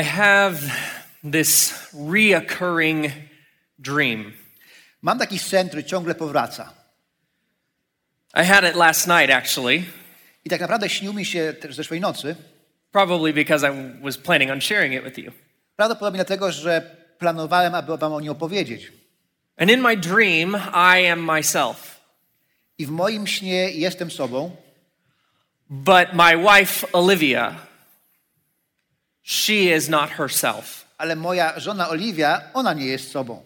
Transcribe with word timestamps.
I 0.00 0.02
have 0.02 0.58
this 1.30 1.72
reoccurring 1.92 3.12
dream. 3.78 4.32
Mam 5.02 5.18
taki 5.18 5.38
sen, 5.38 5.68
który 5.68 5.84
ciągle 5.84 6.14
powraca. 6.14 6.72
I 8.34 8.44
had 8.44 8.64
it 8.64 8.76
last 8.76 9.06
night, 9.06 9.30
actually, 9.30 9.84
I 10.44 10.50
tak 10.50 10.60
naprawdę 10.60 10.88
śnił 10.88 11.12
mi 11.12 11.24
się 11.24 11.54
też 11.60 11.74
zeszłej 11.74 12.00
nocy. 12.00 12.36
probably 12.92 13.32
because 13.32 13.64
I 13.64 14.02
was 14.02 14.16
planning 14.16 14.50
on 14.50 14.60
sharing 14.60 14.94
it 14.94 15.04
with 15.04 15.18
you. 15.18 15.32
Prawdopodobnie 15.76 16.18
dlatego, 16.18 16.52
że 16.52 16.96
planowałem, 17.18 17.74
aby 17.74 17.98
wam 17.98 18.12
o 18.12 18.20
nim 18.20 18.30
opowiedzieć. 18.30 18.92
And 19.56 19.70
in 19.70 19.80
my 19.80 19.96
dream, 19.96 20.56
I 20.74 21.06
am 21.06 21.36
myself. 21.36 22.00
I 22.78 22.86
w 22.86 22.90
moim 22.90 23.26
śnie 23.26 23.70
jestem 23.70 24.10
sobą, 24.10 24.56
But 25.70 26.12
my 26.12 26.36
wife, 26.36 26.86
Olivia, 26.92 27.54
she 29.24 29.74
is 29.76 29.88
not 29.88 30.10
herself. 30.10 30.84
ale 30.98 31.16
moja 31.16 31.60
żona 31.60 31.88
Oliwia, 31.88 32.40
ona 32.54 32.72
nie 32.74 32.86
jest 32.86 33.10
sobą. 33.10 33.42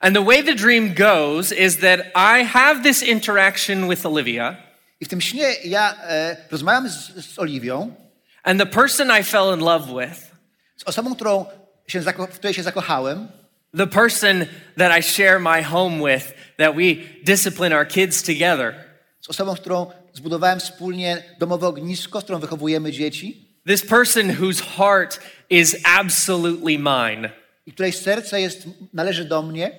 And 0.00 0.14
the 0.14 0.22
way 0.22 0.44
the 0.44 0.54
dream 0.54 0.94
goes 0.94 1.52
is 1.52 1.76
that 1.76 2.00
I 2.14 2.44
have 2.44 2.82
this 2.82 3.02
interaction 3.02 3.88
with 3.88 4.06
Olivia, 4.06 4.56
I 5.00 5.04
w 5.04 5.08
tym 5.08 5.20
śnie 5.20 5.54
ja 5.64 5.94
e, 6.02 6.36
rozmawiam 6.50 6.88
z, 6.88 7.26
z 7.26 7.38
Oliwią, 7.38 7.94
and 8.42 8.60
the 8.60 8.66
person 8.66 9.10
I 9.20 9.24
fell 9.24 9.54
in 9.54 9.60
love 9.60 9.86
with, 9.86 10.30
z 10.76 10.84
osobą, 10.84 11.14
którą 11.14 11.46
się, 11.88 12.00
w 12.00 12.34
której 12.38 12.54
się 12.54 12.62
zakochałem, 12.62 13.28
the 13.76 13.86
person 13.86 14.46
that 14.76 14.98
I 14.98 15.02
share 15.02 15.40
my 15.40 15.62
home 15.62 16.12
with, 16.12 16.34
that 16.56 16.74
we 16.76 16.94
discipline 17.24 17.72
our 17.76 17.88
kids 17.88 18.22
together, 18.22 18.74
z 19.20 19.28
osobą, 19.28 19.56
z 19.56 19.60
którą 19.60 19.90
zbudowałem 20.12 20.60
wspólnie 20.60 21.22
domowe 21.38 21.66
ognisko, 21.66 22.20
z 22.20 22.24
którą 22.24 22.38
wychowujemy 22.38 22.92
dzieci 22.92 23.47
this 23.66 23.84
person 23.84 24.30
whose 24.30 24.60
heart 24.60 25.20
is 25.50 25.76
absolutely 25.84 26.78
mine, 26.78 27.30
i 27.66 27.72
której 27.72 27.92
serce 27.92 28.40
jest, 28.40 28.68
należy 28.92 29.24
do 29.24 29.42
mnie 29.42 29.70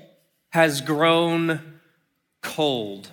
has 0.50 0.82
grown 0.82 1.60
cold. 2.42 3.12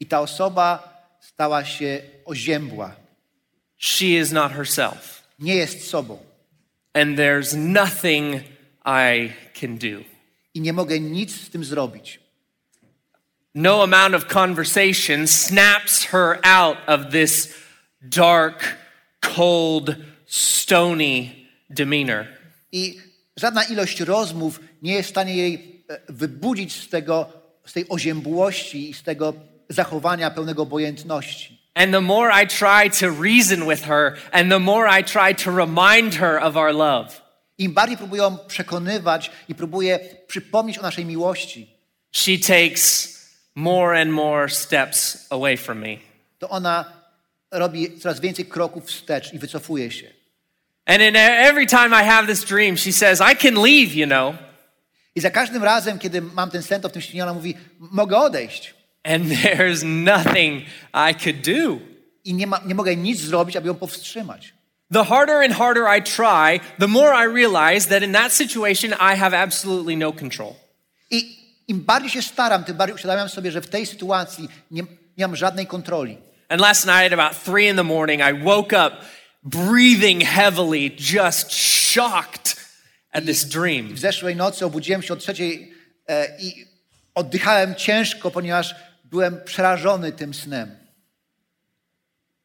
i 0.00 0.06
ta 0.06 0.20
osoba 0.20 1.00
stała 1.20 1.64
się 1.64 2.02
oziębła. 2.24 2.96
She 3.78 4.06
is 4.06 4.32
not 4.32 4.52
herself. 4.52 5.22
Nie 5.38 5.54
jest 5.54 5.88
sobą. 5.90 6.18
And 6.94 7.18
there's 7.18 7.56
nothing 7.56 8.42
I 8.84 9.32
can 9.60 9.78
do. 9.78 10.04
I 10.54 10.60
nie 10.60 10.72
mogę 10.72 11.00
nic 11.00 11.40
z 11.46 11.50
tym 11.50 11.64
zrobić. 11.64 12.20
No 13.54 13.82
amount 13.82 14.14
of 14.14 14.26
conversation 14.26 15.26
snaps 15.26 16.04
her 16.04 16.38
out 16.42 16.76
of 16.86 17.10
this 17.10 17.54
dark, 18.02 18.76
cold, 19.20 19.96
stony 20.26 21.30
demeanor. 21.70 22.26
I 22.72 22.98
żadna 23.36 23.64
ilość 23.64 24.00
rozmów 24.00 24.60
nie 24.82 24.92
jest 24.92 25.08
w 25.08 25.10
stanie 25.10 25.36
jej 25.36 25.84
e, 25.88 26.00
wybudzić 26.08 26.72
z, 26.76 26.88
tego, 26.88 27.32
z 27.66 27.72
tej 27.72 27.88
oziębłości 27.88 28.90
i 28.90 28.94
z 28.94 29.02
tego 29.02 29.34
zachowania 29.68 30.30
pełnego 30.30 30.62
obojętności. 30.62 31.60
And 31.74 31.92
the 31.92 32.00
more 32.00 32.42
I 32.42 32.46
try 32.46 32.90
to 33.00 33.22
reason 33.22 33.68
with 33.68 33.82
her, 33.82 34.16
and 34.32 34.50
the 34.50 34.58
more 34.58 35.00
I 35.00 35.04
try 35.04 35.34
to 35.44 35.50
remind 35.50 36.14
her 36.14 36.42
of 36.42 36.56
our 36.56 36.74
love, 36.74 37.20
Im 37.58 37.72
bardziej 37.72 37.96
próbuję 37.96 38.22
ją 38.22 38.38
przekonywać 38.38 39.30
i 39.48 39.54
próbuję 39.54 40.00
przypomnieć 40.26 40.78
o 40.78 40.82
naszej 40.82 41.04
miłości, 41.04 41.76
she 42.12 42.38
takes 42.38 43.08
more 43.54 44.00
and 44.00 44.10
more 44.10 44.48
steps 44.48 45.26
away 45.30 45.56
from 45.56 45.78
me. 45.78 45.96
to 46.38 46.48
ona 46.48 46.99
robi 47.50 47.98
coraz 47.98 48.20
więcej 48.20 48.46
kroków 48.46 48.84
wstecz 48.84 49.34
i 49.34 49.38
wycofuje 49.38 49.90
się. 49.90 50.06
And 50.86 51.02
in 51.02 51.16
every 51.16 51.66
time 51.66 52.02
I 52.02 52.04
have 52.04 52.26
this 52.26 52.44
dream, 52.44 52.76
she 52.76 52.92
says, 52.92 53.20
I 53.20 53.36
can 53.36 53.54
leave, 53.54 53.94
you 53.94 54.06
know. 54.06 54.34
I 55.14 55.20
za 55.20 55.30
każdym 55.30 55.64
razem, 55.64 55.98
kiedy 55.98 56.22
mam 56.22 56.50
ten 56.50 56.62
sen, 56.62 56.80
to 56.80 56.88
w 56.88 56.92
tym 56.92 57.02
śnie 57.02 57.22
ona 57.22 57.34
mówi, 57.34 57.54
mogę 57.78 58.18
odejść. 58.18 58.74
And 59.04 59.24
there's 59.42 59.84
nothing 59.84 60.64
I 60.94 61.14
could 61.14 61.40
do. 61.40 61.78
I 62.24 62.34
nie, 62.34 62.46
ma, 62.46 62.60
nie 62.66 62.74
mogę 62.74 62.96
nic 62.96 63.20
zrobić, 63.20 63.56
aby 63.56 63.68
ją 63.68 63.74
powstrzymać. 63.74 64.54
The 64.92 65.04
harder 65.04 65.36
and 65.36 65.54
harder 65.54 65.84
I 65.98 66.02
try, 66.02 66.60
the 66.78 66.88
more 66.88 67.12
I 67.14 67.26
realize 67.34 67.88
that 67.88 68.02
in 68.02 68.12
that 68.12 68.32
situation, 68.32 68.92
I 68.92 69.16
have 69.16 69.34
absolutely 69.34 69.96
no 69.96 70.12
control. 70.12 70.54
I 71.10 71.38
im 71.68 71.80
bardziej 71.80 72.10
się 72.10 72.22
staram, 72.22 72.64
tym 72.64 72.76
bardziej 72.76 72.94
uświadamiam 72.94 73.28
sobie, 73.28 73.52
że 73.52 73.60
w 73.60 73.66
tej 73.66 73.86
sytuacji 73.86 74.48
nie, 74.70 74.82
nie 75.18 75.28
mam 75.28 75.36
żadnej 75.36 75.66
kontroli. 75.66 76.18
And 76.50 76.60
last 76.60 76.84
night, 76.84 77.12
about 77.12 77.36
three 77.36 77.68
in 77.68 77.76
the 77.76 77.84
morning, 77.84 78.20
I 78.20 78.32
woke 78.32 78.72
up 78.72 79.04
breathing 79.44 80.20
heavily, 80.20 80.88
just 80.88 81.52
shocked 81.52 82.56
at 83.12 83.24
this 83.24 83.44
dream. 83.44 83.94
W 83.94 83.98
zeszłej 83.98 84.36
nocy 84.36 84.66
obudziłem 84.66 85.02
się 85.02 85.14
o 85.14 85.16
trzeciej 85.16 85.72
e, 86.08 86.38
i 86.40 86.66
oddychałem 87.14 87.74
ciężko, 87.74 88.30
ponieważ 88.30 88.74
byłem 89.04 89.44
przerażony 89.44 90.12
tym 90.12 90.34
snem. 90.34 90.76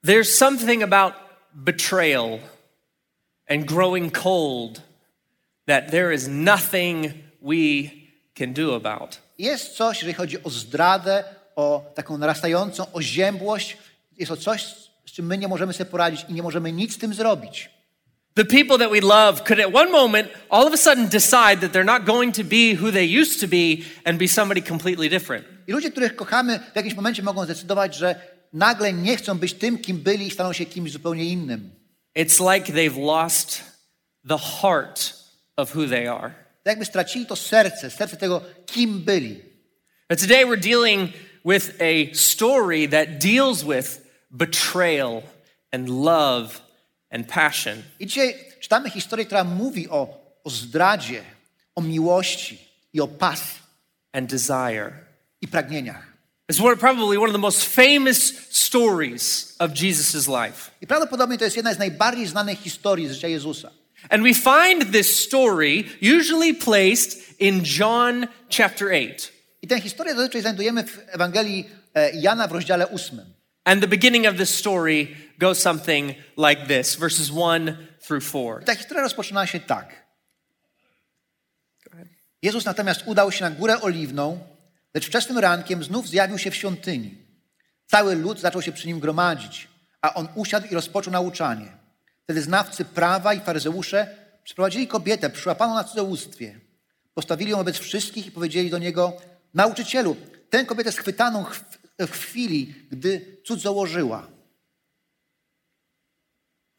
There's 0.03 0.37
something 0.37 0.83
about 0.83 1.13
betrayal 1.53 2.39
and 3.49 3.65
growing 3.65 4.13
cold 4.13 4.81
that 5.67 5.91
there 5.91 6.13
is 6.13 6.27
nothing 6.27 7.13
we 7.41 7.89
can 8.35 8.53
do 8.53 8.75
about. 8.75 9.17
Jest 9.37 9.75
coś, 9.75 9.97
jeżeli 9.97 10.13
chodzi 10.13 10.43
o 10.43 10.49
zdradę, 10.49 11.23
o 11.55 11.91
taką 11.95 12.17
narastającą 12.17 12.91
oziębłość, 12.93 13.77
jest 14.17 14.29
to 14.29 14.37
coś, 14.37 14.65
z 15.05 15.11
czym 15.11 15.25
my 15.25 15.37
nie 15.37 15.47
możemy 15.47 15.73
sobie 15.73 15.89
poradzić 15.89 16.25
i 16.29 16.33
nie 16.33 16.43
możemy 16.43 16.71
nic 16.71 16.95
z 16.95 16.97
tym 16.97 17.13
zrobić. 17.13 17.69
The 18.35 18.45
people 18.45 18.77
that 18.77 18.91
we 18.91 18.99
love 18.99 19.45
could 19.45 19.59
at 19.59 19.73
one 19.73 19.91
moment 19.91 20.27
all 20.49 20.67
of 20.67 20.73
a 20.73 20.77
sudden 20.77 21.07
decide 21.07 21.61
that 21.61 21.71
they're 21.71 21.85
not 21.85 22.05
going 22.05 22.35
to 22.35 22.43
be 22.43 22.75
who 22.75 22.91
they 22.91 23.21
used 23.21 23.39
to 23.39 23.47
be 23.47 23.77
and 24.03 24.19
be 24.19 24.27
somebody 24.27 24.61
completely 24.61 25.09
different. 25.09 25.45
I 25.67 25.71
ludzie, 25.71 25.91
których 25.91 26.15
kochamy, 26.15 26.59
w 26.73 26.75
jakimś 26.75 26.95
momencie 26.95 27.23
mogą 27.23 27.43
zdecydować, 27.43 27.95
że 27.95 28.15
nagle 28.53 28.93
nie 28.93 29.17
chcą 29.17 29.37
być 29.37 29.53
tym, 29.53 29.77
kim 29.77 29.97
byli 29.97 30.27
i 30.27 30.31
staną 30.31 30.53
się 30.53 30.65
kimś 30.65 30.91
zupełnie 30.91 31.25
innym. 31.25 31.71
It's 32.17 32.53
like 32.53 32.73
they've 32.73 32.97
lost 33.05 33.63
the 34.27 34.37
heart 34.37 35.13
of 35.57 35.75
who 35.75 35.87
they 35.87 36.11
are. 36.11 36.29
Tak 36.63 36.71
jakby 36.71 36.85
stracili 36.85 37.25
to 37.25 37.35
serce, 37.35 37.91
serce 37.91 38.17
tego, 38.17 38.41
kim 38.65 38.99
byli. 38.99 39.41
But 40.09 40.19
today 40.19 40.45
we're 40.45 40.59
dealing 40.59 41.09
with 41.45 41.81
a 41.81 42.15
story 42.15 42.87
that 42.87 43.19
deals 43.19 43.63
with 43.63 44.04
betrayal 44.37 45.23
and 45.71 45.89
love 45.89 46.61
and 47.11 47.27
passion. 47.27 47.83
I 47.99 48.05
dzisiaj 48.05 48.35
czytamy 48.59 48.89
historię, 48.89 49.25
która 49.25 49.43
mówi 49.43 49.89
o, 49.89 50.07
o 50.43 50.49
zdradzie, 50.49 51.21
o 51.75 51.81
miłości 51.81 52.59
i 52.93 53.01
o 53.01 53.07
pasji 53.07 53.59
and 54.13 54.29
desire. 54.29 55.05
i 55.41 55.47
pragnieniach. 55.47 56.15
It's 56.47 56.61
one, 56.61 56.77
probably 56.77 57.17
one 57.17 57.29
of 57.29 57.33
the 57.33 57.39
most 57.39 57.65
famous 57.65 58.33
stories 58.49 59.55
of 59.59 59.73
Jesus' 59.73 60.27
life. 60.27 60.71
I 60.81 60.87
prawdopodobnie 60.87 61.37
to 61.37 61.43
jest 61.43 61.55
jedna 61.55 61.73
z 61.73 61.79
najbardziej 61.79 62.27
znanych 62.27 62.59
historii 62.59 63.07
z 63.07 63.11
życia 63.11 63.27
Jezusa. 63.27 63.71
And 64.09 64.23
we 64.23 64.33
find 64.33 64.91
this 64.91 65.25
story 65.25 65.83
usually 66.19 66.53
placed 66.53 67.39
in 67.39 67.63
John 67.79 68.27
chapter 68.49 68.87
8. 68.87 69.31
I 69.61 69.67
tę 69.67 69.81
historię 69.81 70.15
zazwyczaj 70.15 70.41
znajdujemy 70.41 70.83
w 70.83 70.99
Ewangelii 71.07 71.69
e, 71.93 72.11
Jana 72.11 72.47
w 72.47 72.51
rozdziale 72.51 72.91
8. 72.91 73.34
And 73.65 73.81
the 73.81 73.87
beginning 73.87 74.27
of 74.27 74.37
this 74.37 74.49
story 74.49 75.15
goes 75.39 75.61
something 75.61 76.15
like 76.37 76.67
this 76.67 76.95
verses 76.95 77.31
1 77.31 77.77
through 77.99 78.21
4. 78.21 78.61
I 78.61 78.65
ta 78.65 78.75
historia 78.75 79.03
rozpoczyna 79.03 79.47
się 79.47 79.59
tak. 79.59 80.05
Jezus 82.41 82.65
natomiast 82.65 83.03
udał 83.05 83.31
się 83.31 83.43
na 83.43 83.51
górę 83.51 83.81
oliwną, 83.81 84.39
lecz 84.93 85.07
wczesnym 85.07 85.37
rankiem 85.37 85.83
znów 85.83 86.07
zjawił 86.07 86.37
się 86.37 86.51
w 86.51 86.55
świątyni. 86.55 87.17
Cały 87.87 88.15
lud 88.15 88.39
zaczął 88.39 88.61
się 88.61 88.71
przy 88.71 88.87
nim 88.87 88.99
gromadzić, 88.99 89.67
a 90.01 90.13
on 90.13 90.27
usiadł 90.35 90.67
i 90.67 90.75
rozpoczął 90.75 91.13
nauczanie. 91.13 91.77
Wtedy 92.23 92.41
znawcy 92.41 92.85
prawa 92.85 93.33
i 93.33 93.39
faryzeusze 93.39 94.15
przyprowadzili 94.43 94.87
kobietę 94.87 95.29
przyłapaną 95.29 95.75
na 95.75 95.83
cudzołóstwie. 95.83 96.59
Postawili 97.13 97.51
ją 97.51 97.57
wobec 97.57 97.77
wszystkich 97.77 98.27
i 98.27 98.31
powiedzieli 98.31 98.69
do 98.69 98.77
niego, 98.77 99.13
nauczycielu, 99.53 100.15
tę 100.49 100.65
kobietę 100.65 100.91
schwytaną 100.91 101.45
w, 101.99 102.11
chwili, 102.11 102.73
gdy 102.91 103.37
cud 103.45 103.61
założyła. 103.61 104.27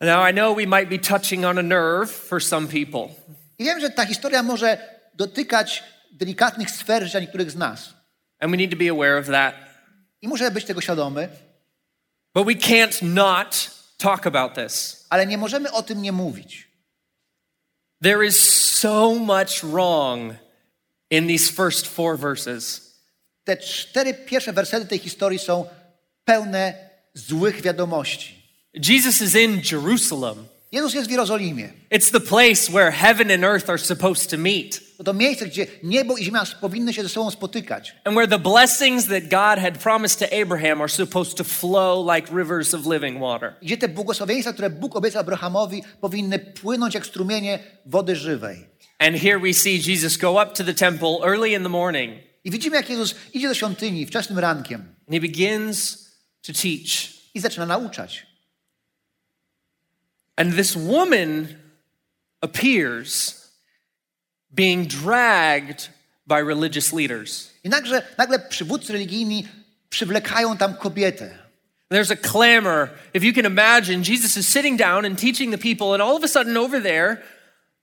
Now, 0.01 0.31
I 0.31 0.33
know 0.33 0.55
we 0.55 0.67
might 0.67 0.89
be 0.91 0.99
touching 0.99 1.45
on 1.45 1.59
a 1.59 1.63
nerve 1.63 2.11
for 2.11 2.43
some 2.43 2.69
people, 2.69 3.09
I 3.59 3.65
wiem, 3.65 3.81
że 3.81 3.91
ta 3.91 4.07
historia 4.07 4.43
może 4.43 4.79
dotykać 5.15 5.85
delikatnych 6.13 6.71
sfer 6.71 7.05
życia 7.05 7.21
niektórych 7.21 7.51
z 7.51 7.57
nas. 7.57 7.95
and 8.41 8.51
we 8.51 8.57
need 8.57 8.71
to 8.71 8.77
be 8.77 8.91
aware 8.91 9.19
of 9.19 9.27
that. 9.27 9.55
I 10.23 10.29
muszę 10.29 10.51
być 10.51 10.65
tego 10.65 10.81
świadomy, 10.81 11.29
But 12.35 12.47
we 12.47 12.55
can't 12.55 13.03
not 13.03 13.71
talk 13.99 14.27
about 14.27 14.55
this. 14.55 15.07
ale 15.11 15.27
nie 15.27 15.39
możemy 15.39 15.73
o 15.73 15.83
tym 15.83 16.03
nie 16.03 16.12
mówić. 16.12 16.69
There 18.03 18.27
is 18.27 18.37
so 18.81 19.15
much 19.15 19.62
wrong 19.65 20.35
in 21.11 21.27
these 21.27 21.53
first 21.53 21.87
four 21.87 22.19
verses. 22.19 22.86
Te 23.47 23.57
cztery 23.57 24.15
pierwsze 24.15 24.53
wersety 24.53 24.87
tej 24.87 24.99
historii 24.99 25.39
są 25.39 25.67
pełne 26.25 26.75
złych 27.15 27.63
wiadomości. 27.63 28.43
Jesus 28.89 29.23
is 29.23 29.35
in 29.35 29.61
Jerusalem. 29.73 30.47
Jezus 30.73 30.95
jest 30.95 31.09
w 31.09 31.11
Jerozolimie. 31.11 31.69
It's 31.91 32.11
the 32.13 32.21
place 32.21 32.73
where 32.73 32.91
heaven 32.93 33.31
and 33.31 33.45
earth 33.45 33.71
are 33.71 33.79
supposed 33.79 34.31
to 34.31 34.37
meet, 34.39 34.81
To 34.99 35.05
to 35.05 35.13
miejsce, 35.15 35.47
gdzie 35.47 35.67
niebo 35.83 36.17
i 36.17 36.25
ziemia 36.25 36.45
powinny 36.61 36.93
się 36.93 37.03
ze 37.03 37.09
sobą 37.09 37.31
spotykać. 37.31 37.95
and 38.05 38.17
where 38.17 38.29
the 38.29 38.39
blessings 38.39 39.07
that 39.07 39.23
God 39.23 39.59
had 39.65 39.79
promised 39.83 40.19
to 40.19 40.37
Abraham 40.43 40.81
are 40.81 40.89
supposed 40.89 41.37
to 41.37 41.45
flow 41.45 42.15
like 42.17 42.37
rivers 42.37 42.75
of 42.75 42.87
living 42.87 43.21
water. 43.21 43.55
Gdzie 43.63 43.77
te 43.77 43.89
błogosławieństwa, 43.89 44.53
które 44.53 44.71
Bóg 44.71 44.97
obiecał 44.97 45.21
Abrahamowi, 45.21 45.83
powinny 46.01 46.39
płynąć 46.39 46.95
jak 46.95 47.07
strumienie 47.07 47.59
wody 47.87 48.17
żywej. 48.17 48.67
And 48.99 49.17
here 49.17 49.39
we 49.41 49.55
see 49.55 49.81
Jesus 49.93 50.17
go 50.17 50.43
up 50.43 50.47
to 50.55 50.65
the 50.65 50.75
temple 50.75 51.19
early 51.25 51.53
in 51.53 51.63
the 51.63 51.69
morning, 51.69 52.15
I 52.47 52.51
widzimy, 52.51 52.77
jak 52.77 52.91
Jezus 52.91 53.15
idzie 53.35 53.49
do 53.49 53.55
świątyni 53.55 54.07
wczesnym 54.07 54.39
rankiem 54.39 54.81
and 54.81 55.15
he 55.15 55.21
begins 55.21 56.09
to 56.43 56.53
teach. 56.53 57.17
i 57.35 57.41
zaczyna 57.41 57.67
nauczać. 57.67 58.27
And 60.37 60.57
this 60.57 60.77
woman 60.77 61.49
appears 62.41 63.35
being 64.51 64.89
dragged 64.89 65.91
by 66.27 66.45
religious 66.45 66.93
leaders. 66.93 67.51
I 67.65 67.69
nagle, 67.69 68.03
nagle 68.19 68.39
przywódcy 68.39 68.93
religijni 68.93 69.49
przywlekają 69.91 70.57
tam 70.57 70.75
kobietę. 70.75 71.39
There's 71.91 72.13
a 72.13 72.17
clamor. 72.17 72.91
If 73.15 73.27
you 73.27 73.33
can 73.33 73.45
imagine, 73.47 74.05
Jesus 74.05 74.37
is 74.37 74.49
sitting 74.49 74.79
down 74.79 75.05
and 75.05 75.19
teaching 75.19 75.53
the 75.53 75.59
people, 75.59 75.95
and 75.95 76.03
all 76.03 76.17
of 76.17 76.25
a 76.25 76.29
sudden, 76.29 76.57
over 76.57 76.83
there, 76.83 77.23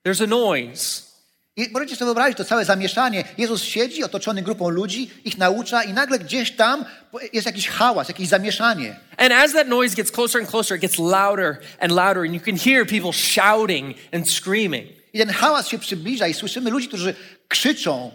there's 0.02 0.20
a 0.20 0.26
noise. 0.26 1.03
I 1.56 1.70
możecie 1.72 1.96
sobie 1.96 2.06
wyobrazić 2.06 2.38
to 2.38 2.44
całe 2.44 2.64
zamieszanie. 2.64 3.24
Jezus 3.38 3.62
siedzi 3.62 4.04
otoczony 4.04 4.42
grupą 4.42 4.68
ludzi, 4.68 5.10
ich 5.24 5.38
naucza 5.38 5.82
i 5.82 5.92
nagle 5.92 6.18
gdzieś 6.18 6.50
tam 6.50 6.84
jest 7.32 7.46
jakiś 7.46 7.68
hałas, 7.68 8.08
jakieś 8.08 8.28
zamieszanie. 8.28 8.96
And 9.16 9.32
as 9.32 9.52
that 9.52 9.68
noise 9.68 9.96
gets 9.96 10.10
closer 10.10 10.40
and 10.40 10.50
closer, 10.50 10.76
it 10.76 10.82
gets 10.82 10.98
louder 10.98 11.56
and 11.80 11.92
louder, 11.92 12.22
and 12.24 12.34
you 12.34 12.40
can 12.40 12.58
hear 12.58 12.86
people 12.86 13.12
shouting 13.12 13.96
and 14.12 14.30
screaming. 14.30 14.88
I 15.12 15.18
ten 15.18 15.28
hałas 15.28 15.68
się 15.68 15.78
przybliża 15.78 16.28
i 16.28 16.34
słyszymy 16.34 16.70
ludzi, 16.70 16.88
którzy 16.88 17.14
krzyczą. 17.48 18.12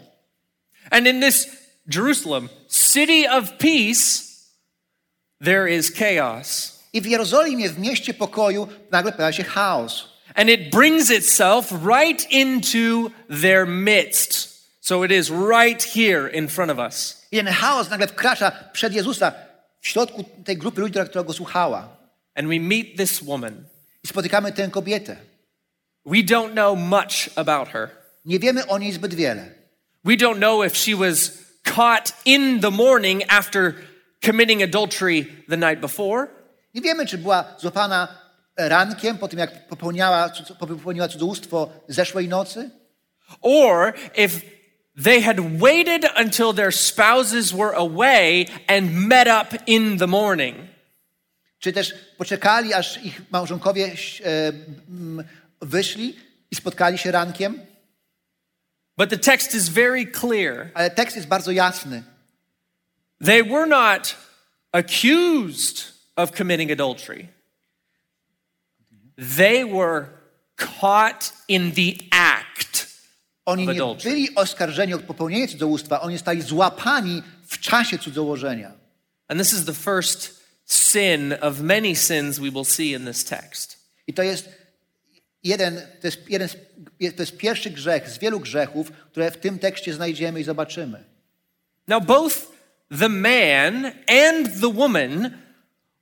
And 0.92 1.08
in 1.08 1.22
this 1.22 1.48
Jerusalem, 1.96 2.50
city 2.70 3.32
of 3.32 3.58
peace, 3.58 4.24
there 5.44 5.76
is 5.78 5.92
chaos. 5.94 6.80
I 6.94 7.02
w 7.02 7.06
Jerozolimie, 7.06 7.70
w 7.70 7.80
mieście 7.80 8.14
pokoju, 8.14 8.68
nagle 8.92 9.12
pojawia 9.12 9.38
się 9.38 9.44
chaos. 9.44 10.09
And 10.36 10.50
it 10.50 10.72
brings 10.72 11.10
itself 11.10 11.72
right 11.72 12.28
into 12.32 13.12
their 13.30 13.66
midst. 13.66 14.50
So 14.82 15.04
it 15.04 15.12
is 15.12 15.30
right 15.30 15.82
here 15.82 16.28
in 16.28 16.48
front 16.48 16.72
of 16.72 16.80
us. 16.80 17.28
I 17.32 17.38
ten 17.38 17.54
chaos 17.54 17.90
nagle 17.90 18.08
wkracza 18.08 18.52
przed 18.74 18.94
Jezusa 18.94 19.32
w 19.82 19.88
środku 19.88 20.24
tej 20.46 20.58
grupy 20.58 20.82
ludzi, 20.82 21.00
która, 21.10 21.24
go 21.24 21.34
słuchała. 21.34 21.90
And 22.36 22.48
we 22.48 22.60
meet 22.60 22.98
this 22.98 23.22
woman. 23.22 23.66
I 24.04 24.08
spotykamy 24.08 24.52
tę 24.52 24.70
kobietę. 24.70 25.16
We 26.06 26.24
don't 26.24 26.54
know 26.54 26.78
much 26.78 27.30
about 27.36 27.70
her. 27.70 27.90
Nie 28.26 28.40
wiemy 28.40 28.68
o 28.68 28.78
niej 28.78 28.92
zbyt 28.92 29.14
wiele. 29.14 29.46
We 30.04 30.18
don't 30.18 30.38
know 30.38 30.64
if 30.64 30.76
she 30.76 30.96
was 30.96 31.32
caught 31.64 32.14
in 32.26 32.60
the 32.60 32.72
morning 32.72 33.24
after 33.28 33.74
committing 34.22 34.64
adultery 34.64 35.26
the 35.50 35.58
night 35.58 35.80
before, 35.80 36.28
Nie 36.74 36.82
wiemy, 36.82 37.06
czy 37.06 37.18
była 37.18 37.56
złapana 37.60 38.08
rankiem 38.68 39.18
po 39.18 39.28
tym, 39.28 39.40
jak 39.40 39.68
popełniała, 39.68 40.32
popełniła 40.60 41.08
cudzołóstwo 41.08 41.70
zeszłej 41.88 42.28
nocy, 42.28 42.70
or 43.42 43.94
if 44.18 44.42
they 45.04 45.22
had 45.22 45.60
waited 45.60 46.06
until 46.26 46.54
their 46.54 46.74
spouses 46.76 47.52
were 47.52 47.76
away 47.76 48.46
and 48.68 48.92
met 48.94 49.28
up 49.28 49.58
in 49.68 49.98
the 49.98 50.08
morning. 50.08 50.70
czy 51.60 51.74
też 51.74 51.94
poczekali, 52.18 52.74
aż 52.74 53.04
ich 53.04 53.22
małżonkowie 53.32 53.86
e, 53.86 53.94
wyszli 55.62 56.20
i 56.52 56.56
spotkali 56.56 56.98
się 56.98 57.12
rankiem. 57.12 57.60
But 58.98 59.10
the 59.10 59.18
text 59.18 59.56
is 59.56 59.70
very 59.70 60.12
clear. 60.12 60.72
Ale 60.74 60.90
tekst 60.90 61.16
jest 61.16 61.28
bardzo 61.28 61.52
jasny. 61.52 62.04
They 63.26 63.44
were 63.44 63.66
not 63.66 64.16
accused 64.72 65.94
of 66.16 66.32
committing 66.32 66.72
adultery. 66.72 67.28
They 69.38 69.66
were 69.66 70.06
caught 70.56 71.34
in 71.48 71.72
the 71.72 72.04
act. 72.12 72.88
Oni 73.46 73.82
Of 73.82 74.04
nie 74.04 74.10
byli 74.12 74.36
oskarżeni 74.36 74.94
o 74.94 75.00
popełnienie 75.00 75.48
cudzołóstwa, 75.48 76.02
oni 76.02 76.16
zostali 76.16 76.42
złapani 76.42 77.24
w 77.48 77.60
czasie 77.60 77.98
cudzołożenia. 77.98 78.72
And 79.28 79.42
this 79.42 79.54
is 79.54 79.66
the 79.66 79.74
first 79.74 80.40
sin 80.66 81.34
of 81.42 81.60
many 81.60 81.96
sins 81.96 82.40
we 82.40 82.52
will 82.52 82.66
see 82.66 82.92
in 82.94 83.06
this 83.06 83.26
text. 83.26 83.78
I 84.08 84.14
to 84.14 84.24
jest 84.24 84.50
jeden, 85.44 85.76
to 86.02 86.08
jest, 86.08 86.30
jeden, 86.30 86.48
z- 86.50 86.56
to 87.16 87.22
jest 87.22 87.38
pierwszy 87.38 87.70
grzech 87.70 88.10
z 88.10 88.18
wielu 88.18 88.40
grzechów, 88.40 88.92
które 88.92 89.32
w 89.32 89.38
tym 89.38 89.60
tekście 89.60 89.94
znajdziemy 89.94 90.40
i 90.42 90.44
zobaczymy. 90.44 91.04
Now, 91.88 92.06
both 92.06 92.36
the 93.00 93.10
man 93.10 93.86
and 94.08 94.62
the 94.62 94.74
woman 94.74 95.32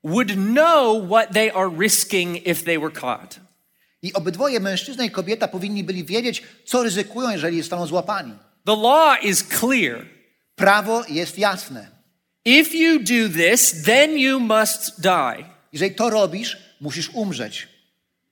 would 0.07 0.37
know 0.37 1.07
what 1.09 1.33
they 1.33 1.51
are 1.51 1.69
risking 1.69 2.37
if 2.45 2.63
they 2.63 2.77
were 2.77 2.91
caught. 2.91 3.39
I 4.01 4.13
obydwoje, 4.13 4.59
mężczyzna 4.59 5.05
i 5.05 5.11
kobieta, 5.11 5.47
powinni 5.47 5.83
byli 5.83 6.03
wiedzieć, 6.03 6.43
co 6.65 6.83
ryzykują, 6.83 7.29
jeżeli 7.29 7.57
zostaną 7.57 7.87
złapani. 7.87 8.33
The 8.65 8.75
law 8.75 9.23
is 9.23 9.43
clear. 9.43 10.05
Prawo 10.55 11.03
jest 11.09 11.37
jasne. 11.37 11.87
If 12.45 12.77
you 12.77 12.99
do 12.99 13.29
this, 13.29 13.83
then 13.83 14.17
you 14.17 14.39
must 14.39 15.01
die. 15.01 15.45
Jeżeli 15.73 15.95
to 15.95 16.09
robisz, 16.09 16.57
musisz 16.81 17.09
umrzeć. 17.13 17.67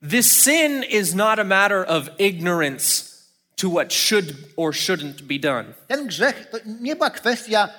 This 0.10 0.32
sin 0.32 0.84
is 0.84 1.14
not 1.14 1.40
a 1.40 1.44
matter 1.44 1.86
of 1.88 2.10
ignorance 2.18 3.16
to 3.56 3.70
what 3.70 3.94
should 3.94 4.36
or 4.58 4.72
shouldn't 4.72 5.22
be 5.22 5.40
done. 5.40 5.74
Ten 5.88 6.08
grzech 6.08 6.50
to 6.52 6.58
nie 6.80 6.96
była 6.96 7.10
kwestia 7.10 7.70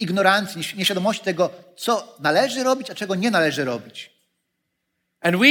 ignorancji, 0.00 0.60
nieś- 0.60 0.76
nieświadomości 0.76 1.24
tego, 1.24 1.50
co 1.76 2.16
należy 2.20 2.64
robić, 2.64 2.90
a 2.90 2.94
czego 2.94 3.14
nie 3.14 3.30
należy 3.30 3.64
robić. 3.64 4.10
And 5.20 5.36
we, 5.36 5.46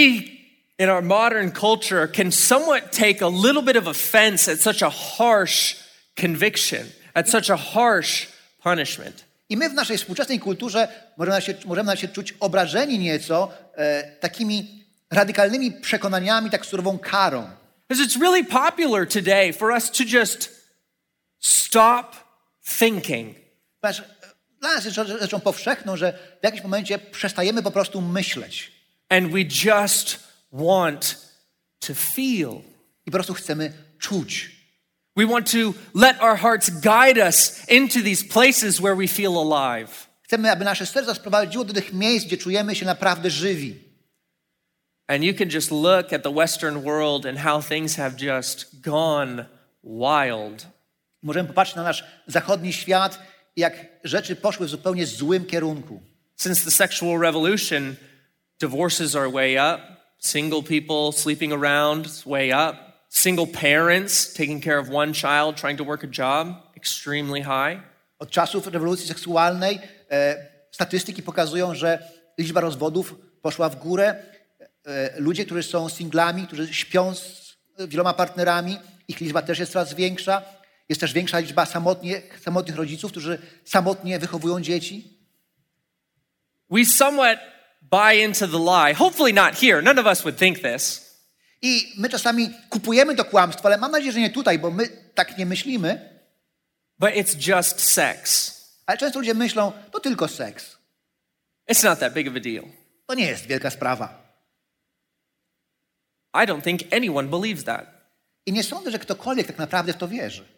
in 0.79 0.89
our 0.89 1.03
modern 1.03 1.51
culture, 1.51 2.11
can 2.11 2.31
somewhat 2.31 2.91
take 2.97 3.25
a 3.25 3.29
little 3.29 3.61
bit 3.63 3.77
of 3.77 3.87
offense 3.87 4.51
at 4.51 4.61
such 4.61 4.83
a 4.83 4.89
harsh 4.89 5.75
conviction, 6.21 6.89
at 7.13 7.29
such 7.29 7.49
a 7.49 7.57
harsh 7.57 8.27
punishment. 8.63 9.25
I 9.49 9.57
my 9.57 9.69
w 9.69 9.73
naszej 9.73 9.97
współczesnej 9.97 10.39
kulturze 10.39 10.87
możemy 11.17 11.41
się, 11.41 11.53
możemy 11.65 11.97
się 11.97 12.07
czuć 12.07 12.33
obrażeni 12.39 12.99
nieco 12.99 13.51
e, 13.75 14.03
takimi 14.03 14.85
radykalnymi 15.11 15.71
przekonaniami, 15.71 16.49
tak 16.49 16.65
surową 16.65 16.99
karą. 16.99 17.49
Because 17.87 18.09
it's 18.09 18.21
really 18.21 18.43
popular 18.43 19.07
today 19.07 19.53
for 19.53 19.71
us 19.71 19.91
to 19.91 20.03
just 20.03 20.49
stop 21.39 22.15
thinking. 22.79 23.35
Ponieważ 23.81 24.03
dla 24.59 24.75
nas 24.75 24.85
jest 24.85 24.97
rzecz- 24.97 25.21
rzeczą 25.21 25.39
powszechną, 25.39 25.97
że 25.97 26.19
w 26.41 26.43
jakimś 26.43 26.63
momencie 26.63 26.99
przestajemy 26.99 27.63
po 27.63 27.71
prostu 27.71 28.01
myśleć 28.01 28.71
and 29.09 29.31
we 29.31 29.41
just 29.43 30.19
want 30.51 31.17
to 31.79 31.93
feel. 31.93 32.61
i 33.05 33.11
po 33.11 33.17
prostu 33.17 33.33
chcemy 33.33 33.73
czuć. 33.99 34.51
We 35.17 35.25
want 35.25 35.51
to 35.51 35.73
let 35.93 36.21
our 36.21 36.37
hearts 36.37 36.69
guide 36.69 37.17
us 37.27 37.69
into 37.69 38.01
these 38.01 38.23
places 38.23 38.79
where 38.79 38.95
we 38.95 39.07
feel 39.07 39.37
alive. 39.37 40.07
Chcemy, 40.23 40.51
aby 40.51 40.65
nasze 40.65 40.85
serca 40.85 41.15
sprowadziło 41.15 41.63
do 41.63 41.73
tych 41.73 41.93
miejsc, 41.93 42.25
gdzie 42.25 42.37
czujemy 42.37 42.75
się 42.75 42.85
naprawdę 42.85 43.29
żywi. 43.29 43.79
And 45.07 45.23
you 45.23 45.33
can 45.33 45.49
just 45.49 45.71
look 45.71 46.13
at 46.13 46.23
the 46.23 46.33
Western 46.33 46.81
world 46.81 47.25
and 47.25 47.39
how 47.39 47.61
things 47.63 47.95
have 47.95 48.11
just 48.19 48.81
gone 48.81 49.45
wild. 49.83 50.67
Możemy 51.21 51.47
popatrzeć 51.47 51.75
na 51.75 51.83
nasz 51.83 52.03
zachodni 52.27 52.73
świat 52.73 53.19
jak 53.55 53.85
rzeczy 54.03 54.35
poszły 54.35 54.67
w 54.67 54.69
zupełnie 54.69 55.05
złym 55.05 55.45
kierunku. 55.45 56.01
Since 56.35 56.65
the 56.65 56.71
sexual 56.71 57.19
revolution, 57.19 57.95
divorces 58.59 59.15
are 59.15 59.31
way 59.31 59.57
up, 59.57 59.81
single 60.19 60.63
people 60.63 61.11
sleeping 61.21 61.53
around 61.53 62.05
is 62.05 62.23
way 62.25 62.51
up, 62.51 62.77
single 63.09 63.47
parents 63.47 64.33
taking 64.33 64.63
care 64.63 64.79
of 64.79 64.89
one 64.89 65.13
child, 65.13 65.57
trying 65.61 65.77
to 65.77 65.85
work 65.85 66.03
a 66.03 66.07
job, 66.07 66.47
extremely 66.75 67.41
high. 67.41 67.81
Od 68.19 68.29
czasów 68.29 68.67
rewolucji 68.67 69.07
seksualnej 69.07 69.79
e, 70.11 70.47
statystyki 70.71 71.23
pokazują, 71.23 71.75
że 71.75 72.09
liczba 72.37 72.61
rozwodów 72.61 73.15
poszła 73.41 73.69
w 73.69 73.75
górę. 73.75 74.15
e, 74.85 75.19
ludzie, 75.19 75.45
którzy 75.45 75.63
są 75.63 75.89
singlami, 75.89 76.47
którzy 76.47 76.73
śpią 76.73 77.15
z 77.15 77.57
wieloma 77.87 78.13
partnerami, 78.13 78.77
ich 79.07 79.19
liczba 79.19 79.41
też 79.41 79.59
jest 79.59 79.71
coraz 79.71 79.93
większa. 79.93 80.41
Jest 80.89 81.01
też 81.01 81.13
większa 81.13 81.39
liczba 81.39 81.65
samotnie, 81.65 82.21
samotnych 82.41 82.75
rodziców, 82.75 83.11
którzy 83.11 83.41
samotnie 83.65 84.19
wychowują 84.19 84.61
dzieci. 84.61 85.19
We 86.69 86.85
somewhat 86.85 87.39
buy 87.81 88.15
into 88.15 88.47
the 88.47 88.59
lie. 88.59 88.95
Hopefully, 88.95 89.33
not 89.33 89.55
here. 89.55 89.81
None 89.81 90.01
of 90.01 90.07
us 90.07 90.21
would 90.21 90.39
think 90.39 90.59
this. 90.59 91.05
I 91.61 91.93
my 91.97 92.09
czasami 92.09 92.49
kupujemy 92.69 93.15
to 93.15 93.25
kłamstwo, 93.25 93.65
ale 93.65 93.77
mam 93.77 93.91
nadzieję, 93.91 94.11
że 94.11 94.19
nie 94.19 94.29
tutaj, 94.29 94.59
bo 94.59 94.71
my 94.71 94.87
tak 95.15 95.37
nie 95.37 95.45
myślimy. 95.45 96.19
But 96.99 97.09
it's 97.09 97.47
just 97.47 97.81
sex. 97.81 98.51
Ale 98.85 98.97
często 98.97 99.19
ludzie 99.19 99.33
myślą, 99.33 99.71
to 99.91 99.99
tylko 99.99 100.27
seks. 100.27 100.77
It's 101.71 101.83
not 101.83 101.99
that 101.99 102.13
big 102.13 102.27
of 102.27 102.35
a 102.35 102.39
deal. 102.39 102.63
To 103.07 103.13
nie 103.13 103.25
jest 103.25 103.45
wielka 103.45 103.69
sprawa. 103.69 104.25
I 106.33 106.47
don't 106.47 106.63
think 106.63 106.93
anyone 106.93 107.29
believes 107.29 107.63
that. 107.63 107.87
I 108.45 108.51
nie 108.51 108.63
sądzę, 108.63 108.91
że 108.91 108.99
ktokolwiek 108.99 109.47
tak 109.47 109.57
naprawdę 109.57 109.93
w 109.93 109.97
to 109.97 110.07
wierzy. 110.07 110.54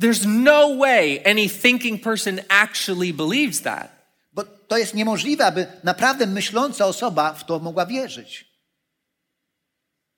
There's 0.00 0.26
no 0.26 0.76
way 0.76 1.20
any 1.24 1.48
thinking 1.48 1.98
person 2.02 2.40
actually 2.48 3.12
believes 3.12 3.60
that. 3.60 3.90
Bo 4.32 4.44
to 4.68 4.78
jest 4.78 4.94
niemożliwe, 4.94 5.46
aby 5.46 5.66
naprawdę 5.84 6.26
myśląca 6.26 6.86
osoba 6.86 7.32
w 7.32 7.44
to 7.44 7.58
mogła 7.58 7.86
wierzyć. 7.86 8.52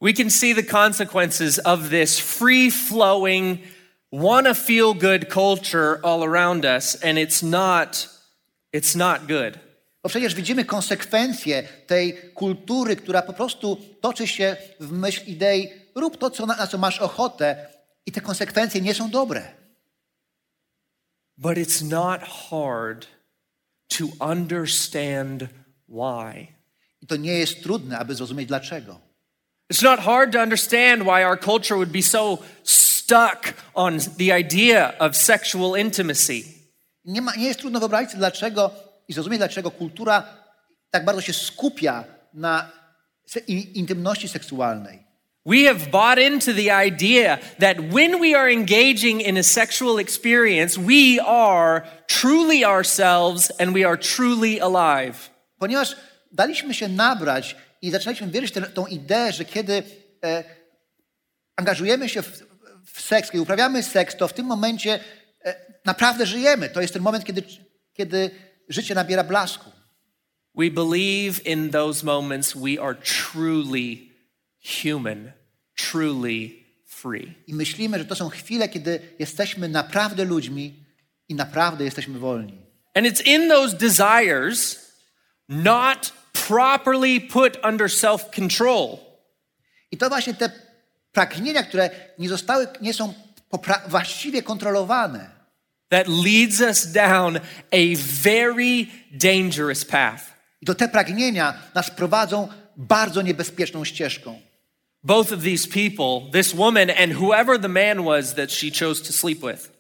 We 0.01 0.13
can 0.13 0.31
see 0.31 0.55
the 0.55 0.63
consequences 0.63 1.61
of 1.65 1.91
this 1.91 2.19
free 2.19 2.71
flowing, 2.71 3.59
wanna 4.13 4.55
feel 4.55 4.95
good 4.95 5.29
culture 5.33 6.01
all 6.03 6.23
around 6.23 6.65
us, 6.65 6.97
and 7.05 7.19
it's 7.19 7.43
not, 7.43 8.09
it's 8.73 8.97
not 8.97 9.27
good. 9.27 9.59
Bo 10.03 10.09
przecież 10.09 10.35
widzimy 10.35 10.65
konsekwencje 10.65 11.69
tej 11.87 12.33
kultury, 12.35 12.97
która 12.97 13.23
po 13.23 13.33
prostu 13.33 13.81
toczy 14.01 14.27
się 14.27 14.57
w 14.81 14.93
myśl 14.93 15.23
idei 15.27 15.69
rób 15.95 16.19
to, 16.19 16.31
co 16.31 16.47
na, 16.47 16.57
na 16.57 16.67
co 16.67 16.79
masz 16.79 16.99
ochotę 16.99 17.67
i 18.07 18.13
te 18.13 18.21
konsekwencje 18.21 18.81
nie 18.81 18.95
są 18.95 19.11
dobre. 19.11 19.64
But 21.37 21.59
it's 21.59 21.83
not 21.83 22.23
hard 22.23 23.07
to 23.89 24.09
understand 24.21 25.49
why. 25.89 26.49
I 27.03 27.07
to 27.07 27.17
nie 27.17 27.39
jest 27.39 27.63
trudne, 27.63 27.99
aby 27.99 28.15
zrozumieć 28.15 28.49
dlaczego. 28.49 29.01
It's 29.73 29.83
not 29.83 30.01
hard 30.01 30.33
to 30.33 30.43
understand 30.43 31.03
why 31.03 31.25
our 31.25 31.41
culture 31.41 31.77
would 31.77 31.93
be 31.93 32.03
so 32.03 32.39
stuck 32.65 33.55
on 33.75 33.99
the 34.19 34.39
idea 34.41 34.99
of 34.99 35.17
sexual 35.17 35.77
intimacy. 35.77 36.45
Nie, 37.05 37.23
ma, 37.23 37.37
nie 37.37 37.47
jest 37.47 37.61
trudno 37.61 37.81
wyobrazić 37.81 38.11
sobie 38.11 38.19
dlaczego 38.19 38.71
i 39.09 39.13
zrozumieć, 39.13 39.39
dlaczego 39.39 39.71
kultura 39.71 40.23
tak 40.91 41.05
bardzo 41.05 41.23
się 41.23 41.33
skupia 41.33 42.05
na 42.35 42.71
intymności 43.75 44.29
seksualnej. 44.29 45.04
We 45.47 45.65
have 45.65 45.91
bought 45.91 46.19
into 46.19 46.55
the 46.55 46.71
idea 46.71 47.39
that 47.61 47.77
when 47.93 48.19
we 48.21 48.35
are 48.35 48.49
engaging 48.53 49.21
in 49.21 49.37
a 49.37 49.43
sexual 49.43 49.99
experience, 49.99 50.79
we 50.79 51.21
are 51.21 51.83
truly 52.07 52.65
ourselves 52.65 53.53
and 53.59 53.75
we 53.75 53.85
are 53.85 53.97
truly 53.99 54.59
alive. 54.61 55.31
Ponieważ 55.59 55.97
daliśmy 56.33 56.75
się 56.75 56.89
nabrać 56.89 57.57
i 57.83 57.91
zaczęliśmy 57.91 58.27
wierzyć 58.27 58.55
tę- 58.55 58.73
tą 58.73 58.87
ideę, 58.87 59.33
że 59.33 59.45
kiedy 59.45 59.83
e, 60.25 60.45
angażujemy 61.57 62.09
się 62.09 62.23
w, 62.23 62.43
w 62.93 63.01
seks, 63.01 63.31
kiedy 63.31 63.43
uprawiamy 63.43 63.83
seks, 63.83 64.17
to 64.17 64.29
w 64.29 64.33
tym 64.33 64.47
momencie 64.47 65.01
e, 65.45 65.55
naprawdę 65.85 66.27
żyjemy. 66.27 66.69
To 66.69 66.81
jest 66.81 66.93
ten 66.93 67.03
moment, 67.03 67.25
kiedy, 67.25 67.43
kiedy 67.95 68.31
życie 68.69 68.95
nabiera 68.95 69.25
blasku. 69.25 69.71
We 70.55 70.71
believe 70.71 71.47
in 71.47 71.71
those 71.71 72.07
moments 72.07 72.53
we 72.55 72.83
are 72.83 72.95
truly 72.95 74.14
human, 74.65 75.33
truly 75.77 76.51
free. 76.87 77.35
I 77.47 77.55
myślimy, 77.55 77.99
że 77.99 78.05
to 78.05 78.15
są 78.15 78.29
chwile, 78.29 78.69
kiedy 78.69 79.01
jesteśmy 79.19 79.69
naprawdę 79.69 80.25
ludźmi 80.25 80.85
i 81.29 81.35
naprawdę 81.35 81.85
jesteśmy 81.85 82.19
wolni. 82.19 82.59
And 82.95 83.07
it's 83.07 83.23
in 83.27 83.49
those 83.49 83.77
desires, 83.77 84.79
not 85.49 86.13
properly 86.49 87.21
put 87.21 87.59
under 87.65 87.91
self 87.93 88.31
control, 88.31 88.99
I 89.95 89.97
to 89.97 90.09
właśnie 90.09 90.35
te 90.35 90.51
pragnienia, 91.13 91.63
które 91.63 91.91
nie 92.19 92.29
zostały, 92.29 92.69
nie 92.81 92.95
są 92.95 93.15
właściwie 93.89 94.43
kontrolowane, 94.43 95.31
that 95.89 96.07
leads 96.09 96.61
us 96.61 96.93
down 96.93 97.37
a 97.71 97.97
very 98.23 98.87
dangerous 99.11 99.85
path. 99.85 100.23
i 100.61 100.67
to 100.67 100.75
te 100.75 100.89
pragnienia 100.89 101.55
nas 101.75 101.91
prowadzą 101.91 102.49
bardzo 102.77 103.23
niebezpieczną 103.23 103.85
ścieżką. 103.85 104.41
Both 105.05 105.33
of 105.33 105.43
these 105.43 105.69
people, 105.69 106.31
this 106.33 106.55
woman 106.55 106.91
and 106.91 107.13
whoever 107.13 107.61
the 107.61 107.69
man 107.69 108.05
was 108.05 108.35
that 108.35 108.51
she 108.51 108.71
chose 108.71 109.03
to 109.03 109.13
sleep 109.13 109.43
with, 109.43 109.71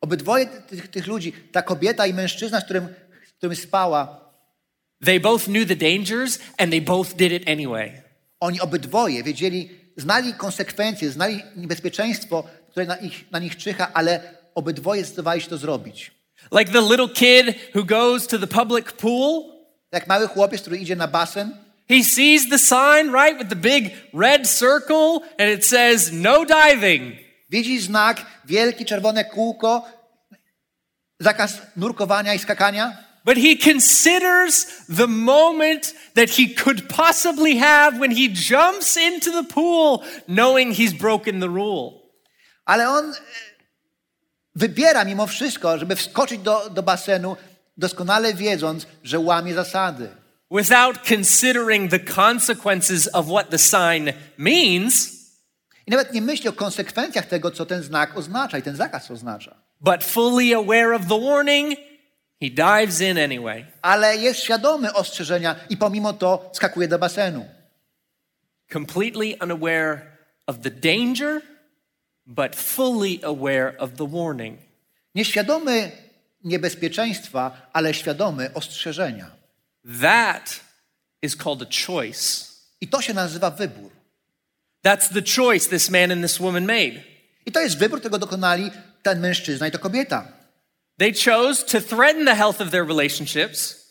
Obydwoje 0.00 0.46
tych, 0.46 0.88
tych 0.88 1.06
ludzi, 1.06 1.32
ta 1.52 1.62
kobieta 1.62 2.06
i 2.06 2.14
mężczyzna, 2.14 2.60
z 2.60 2.64
którym, 2.64 2.88
z 3.28 3.32
którym 3.32 3.56
spała, 3.56 4.20
they 5.04 5.20
both 5.20 5.44
knew 5.44 5.68
the 5.68 5.76
dangers 5.76 6.38
and 6.58 6.70
they 6.70 6.80
both 6.80 7.16
did 7.16 7.32
it 7.32 7.48
anyway. 7.48 8.02
oni 8.40 8.60
obydwoje 8.60 9.22
wiedzieli, 9.22 9.70
znali 9.96 10.34
konsekwencje, 10.34 11.10
znali 11.10 11.42
niebezpieczeństwo, 11.56 12.44
które 12.70 12.86
na, 12.86 12.96
ich, 12.96 13.30
na 13.30 13.38
nich 13.38 13.56
czyha, 13.56 13.90
ale 13.94 14.20
obydwoje 14.54 15.00
zdecydowali 15.04 15.40
się 15.40 15.48
to 15.48 15.58
zrobić. 15.58 16.12
Like 16.52 16.72
the 16.72 16.80
little 16.80 17.08
kid 17.08 17.56
who 17.74 17.84
goes 17.84 18.26
to 18.26 18.38
the 18.38 18.46
public 18.46 18.92
pool, 18.92 19.54
Jak 19.92 20.06
mały 20.06 20.28
chłopiec, 20.28 20.60
który 20.60 20.76
idzie 20.76 20.96
na 20.96 21.08
basen, 21.08 21.56
he 21.88 22.02
sees 22.02 22.48
the 22.48 22.58
sign, 22.58 23.12
right, 23.12 23.38
with 23.38 23.48
the 23.48 23.56
big 23.56 23.92
red 24.12 24.46
circle, 24.46 25.22
and 25.38 25.50
it 25.50 25.64
says 25.64 26.12
no 26.12 26.44
diving. 26.44 27.18
widzi 27.50 27.80
znak, 27.80 28.26
wielkie 28.44 28.84
czerwone 28.84 29.24
kółko, 29.24 29.82
zakaz 31.20 31.62
nurkowania 31.76 32.34
i 32.34 32.38
skakania, 32.38 33.04
But 33.24 33.38
he 33.38 33.56
considers 33.56 34.66
the 34.86 35.06
moment 35.06 35.94
that 36.14 36.28
he 36.28 36.54
could 36.54 36.88
possibly 36.90 37.56
have 37.56 37.98
when 37.98 38.10
he 38.10 38.28
jumps 38.28 38.98
into 38.98 39.30
the 39.30 39.44
pool, 39.44 40.04
knowing 40.28 40.72
he's 40.72 40.92
broken 40.92 41.40
the 41.40 41.48
rule. 41.48 42.02
ale 42.66 42.88
on 42.88 43.12
e, 43.12 43.16
wybiera 44.54 45.04
mimo 45.04 45.26
wszystko, 45.26 45.78
żeby 45.78 45.96
wskoczyć 45.96 46.38
do, 46.40 46.70
do 46.70 46.82
basenu, 46.82 47.36
doskonale 47.76 48.34
wiedząc, 48.34 48.86
że 49.02 49.18
łamie 49.18 49.54
zasady. 49.54 50.08
Without 50.54 51.02
considering 51.02 51.88
the 51.88 51.98
consequences 51.98 53.08
of 53.08 53.28
what 53.28 53.50
the 53.50 53.58
sign 53.58 54.12
means, 54.38 55.10
I 55.86 55.90
nawet 55.90 56.12
nie 56.12 56.22
myśli 56.22 56.48
o 56.48 56.52
konsekwencjach 56.52 57.26
tego, 57.26 57.50
co 57.50 57.66
ten 57.66 57.82
znak 57.82 58.16
oznacza 58.16 58.58
i 58.58 58.62
ten 58.62 58.76
zakaz 58.76 59.10
oznacza. 59.10 59.54
but 59.80 60.04
fully 60.04 60.54
aware 60.54 60.94
of 60.94 61.08
the 61.08 61.18
warning, 61.18 61.76
he 62.40 62.50
dives 62.50 63.00
in 63.00 63.18
anyway. 63.18 63.66
Ale 63.82 64.16
jest 64.16 64.40
świadomy 64.40 64.92
ostrzeżenia 64.92 65.56
i 65.70 65.76
pomimo 65.76 66.12
to 66.12 66.50
skakuje 66.52 66.88
do 66.88 66.98
basenu. 66.98 67.44
Completely 68.72 69.36
unaware 69.42 70.00
of 70.46 70.60
the 70.60 70.70
danger, 70.70 71.42
but 72.26 72.56
fully 72.56 73.20
aware 73.24 73.74
of 73.78 73.90
the 73.96 74.06
warning. 74.06 74.58
Nieświadomy 75.14 75.90
niebezpieczeństwa, 76.44 77.70
ale 77.72 77.94
świadomy 77.94 78.54
ostrzeżenia. 78.54 79.43
That 79.84 80.60
is 81.22 81.36
called 81.36 81.62
a 81.62 81.66
choice. 81.66 82.54
I 82.80 82.88
to 82.88 83.02
się 83.02 83.14
nazywa 83.14 83.50
wybór. 83.50 83.90
That's 84.82 85.08
the 85.08 85.22
choice 85.22 85.68
this 85.68 85.90
man 85.90 86.12
and 86.12 86.22
this 86.22 86.40
woman 86.40 86.66
made. 86.66 87.02
I 87.46 87.52
to 87.52 87.60
jest 87.60 87.78
wybór, 87.78 88.00
dokonali 88.00 88.70
ten 89.02 89.20
mężczyzna 89.20 89.68
i 89.68 89.70
kobieta. 89.70 90.28
They 90.98 91.12
chose 91.12 91.64
to 91.64 91.80
threaten 91.80 92.24
the 92.24 92.34
health 92.34 92.60
of 92.60 92.70
their 92.70 92.86
relationships 92.86 93.84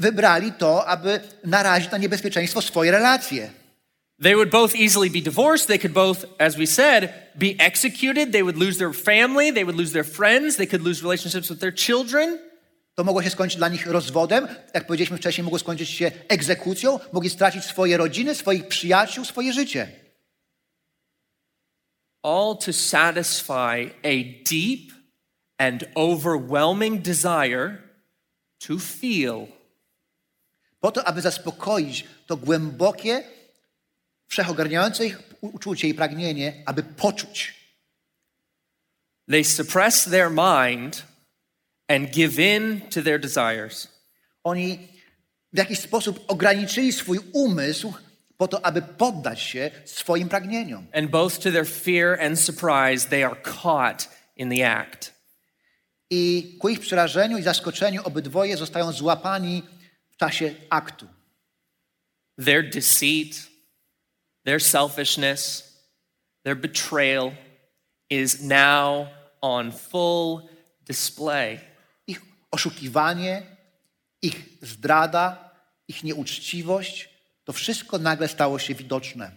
Wybrali 0.00 0.52
to, 0.52 0.88
aby 0.88 1.20
narazić 1.44 1.90
na 1.90 1.98
niebezpieczeństwo 1.98 2.62
swoje 2.62 2.90
relacje. 2.90 3.50
They 4.22 4.34
would 4.34 4.50
both 4.50 4.74
easily 4.74 5.10
be 5.10 5.20
divorced. 5.20 5.66
They 5.66 5.78
could 5.78 5.92
both, 5.92 6.24
as 6.38 6.56
we 6.56 6.66
said, 6.66 7.12
be 7.38 7.54
executed. 7.58 8.32
They 8.32 8.42
would 8.42 8.56
lose 8.56 8.78
their 8.78 8.92
family. 8.92 9.52
They 9.52 9.64
would 9.64 9.76
lose 9.76 9.92
their 9.92 10.04
friends. 10.04 10.56
They 10.56 10.66
could 10.66 10.82
lose 10.82 11.02
relationships 11.02 11.50
with 11.50 11.60
their 11.60 11.72
children. 11.72 12.38
To 13.00 13.04
mogło 13.04 13.22
się 13.22 13.30
skończyć 13.30 13.56
dla 13.56 13.68
nich 13.68 13.86
rozwodem, 13.86 14.48
jak 14.74 14.86
powiedzieliśmy 14.86 15.16
wcześniej, 15.16 15.44
mogło 15.44 15.58
skończyć 15.58 15.90
się 15.90 16.12
egzekucją, 16.28 17.00
mogli 17.12 17.30
stracić 17.30 17.64
swoje 17.64 17.96
rodziny, 17.96 18.34
swoich 18.34 18.68
przyjaciół, 18.68 19.24
swoje 19.24 19.52
życie. 19.52 19.88
All 22.22 22.56
to 22.64 22.72
satisfy 22.72 23.90
a 24.02 24.24
deep 24.50 24.92
and 25.58 25.84
overwhelming 25.94 27.02
desire 27.02 27.78
to 28.58 28.78
feel. 28.78 29.46
Po 30.80 30.92
to, 30.92 31.04
aby 31.04 31.20
zaspokoić 31.20 32.04
to 32.26 32.36
głębokie, 32.36 33.22
wszechogarniające 34.26 35.06
ich 35.06 35.22
uczucie 35.40 35.88
i 35.88 35.94
pragnienie, 35.94 36.62
aby 36.66 36.82
poczuć. 36.82 37.54
They 39.30 39.44
suppress 39.44 40.04
their 40.04 40.30
mind 40.30 41.09
and 41.90 42.12
give 42.12 42.38
in 42.38 42.80
to 42.90 43.02
their 43.02 43.18
desires. 43.18 43.88
Oni 44.44 44.88
w 45.52 45.58
jakiś 45.58 45.78
sposób 45.78 46.24
ograniczyli 46.28 46.92
swój 46.92 47.18
umysł 47.32 47.92
po 48.36 48.48
to, 48.48 48.66
aby 48.66 48.82
poddać 48.82 49.40
się 49.40 49.70
swoim 49.84 50.28
pragnieniom. 50.28 50.86
And 50.92 51.10
both 51.10 51.38
to 51.38 51.52
their 51.52 51.66
fear 51.66 52.20
and 52.20 52.40
surprise, 52.40 53.08
they 53.08 53.24
are 53.24 53.36
caught 53.42 54.08
in 54.36 54.50
the 54.50 54.70
act. 54.70 55.12
I 56.10 56.56
ku 56.60 56.68
ich 56.68 56.80
przerażeniu 56.80 57.38
i 57.38 57.42
zaskoczeniu 57.42 58.02
obydwoje 58.04 58.56
zostają 58.56 58.92
złapani 58.92 59.62
w 60.10 60.16
czasie 60.16 60.54
aktu. 60.70 61.06
Their 62.44 62.70
deceit, 62.70 63.42
their 64.44 64.62
selfishness, 64.62 65.72
their 66.44 66.56
betrayal 66.56 67.32
is 68.10 68.40
now 68.42 69.06
on 69.40 69.72
full 69.72 70.48
display. 70.86 71.69
Oszukiwanie, 72.50 73.42
ich 74.22 74.36
zdrada, 74.62 75.50
ich 75.88 76.04
nieuczciwość, 76.04 77.08
to 77.44 77.52
wszystko 77.52 77.98
nagle 77.98 78.28
stało 78.28 78.58
się 78.58 78.74
widoczne. 78.74 79.30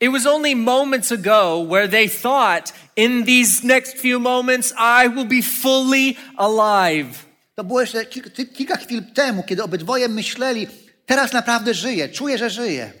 It 0.00 0.12
was 0.12 0.26
only 0.26 0.56
moments 0.56 1.12
ago 1.12 1.66
where 1.68 1.88
they 1.88 2.08
thought, 2.08 2.72
in 2.96 3.24
these 3.24 3.66
next 3.66 3.98
few 3.98 4.18
moments, 4.18 4.72
I 4.72 5.08
will 5.08 5.26
be 5.26 5.42
fully 5.42 6.16
alive. 6.36 7.26
To 7.54 7.64
było 7.64 7.80
jeszcze 7.80 8.06
kilka, 8.06 8.30
kilka 8.54 8.76
chwil 8.76 9.02
temu, 9.14 9.42
kiedy 9.42 9.62
obydwoje 9.62 10.08
myśleli, 10.08 10.66
teraz 11.06 11.32
naprawdę 11.32 11.74
żyję, 11.74 12.08
czuję, 12.08 12.38
że 12.38 12.50
żyję. 12.50 12.92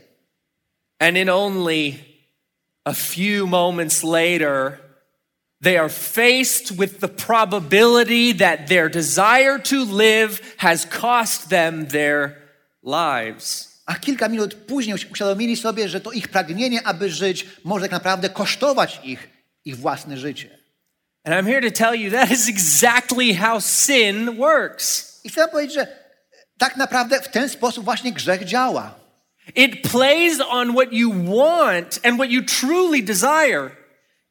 And 0.98 1.16
in 1.16 1.30
only 1.30 1.94
a 2.84 2.92
few 2.92 3.46
moments 3.46 4.02
later, 4.02 4.78
they 5.62 5.78
are 5.78 5.88
faced 5.88 6.72
with 6.78 7.00
the 7.00 7.08
probability 7.08 8.32
that 8.32 8.68
their 8.68 8.88
desire 8.88 9.58
to 9.58 9.84
live 9.84 10.40
has 10.56 10.84
cost 10.84 11.50
them 11.50 11.86
their 11.86 12.36
lives. 12.82 13.66
A 13.86 13.94
kilka 13.94 14.28
minut 14.28 14.54
później 14.54 14.94
uświadomili 15.12 15.56
sobie, 15.56 15.88
że 15.88 16.00
to 16.00 16.12
ich 16.12 16.28
pragnienie, 16.28 16.86
aby 16.86 17.10
żyć, 17.10 17.46
może 17.64 17.82
tak 17.82 17.92
naprawdę 17.92 18.28
kosztować 18.28 19.00
ich 19.04 19.28
ich 19.64 19.76
własne 19.76 20.16
życie. 20.16 20.58
And 21.24 21.34
I'm 21.34 21.46
here 21.46 21.70
to 21.70 21.70
tell 21.70 21.94
you 21.94 22.10
that 22.10 22.30
is 22.30 22.48
exactly 22.48 23.34
how 23.34 23.60
sin 23.60 24.36
works. 24.36 25.20
I 25.24 25.28
chcę 25.28 25.48
powiedzieć, 25.48 25.74
że 25.74 25.86
tak 26.58 26.76
naprawdę 26.76 27.20
w 27.20 27.28
ten 27.28 27.48
sposób 27.48 27.84
właśnie 27.84 28.12
grzech 28.12 28.44
działa. 28.44 28.94
It 29.54 29.90
plays 29.90 30.40
on 30.48 30.72
what 30.72 30.92
you 30.92 31.12
want 31.12 32.00
and 32.04 32.14
what 32.14 32.30
you 32.30 32.42
truly 32.42 33.02
desire. 33.02 33.79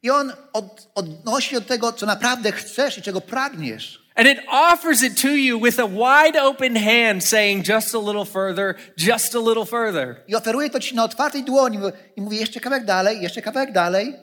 I 0.04 0.10
on 0.10 0.34
od, 0.54 0.88
odnosi 0.96 1.56
do 1.56 1.62
tego, 1.62 1.94
co 1.94 2.06
naprawdę 2.06 2.52
chcesz 2.52 2.98
i 2.98 3.02
czego 3.02 3.22
pragniesz. 3.22 4.10
And 4.16 4.28
it 4.28 4.40
offers 4.48 5.04
it 5.04 5.22
to 5.22 5.28
you 5.28 5.60
with 5.60 5.80
a 5.80 5.88
wide 5.88 6.44
open 6.44 6.76
hand, 6.76 7.24
saying, 7.24 7.70
just 7.70 7.96
a 7.96 8.00
little 8.00 8.26
further, 8.26 8.76
just 8.98 9.36
a 9.36 9.40
little 9.40 9.66
further. 9.66 10.24
I 10.28 10.36
oferuje 10.36 10.70
to 10.70 10.80
ci 10.80 10.96
na 10.96 11.04
otwartej 11.04 11.44
dłoni 11.44 11.80
i 12.16 12.22
mówi 12.22 12.38
jeszcze 12.38 12.60
kawałek 12.60 12.86
dalej, 12.86 13.22
jeszcze 13.22 13.42
kawałek 13.42 13.72
dalej. 13.72 14.16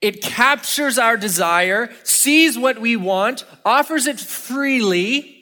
It 0.00 0.26
captures 0.36 0.98
our 0.98 1.18
desire, 1.18 1.88
sees 2.04 2.56
what 2.56 2.78
we 2.78 2.96
want, 2.96 3.46
offers 3.64 4.06
it 4.06 4.20
freely, 4.20 5.34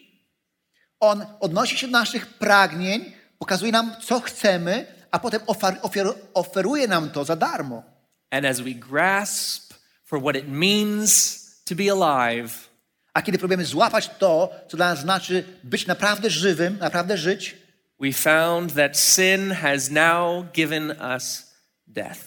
On 1.01 1.27
odnosi 1.41 1.79
się 1.79 1.87
do 1.87 1.93
naszych 1.93 2.27
pragnień, 2.27 3.13
pokazuje 3.39 3.73
nam, 3.73 3.97
co 4.03 4.21
chcemy, 4.21 4.87
a 5.11 5.19
potem 5.19 5.41
ofer, 5.47 5.77
ofer, 5.83 6.07
oferuje 6.35 6.89
nam 6.89 7.11
to 7.11 7.25
za 7.25 7.37
darmo. 7.37 7.92
And 8.33 8.47
as 8.47 8.61
we 8.61 8.75
grasp 8.75 9.75
for 10.05 10.19
what 10.21 10.37
it 10.37 10.49
means 10.49 11.39
to 11.65 11.75
be 11.75 11.91
alive, 11.91 12.69
A 13.15 13.23
kiedy 13.23 13.39
próbujemy 13.39 13.65
złapać 13.65 14.11
to, 14.19 14.53
co 14.69 14.77
dla 14.77 14.89
nas 14.91 15.01
znaczy 15.01 15.45
być 15.65 15.87
naprawdę 15.87 16.31
żywym, 16.31 16.79
naprawdę 16.79 17.19
żyć, 17.19 17.57
we 18.01 18.13
found 18.13 18.75
that 18.75 18.99
sin 18.99 19.51
has 19.51 19.91
now 19.91 20.45
given 20.53 20.91
us 21.15 21.53
death. 21.87 22.21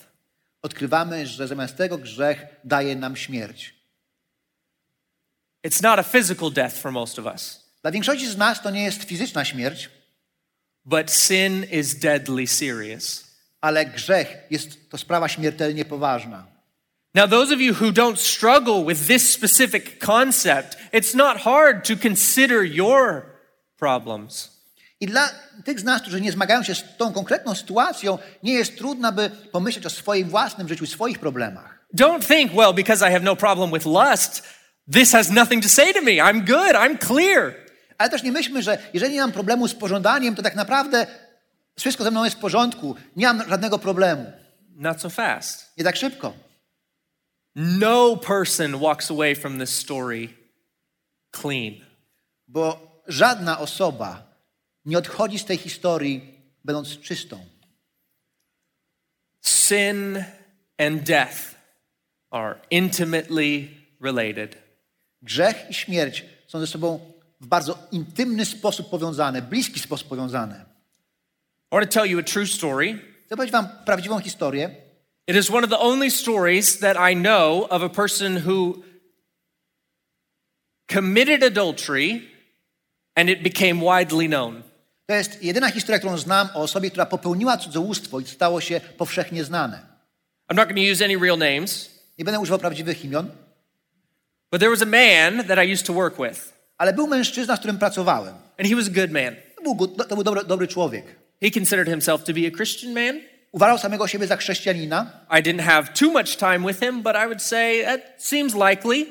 odkrywamy, 0.61 1.27
że 1.27 1.47
zamiast 1.47 1.77
tego 1.77 1.97
grzech 1.97 2.45
daje 2.63 2.95
nam 2.95 3.15
śmierć. 3.15 3.75
It's 5.67 5.83
not 5.83 5.99
a 5.99 6.03
physical 6.03 6.51
death 6.51 6.75
for 6.77 6.91
most 6.91 7.19
of 7.19 7.25
us, 7.25 7.65
Dla 7.81 7.91
większości 7.91 8.27
z 8.31 8.37
nas 8.37 8.61
to 8.61 8.69
nie 8.69 8.83
jest 8.83 9.03
fizyczna 9.03 9.45
śmierć, 9.45 9.89
but 10.85 11.11
sin 11.11 11.63
is 11.71 11.95
deadly 11.95 12.47
serious. 12.47 13.23
Ale 13.65 13.85
grzech 13.85 14.37
jest 14.49 14.89
to 14.91 14.97
sprawa 14.97 15.27
śmiertelnie 15.27 15.85
poważna. 15.85 16.45
Now, 17.15 17.29
those 17.29 17.55
of 17.55 17.61
you 17.61 17.73
who 17.73 17.91
don't 17.91 18.17
struggle 18.17 18.85
with 18.85 19.07
this 19.07 19.33
specific 19.33 20.05
concept, 20.05 20.77
it's 20.93 21.15
not 21.15 21.37
hard 21.37 21.87
to 21.87 21.93
consider 22.07 22.63
your 22.63 23.25
problems. 23.77 24.51
I 24.99 25.07
dla 25.07 25.29
tych 25.65 25.79
z 25.79 25.83
nas, 25.83 26.01
którzy 26.01 26.21
nie 26.21 26.31
zmagają 26.31 26.63
się 26.63 26.75
z 26.75 26.83
tą 26.97 27.13
konkretną 27.13 27.55
sytuacją, 27.55 28.17
nie 28.43 28.53
jest 28.53 28.77
trudno, 28.77 29.11
by 29.11 29.29
pomyśleć 29.51 29.85
o 29.85 29.89
swoim 29.89 30.29
własnym 30.29 30.67
życiu, 30.67 30.85
swoich 30.85 31.19
problemach. 31.19 31.85
Don't 31.93 32.27
think, 32.27 32.53
well, 32.53 32.73
because 32.73 33.09
I 33.09 33.11
have 33.11 33.23
no 33.23 33.35
problem 33.35 33.71
with 33.71 33.85
lust, 33.85 34.43
this 34.93 35.11
has 35.11 35.29
nothing 35.29 35.63
to 35.63 35.69
say 35.69 35.93
to 35.93 36.01
me. 36.01 36.11
I'm 36.11 36.45
good, 36.45 36.75
I'm 36.75 36.97
clear. 37.07 37.53
Ale 37.97 38.09
też 38.09 38.23
nie 38.23 38.31
myślmy, 38.31 38.63
że 38.63 38.77
jeżeli 38.93 39.13
nie 39.13 39.21
mam 39.21 39.31
problemu 39.31 39.67
z 39.67 39.75
pożądaniem, 39.75 40.35
to 40.35 40.41
tak 40.41 40.55
naprawdę 40.55 41.07
wszystko 41.79 42.03
ze 42.03 42.11
mną 42.11 42.23
jest 42.23 42.35
w 42.35 42.39
porządku, 42.39 42.95
nie 43.15 43.25
mam 43.25 43.49
żadnego 43.49 43.79
problemu. 43.79 44.31
Not 44.75 45.01
so 45.01 45.09
fast. 45.09 45.77
Nie 45.77 45.83
tak 45.83 45.95
szybko. 45.95 46.33
No 47.55 48.17
person 48.17 48.79
walks 48.79 49.11
away 49.11 49.35
from 49.35 49.59
this 49.59 49.69
story 49.69 50.29
clean. 51.41 51.73
Bo 52.47 52.95
żadna 53.07 53.59
osoba 53.59 54.23
nie 54.85 54.97
odchodzi 54.97 55.39
z 55.39 55.45
tej 55.45 55.57
historii 55.57 56.41
będąc 56.63 56.99
czystą. 56.99 57.45
Sin 59.41 60.23
and 60.77 61.03
death 61.03 61.55
are 62.29 62.55
intimately 62.69 63.67
related. 64.01 64.57
Grzech 65.21 65.69
i 65.69 65.73
śmierć 65.73 66.25
są 66.47 66.59
ze 66.59 66.67
sobą 66.67 67.11
w 67.41 67.47
bardzo 67.47 67.87
intymny 67.91 68.45
sposób 68.45 68.89
powiązane, 68.89 69.41
bliski 69.41 69.79
sposób 69.79 70.07
powiązane. 70.07 70.74
I 71.75 71.77
want 71.77 71.91
to 71.91 71.99
tell 71.99 72.05
you 72.05 72.19
a 72.19 72.23
true 72.23 72.47
story. 72.47 72.99
Chcę 73.25 73.35
powiedzieć 73.35 73.51
wam 73.51 73.67
prawdziwą 73.85 74.19
historię. 74.19 74.69
It 75.27 75.35
is 75.35 75.49
one 75.49 75.63
of 75.63 75.69
the 75.69 75.79
only 75.79 76.11
stories 76.11 76.79
that 76.79 76.97
I 77.11 77.15
know 77.15 77.67
of 77.69 77.83
a 77.83 77.89
person 77.89 78.37
who 78.47 78.83
committed 80.87 81.43
adultery 81.43 82.21
and 83.15 83.29
it 83.29 83.43
became 83.43 83.81
widely 83.81 84.27
known. 84.27 84.63
To 85.05 85.15
jest 85.15 85.43
jedyna 85.43 85.71
historia, 85.71 85.99
którą 85.99 86.17
znam 86.17 86.49
o 86.53 86.61
osobie, 86.61 86.91
która 86.91 87.05
popełniła 87.05 87.57
cudzołóstwo 87.57 88.19
i 88.19 88.25
stało 88.25 88.61
się 88.61 88.81
powszechnie 88.97 89.43
znane. 89.43 89.79
I'm 90.51 90.55
not 90.55 90.67
going 90.67 90.77
to 90.87 90.91
use 90.91 91.05
any 91.05 91.17
real 91.17 91.37
names, 91.37 91.89
Nie 92.17 92.25
będę 92.25 92.39
używał 92.39 92.59
prawdziwych 92.59 93.05
imion, 93.05 93.29
but 94.51 94.61
there 94.61 94.71
was 94.71 94.81
a 94.81 94.85
man 94.85 95.47
that 95.47 95.65
I 95.65 95.73
used 95.73 95.85
to 95.85 95.93
work 95.93 96.17
with, 96.17 96.53
ale 96.77 96.93
był 96.93 97.07
mężczyzna, 97.07 97.55
z 97.55 97.59
którym 97.59 97.77
pracowałem. 97.77 98.35
and 98.59 98.69
he 98.69 98.75
was 98.75 98.87
a 98.87 98.91
good 98.91 99.11
man. 99.11 99.35
To 99.55 99.75
był, 99.75 99.87
to 99.87 100.15
był 100.15 100.23
dobry, 100.23 100.43
dobry 100.43 100.67
człowiek. 100.67 101.24
He 101.45 101.51
considered 101.51 101.87
himself 101.87 102.23
to 102.23 102.33
be 102.33 102.47
a 102.47 102.51
Christian 102.51 102.93
man. 102.93 103.21
Uważał 103.51 103.77
samego 103.77 104.07
siebie 104.07 104.27
za 104.27 104.37
chrześcijanina. 104.37 105.25
I 105.29 105.43
didn't 105.43 105.61
have 105.61 105.87
too 105.93 106.11
much 106.11 106.37
time 106.37 106.59
with 106.67 106.79
him, 106.79 107.03
but 107.03 107.15
I 107.15 107.25
would 107.25 107.41
say 107.41 107.83
that 107.83 108.01
seems 108.17 108.53
likely. 108.53 109.05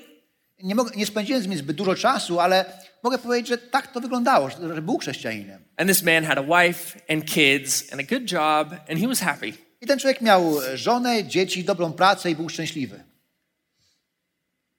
Nie, 0.62 0.74
mogę, 0.74 0.90
nie 0.96 1.06
spędziłem 1.06 1.42
z 1.42 1.46
nim 1.46 1.58
zbyt 1.58 1.76
dużo 1.76 1.94
czasu, 1.94 2.40
ale 2.40 2.64
mogę 3.02 3.18
powiedzieć, 3.18 3.48
że 3.48 3.58
tak 3.58 3.92
to 3.92 4.00
wyglądało, 4.00 4.50
że, 4.50 4.82
był 4.82 4.98
chrześcijaninem. 4.98 5.64
And 5.76 5.90
this 5.90 6.02
man 6.02 6.24
had 6.24 6.38
a 6.38 6.42
wife 6.42 7.00
and 7.08 7.24
kids 7.24 7.92
and 7.92 8.00
a 8.00 8.04
good 8.04 8.32
job, 8.32 8.80
and 8.90 9.00
he 9.00 9.08
was 9.08 9.20
happy. 9.20 9.52
I 9.80 9.86
ten 9.86 9.98
człowiek 9.98 10.20
miał 10.20 10.54
żonę, 10.74 11.24
dzieci, 11.24 11.64
dobrą 11.64 11.92
pracę 11.92 12.30
i 12.30 12.36
był 12.36 12.48
szczęśliwy. 12.48 13.04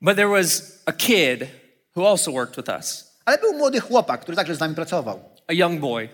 But 0.02 0.16
there 0.16 0.30
was 0.30 0.80
a 0.86 0.92
kid 0.92 1.44
who 1.96 2.10
also 2.10 2.32
worked 2.32 2.56
with 2.56 2.70
us, 2.78 3.18
Ale 3.26 3.38
był 3.38 3.54
młody 3.54 3.80
chłopak, 3.80 4.22
który 4.22 4.36
także 4.36 4.56
z 4.56 4.60
nami 4.60 4.76
pracował. 4.76 5.20
a 5.48 5.54
young 5.54 5.80
boy. 5.80 6.10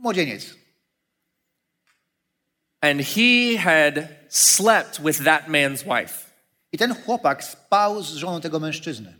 Młodzieniec. 0.00 0.54
And 2.82 3.00
he 3.02 3.56
had 3.56 4.08
slept 4.28 5.00
with 5.00 5.24
that 5.24 5.48
man's 5.48 5.82
wife, 5.84 6.30
I 6.72 6.78
ten 6.78 6.94
chłopak 6.94 7.44
spał 7.44 8.02
z 8.02 8.14
żoną 8.14 8.40
tego 8.40 8.60
mężczyzny. 8.60 9.14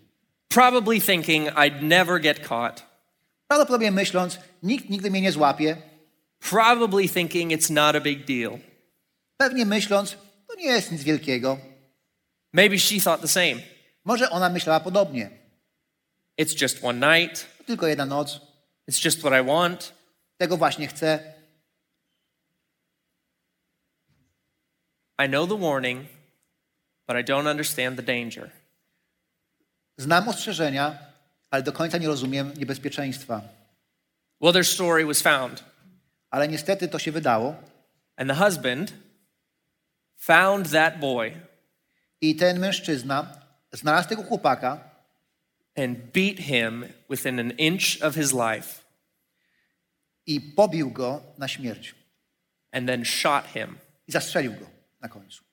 probably 0.48 1.00
thinking 1.00 1.48
I'd 1.48 1.82
never 1.82 2.20
get 2.20 2.48
caught, 2.48 2.82
Prawdopodobnie 3.48 3.90
myśląc, 3.90 4.38
nikt 4.62 4.90
nigdy 4.90 5.10
mnie 5.10 5.20
nie 5.20 5.32
złapie. 5.32 5.76
probably 6.50 7.08
thinking 7.08 7.52
it's 7.52 7.70
not 7.70 7.96
a 7.96 8.00
big 8.00 8.24
deal. 8.26 8.58
Pewnie 9.36 9.66
myśląc, 9.66 10.16
to 10.48 10.54
nie 10.54 10.66
jest 10.66 10.92
nic 10.92 11.02
wielkiego. 11.02 11.58
Maybe 12.52 12.78
she 12.78 13.00
thought 13.00 13.22
the 13.22 13.28
same. 13.28 13.62
Może 14.04 14.30
ona 14.30 14.48
myślała 14.48 14.80
podobnie. 14.80 15.30
It's 16.40 16.62
just 16.62 16.84
one 16.84 17.18
night, 17.18 17.46
tylko 17.66 17.86
jedna 17.86 18.06
noc. 18.06 18.40
it's 18.90 19.04
just 19.04 19.18
what 19.18 19.32
I 19.42 19.46
want. 19.46 19.92
Tego 20.40 20.56
właśnie 20.56 20.86
chcę. 20.86 21.32
I 25.24 25.28
know 25.28 25.48
the 25.48 25.58
warning, 25.58 26.06
but 27.06 27.16
I 27.16 27.24
don't 27.24 27.50
understand 27.50 27.96
the 27.96 28.02
danger. 28.02 28.50
Znam 29.96 30.28
ostrzeżenia, 30.28 30.98
ale 31.50 31.62
do 31.62 31.72
końca 31.72 31.98
nie 31.98 32.06
rozumiem 32.06 32.52
niebezpieczeństwa. 32.56 33.42
Well, 34.40 34.52
their 34.52 34.66
story 34.66 35.06
was 35.06 35.22
found, 35.22 35.64
Ale 36.30 36.48
niestety 36.48 36.88
to 36.88 36.98
się 36.98 37.12
wydało. 37.12 37.54
and 38.16 38.30
the 38.30 38.36
husband 38.44 38.92
found 40.16 40.70
that 40.70 40.98
boy 41.00 41.40
I 42.20 42.36
ten 42.36 42.58
mężczyzna 42.58 43.40
znalazł 43.72 44.08
tego 44.08 44.22
chłopaka 44.22 44.90
and 45.76 45.98
beat 45.98 46.38
him 46.38 46.84
within 47.10 47.40
an 47.40 47.50
inch 47.50 48.02
of 48.02 48.14
his 48.14 48.32
life, 48.32 48.84
i 50.26 50.40
pobił 50.40 50.90
go 50.90 51.22
na 51.38 51.48
śmierć. 51.48 51.94
and 52.72 52.86
then 52.88 53.04
shot 53.04 53.46
him. 53.46 53.78
I 54.08 54.12
zastrzelił 54.12 54.52
go 54.52 54.66
na 55.00 55.08
końcu. 55.08 55.44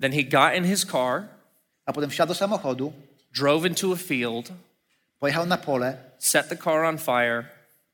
Then 0.00 0.12
he 0.12 0.22
got 0.24 0.54
in 0.54 0.64
his 0.64 0.84
car, 0.84 1.28
A 1.86 1.92
potem 1.92 2.10
wsiadł 2.10 2.28
do 2.28 2.34
samochodu, 2.34 2.92
drove 3.32 3.66
into 3.68 3.92
a 3.92 3.96
field, 3.96 4.52
pojechał 5.18 5.46
na 5.46 5.56
pole, 5.56 5.96
set 6.18 6.48
the 6.48 6.56
car 6.56 6.84
on 6.84 6.98
fire, 6.98 7.44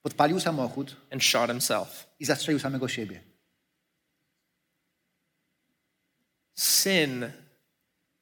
podpalił 0.03 0.41
samochód 0.41 0.97
and 1.11 1.25
shot 1.25 1.51
himself. 1.51 2.07
i 2.21 2.25
zastrzelił 2.25 2.61
samego 2.61 2.89
siebie. 2.89 3.21
Sin 6.55 7.33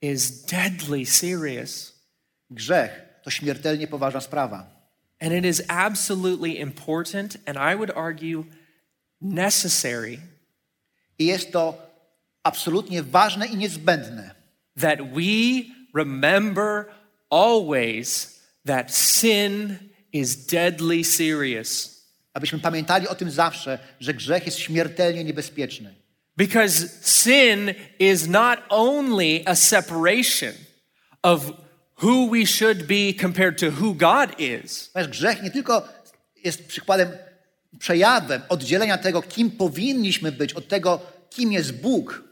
is 0.01 0.45
deadly 0.47 1.07
serious. 1.07 1.93
Grzech 2.51 3.21
to 3.23 3.31
śmiertelnie 3.31 3.87
poważna 3.87 4.21
sprawa. 4.21 4.76
And 5.20 5.33
it 5.33 5.44
is 5.44 5.62
absolutely 5.68 6.59
important, 6.61 7.37
and 7.46 7.57
I 7.59 7.74
would 7.74 7.90
argue 7.90 8.44
necessary, 9.20 10.20
I 11.18 11.24
jest 11.24 11.52
to 11.52 11.74
absolutnie 12.44 13.02
ważne 13.02 13.46
i 13.46 13.57
niezbędne, 13.57 14.35
that 14.76 15.00
we 15.14 15.64
remember 15.94 16.87
always 17.31 18.40
that 18.66 18.94
sin 18.94 19.79
is 20.12 20.46
deadly 20.46 21.05
serious. 21.05 21.96
abyśmy 22.37 22.59
pamiętali 22.59 23.09
o 23.09 23.14
tym 23.14 23.31
zawsze, 23.31 23.79
że 24.00 24.14
grzech 24.14 24.46
jest 24.46 24.59
śmiertelnie 24.59 25.24
niebezpieczny. 25.24 25.94
Because 26.37 26.88
sin 27.02 27.74
is 27.98 28.29
not 28.29 28.59
only 28.68 29.42
a 29.46 29.55
separation 29.55 30.52
of 31.22 31.52
who 32.02 32.30
we 32.30 32.46
should 32.46 32.87
be 32.87 33.12
compared 33.20 33.59
to 33.59 33.66
who 33.70 33.94
God 33.94 34.40
is, 34.40 34.90
grzech 35.09 35.42
nie 35.42 35.50
tylko 35.50 35.88
jest 36.44 36.66
przykładem, 36.66 37.09
przejawem 37.78 38.42
oddzielenia 38.48 38.98
tego, 38.98 39.22
kim 39.22 39.50
powinniśmy 39.50 40.32
być, 40.32 40.52
od 40.52 40.68
tego, 40.68 41.00
kim 41.30 41.52
jest 41.52 41.72
Bóg, 41.72 42.24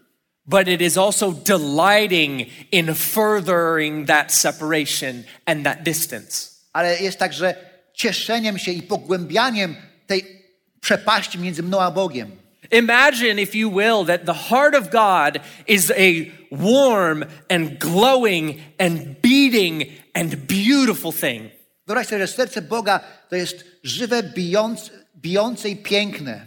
but 0.47 0.69
it 0.69 0.81
is 0.81 0.99
also 0.99 1.33
delighting 1.33 2.49
in 2.73 2.95
furthering 2.95 4.07
that 4.07 4.33
separation 4.33 5.25
and 5.47 5.65
that 5.65 5.83
distance. 5.83 6.49
ale 6.73 7.01
jest 7.01 7.19
także 7.19 7.55
cieszeniem 7.95 8.59
się 8.59 8.73
i 8.73 8.83
pogłębianiem 8.83 9.77
tej 10.07 10.45
przepaści 10.81 11.39
między 11.39 11.63
mną 11.63 11.81
a 11.81 11.91
Bogiem. 11.91 12.44
Imagine, 12.75 13.39
if 13.39 13.55
you 13.55 13.69
will, 13.69 14.05
that 14.05 14.27
the 14.27 14.35
heart 14.35 14.75
of 14.75 14.91
God 14.91 15.41
is 15.67 15.93
a 15.97 16.33
warm 16.51 17.25
and 17.49 17.79
glowing 17.79 18.61
and 18.81 19.23
beating 19.23 19.93
and 20.15 20.47
beautiful 20.47 21.13
thing. 21.13 21.51
Wyobraź 21.87 22.07
sobie, 22.07 22.27
że 22.27 22.33
serce 22.33 22.63
Boga 22.63 23.01
to 23.31 23.37
jest 23.37 23.65
żywe, 23.83 24.23
bijące, 24.23 24.91
bijące 25.17 25.71
i 25.71 25.77
piękne. 25.77 26.47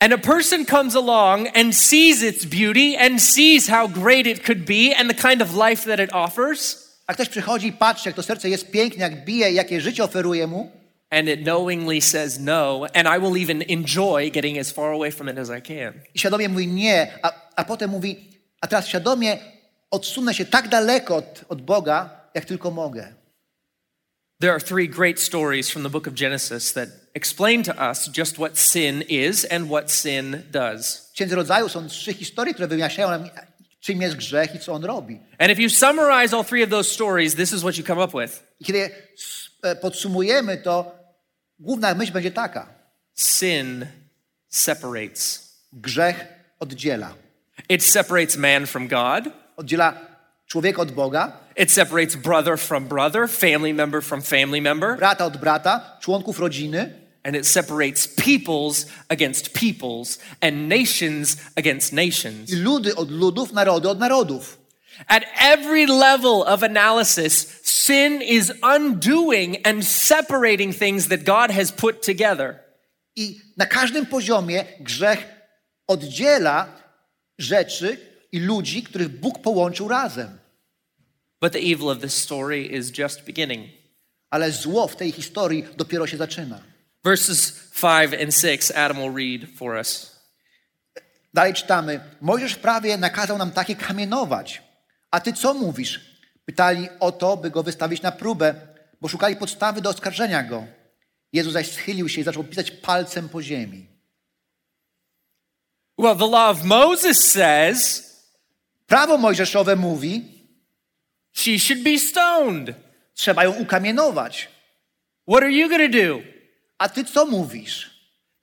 And 0.00 0.12
a 0.12 0.18
person 0.18 0.64
comes 0.66 0.96
along 0.96 1.48
and 1.54 1.76
sees 1.76 2.22
its 2.22 2.44
beauty 2.44 2.96
and 2.98 3.22
sees 3.22 3.68
how 3.68 3.88
great 3.88 4.26
it 4.26 4.44
could 4.44 4.64
be 4.64 4.94
and 4.96 5.08
the 5.08 5.28
kind 5.28 5.42
of 5.42 5.54
life 5.54 5.84
that 5.84 6.00
it 6.00 6.12
offers, 6.12 6.82
A 7.06 7.14
ktoś 7.14 7.28
przychodzi 7.28 7.66
i 7.66 7.72
patrzy, 7.72 8.08
jak 8.08 8.16
to 8.16 8.22
serce 8.22 8.48
jest 8.48 8.70
piękne, 8.70 9.02
jak 9.02 9.24
bije, 9.24 9.52
jakie 9.52 9.80
życie 9.80 10.04
oferuje 10.04 10.46
mu, 10.46 10.70
and 11.12 11.28
it 11.28 11.40
knowingly 11.44 12.00
says 12.00 12.38
no, 12.38 12.86
and 12.94 13.06
I 13.06 13.18
will 13.18 13.36
even 13.36 13.62
enjoy 13.62 14.30
getting 14.30 14.58
as 14.58 14.72
far 14.72 14.92
away 14.92 15.10
from 15.10 15.28
it 15.28 15.38
as 15.38 15.50
I 15.50 15.60
can. 15.60 16.00
i 16.14 16.18
świadomie 16.18 16.48
mówi 16.48 16.66
nie, 16.68 17.12
a, 17.22 17.32
a 17.56 17.64
potem 17.64 17.90
mówi, 17.90 18.16
a 18.60 18.66
teraz 18.66 18.86
świadomie 18.88 19.38
odsunę 19.90 20.34
się 20.34 20.44
tak 20.44 20.68
daleko 20.68 21.16
od, 21.16 21.44
od 21.48 21.62
Boga, 21.62 22.10
jak 22.34 22.44
tylko 22.44 22.70
mogę. 22.70 23.14
There 24.40 24.52
are 24.52 24.60
three 24.60 24.88
great 24.88 25.20
stories 25.20 25.70
from 25.70 25.82
the 25.82 25.90
book 25.90 26.08
of 26.08 26.14
Genesis 26.14 26.72
that 26.72 26.88
explain 27.14 27.62
to 27.62 27.90
us 27.90 28.08
just 28.18 28.36
what 28.38 28.58
sin 28.58 29.02
is 29.08 29.46
and 29.50 29.68
what 29.68 29.90
sin 29.90 30.42
does. 30.50 31.08
W 31.10 31.12
Księdze 31.12 31.36
Rodzaju 31.36 31.68
są 31.68 31.88
trzy 31.88 32.14
historie, 32.14 32.54
które 32.54 32.68
wyjaśniają 32.68 33.10
nam, 33.10 33.30
czym 33.80 34.02
jest 34.02 34.16
grzech 34.16 34.54
i 34.54 34.58
co 34.58 34.72
on 34.72 34.84
robi. 34.84 35.20
And 35.38 35.52
if 35.52 35.62
you 35.62 35.70
summarize 35.70 36.36
all 36.36 36.44
three 36.44 36.64
of 36.64 36.70
those 36.70 36.90
stories, 36.90 37.34
this 37.34 37.52
is 37.52 37.60
what 37.60 37.78
you 37.78 37.84
come 37.84 38.04
up 38.04 38.20
with 38.20 38.42
I 38.60 38.64
kiedy 38.64 38.90
e, 39.62 39.76
podsumujemy 39.76 40.56
to, 40.56 41.01
główna 41.58 41.94
myśl 41.94 42.12
będzie 42.12 42.30
taka. 42.30 42.68
sin 43.14 43.86
separates. 44.48 45.52
Grzech 45.72 46.24
oddziela. 46.60 47.14
It 47.68 47.84
separates 47.84 48.36
man 48.36 48.66
from 48.66 48.88
God, 48.88 49.24
Oddziela 49.56 49.94
człowieka 50.46 50.82
od 50.82 50.92
Boga, 50.92 51.32
it 51.56 51.72
separates 51.72 52.16
brother 52.16 52.58
from 52.58 52.84
brother, 52.84 53.28
family 53.28 53.74
member 53.74 54.02
from 54.02 54.22
family 54.22 54.62
member, 54.62 54.96
brata 54.96 55.24
od 55.24 55.36
brata, 55.36 55.96
członków 56.00 56.38
rodziny 56.38 57.02
and 57.24 57.36
it 57.36 57.46
separates 57.46 58.06
peoples 58.08 58.86
against 59.08 59.52
peoples 59.52 60.18
and 60.40 60.68
nations 60.68 61.36
against 61.56 61.92
nations. 61.92 62.50
i 62.50 62.56
ludy 62.56 62.96
od 62.96 63.10
ludów, 63.10 63.52
narody 63.52 63.88
od 63.88 63.98
narodów. 63.98 64.61
At 65.06 65.24
every 65.38 65.86
level 65.86 66.42
of 66.42 66.62
analysis, 66.62 67.60
sin 67.62 68.22
is 68.22 68.52
undoing 68.62 69.66
and 69.66 69.86
separating 69.86 70.72
things 70.72 71.08
that 71.08 71.24
God 71.24 71.50
has 71.50 71.72
put 71.72 72.02
together. 72.02 72.60
I 73.16 73.40
na 73.56 73.66
każdym 73.66 74.06
poziomie 74.06 74.64
grzech 74.80 75.24
oddziela 75.86 76.66
rzeczy 77.38 77.98
i 78.32 78.40
ludzi, 78.40 78.82
których 78.82 79.08
Bóg 79.08 79.38
połączył 79.38 79.88
razem. 79.88 80.38
But 81.40 81.52
the 81.52 81.58
evil 81.58 81.88
of 81.88 82.00
this 82.00 82.14
story 82.14 82.66
is 82.66 82.98
just 82.98 83.24
beginning. 83.24 83.68
Ale 84.30 84.52
zło 84.52 84.88
w 84.88 84.96
tej 84.96 85.12
historii 85.12 85.64
dopiero 85.76 86.06
się 86.06 86.16
zaczyna. 86.16 86.60
Verses 87.04 87.52
5 87.80 88.14
and 88.22 88.34
6, 88.34 88.70
Adam 88.70 88.96
will 88.96 89.14
read 89.14 89.58
for 89.58 89.76
us. 89.76 90.16
Dalej 91.34 91.54
czytamy. 91.54 92.00
Mojżesz 92.20 92.54
prawie 92.54 92.98
nakazał 92.98 93.38
nam 93.38 93.50
takie 93.50 93.76
kamienować. 93.76 94.62
A 95.12 95.20
ty 95.20 95.32
co 95.32 95.54
mówisz? 95.54 96.00
Pytali 96.44 96.88
o 97.00 97.12
to, 97.12 97.36
by 97.36 97.50
go 97.50 97.62
wystawić 97.62 98.02
na 98.02 98.12
próbę, 98.12 98.54
bo 99.00 99.08
szukali 99.08 99.36
podstawy 99.36 99.80
do 99.80 99.90
oskarżenia 99.90 100.42
go. 100.42 100.66
Jezus 101.32 101.52
zaś 101.52 101.70
schylił 101.70 102.08
się 102.08 102.20
i 102.20 102.24
zaczął 102.24 102.44
pisać 102.44 102.70
palcem 102.70 103.28
po 103.28 103.42
ziemi. 103.42 103.86
Well, 105.98 106.16
the 106.16 106.26
law 106.26 106.50
of 106.58 106.64
Moses 106.64 107.16
says 107.24 108.12
Prawo 108.86 109.18
mojżeszowe 109.18 109.76
mówi, 109.76 110.24
she 111.32 111.58
should 111.58 111.82
be 111.82 111.98
stoned. 111.98 112.74
trzeba 113.14 113.44
ją 113.44 113.52
ukamienować. 113.52 114.48
What 115.28 115.42
are 115.42 115.52
you 115.52 115.68
going 115.68 115.92
to 115.92 115.98
do? 115.98 116.22
A 116.78 116.88
ty 116.88 117.04
co 117.04 117.26
mówisz? 117.26 117.90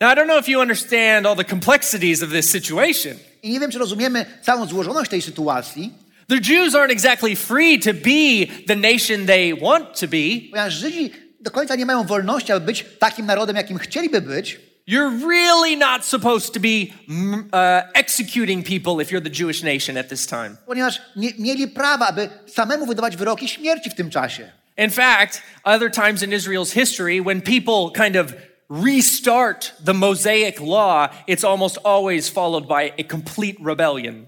Now, 0.01 0.13
I 0.13 0.15
don't 0.15 0.25
know 0.25 0.39
if 0.39 0.51
you 0.51 0.61
understand 0.61 1.27
all 1.27 1.35
the 1.35 1.43
complexities 1.43 2.23
of 2.23 2.29
this 2.29 2.51
situation. 2.51 3.17
I 3.43 3.49
nie 3.49 3.59
wiem, 3.59 3.71
czy 3.71 3.79
rozumiemy 3.79 4.25
całą 4.41 4.65
złożoność 4.65 5.11
tej 5.11 5.21
sytuacji, 5.21 5.93
The 6.29 6.39
Jews 6.39 6.75
aren't 6.75 6.91
exactly 6.91 7.35
free 7.35 7.79
to 7.79 7.93
be 7.93 8.45
the 8.67 8.75
nation 8.75 9.25
they 9.25 9.53
want 9.53 9.95
to 9.95 10.07
be. 10.07 10.49
ponieważ 10.51 10.73
Żydzi 10.73 11.11
do 11.41 11.51
końca 11.51 11.75
nie 11.75 11.85
mają 11.85 12.03
wolności, 12.03 12.51
aby 12.51 12.65
być 12.65 12.85
takim 12.99 13.25
narodem, 13.25 13.55
jakim 13.55 13.77
chcieliby 13.77 14.21
być. 14.21 14.59
You're 14.87 15.27
really 15.27 15.77
not 15.77 16.05
supposed 16.05 16.53
to 16.53 16.59
be 16.59 16.93
mm, 17.07 17.49
uh, 17.53 17.91
executing 17.93 18.63
people 18.63 19.03
if 19.03 19.11
you're 19.11 19.23
the 19.23 19.43
Jewish 19.43 19.63
nation 19.63 19.97
at 19.97 20.09
this 20.09 20.27
time. 20.27 20.57
ponieważ 20.65 21.01
nie 21.15 21.33
mieli 21.39 21.67
prawa, 21.67 22.07
aby 22.07 22.29
samemu 22.47 22.85
wydawać 22.85 23.17
wyroki 23.17 23.47
śmierci 23.47 23.89
w 23.89 23.95
tym 23.95 24.09
czasie. 24.09 24.51
In 24.77 24.89
fact, 24.89 25.41
other 25.63 25.91
times 25.91 26.23
in 26.23 26.33
Israel's 26.33 26.71
history, 26.73 27.21
when 27.21 27.41
people 27.41 28.05
kind 28.05 28.15
of 28.15 28.33
restart 28.69 29.73
the 29.85 29.93
Mosaic 29.93 30.59
law, 30.61 31.09
it's 31.27 31.43
almost 31.43 31.77
always 31.83 32.29
followed 32.29 32.67
by 32.67 32.93
a 32.97 33.03
complete 33.03 33.57
rebellion. 33.65 34.25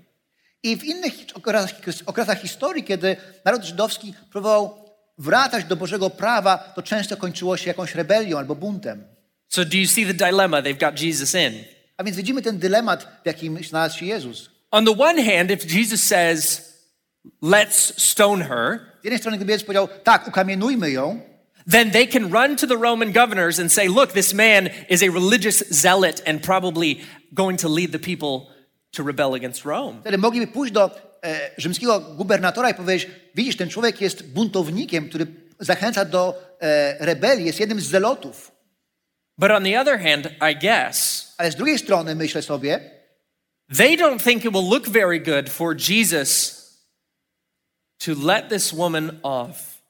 I 0.64 0.78
w 0.78 0.84
innych 0.84 1.14
okresach, 1.34 1.72
okresach 2.06 2.42
historii, 2.42 2.84
kiedy 2.84 3.16
naród 3.46 3.64
żydowski 3.64 4.14
próbował 4.32 4.86
wracać 5.18 5.66
do 5.66 5.76
Bożego 5.76 6.10
prawa, 6.10 6.58
to 6.58 6.82
często 6.82 7.18
kończyło 7.18 7.58
się 7.58 7.68
jakąś 7.68 7.96
rebelią 7.96 8.38
albo 8.38 8.56
buntem. 8.56 9.04
So, 9.48 9.66
do 9.66 9.78
you 9.78 9.88
see 9.88 10.06
the 10.06 10.14
dilemma 10.14 10.62
they've 10.62 10.80
got 10.80 11.02
Jesus 11.02 11.36
in? 11.36 11.64
A 11.98 12.04
więc 12.04 12.18
widzimy 12.18 12.42
ten 12.42 12.60
dylemat, 12.60 13.08
w 13.24 13.26
jakim 13.26 13.64
znalazł 13.64 13.98
się 13.98 14.06
Jezus. 14.06 14.50
On 14.72 14.86
the 14.86 14.96
one 14.98 15.24
hand, 15.24 15.52
if 15.52 15.78
Jesus 15.78 16.04
says, 16.04 16.62
let's 17.44 17.94
stone 17.98 18.44
her, 18.44 18.80
Z 19.02 19.04
jednej 19.04 19.20
strony, 19.20 19.38
gdyby 19.38 19.52
Jezus 19.52 19.66
powiedział, 19.66 19.88
tak, 20.04 20.28
ukamienujmy 20.28 20.92
ją, 20.92 21.20
then 21.72 21.92
they 21.92 22.08
can 22.08 22.32
run 22.32 22.56
to 22.56 22.68
the 22.68 22.76
Roman 22.76 23.12
governors 23.12 23.60
and 23.60 23.74
say, 23.74 23.88
look, 23.88 24.14
this 24.14 24.34
man 24.34 24.70
is 24.90 25.04
a 25.04 25.12
religious 25.12 25.64
zealot 25.70 26.22
and 26.28 26.42
probably 26.42 27.02
going 27.34 27.60
to 27.60 27.70
lead 27.70 27.92
the 27.92 28.00
people 28.00 28.48
to 28.92 29.04
rebel 29.04 29.34
against 29.34 29.66
Rome. 29.66 30.02
wtedy 30.02 30.18
mogliby 30.18 30.48
pójść 30.48 30.74
do 30.74 30.92
e, 31.24 31.52
rzymskiego 31.58 32.00
gubernatora 32.00 32.70
i 32.70 32.74
powiedzieć, 32.74 33.10
widzisz, 33.36 33.58
ten 33.58 33.70
człowiek 33.70 34.02
jest 34.02 34.28
buntownikiem, 34.28 35.10
który 35.10 35.28
zachęca 35.60 36.06
do 36.06 36.56
e, 36.60 37.06
rebelii, 37.06 37.46
jest 37.46 37.60
jednym 37.60 37.82
z 37.82 37.86
zelotów. 37.86 38.52
But 39.38 39.52
on 39.52 39.64
the 39.64 39.82
other 39.82 40.00
hand, 40.00 40.30
I 40.52 40.56
guess, 40.56 41.28
Ale 41.38 41.52
z 41.52 41.56
drugiej 41.56 41.80
strony 41.80 42.16
myślę 42.16 42.42
sobie, 42.42 42.92
they 43.78 43.98
don't 43.98 44.24
think 44.24 44.46
it 44.46 44.52
will 44.52 44.70
look 44.70 44.90
very 44.90 45.20
good 45.20 45.50
for 45.50 45.76
Jesus 45.90 46.62
to 47.98 48.12
let 48.26 48.50
this 48.50 48.72
woman 48.72 49.20
off. 49.24 49.82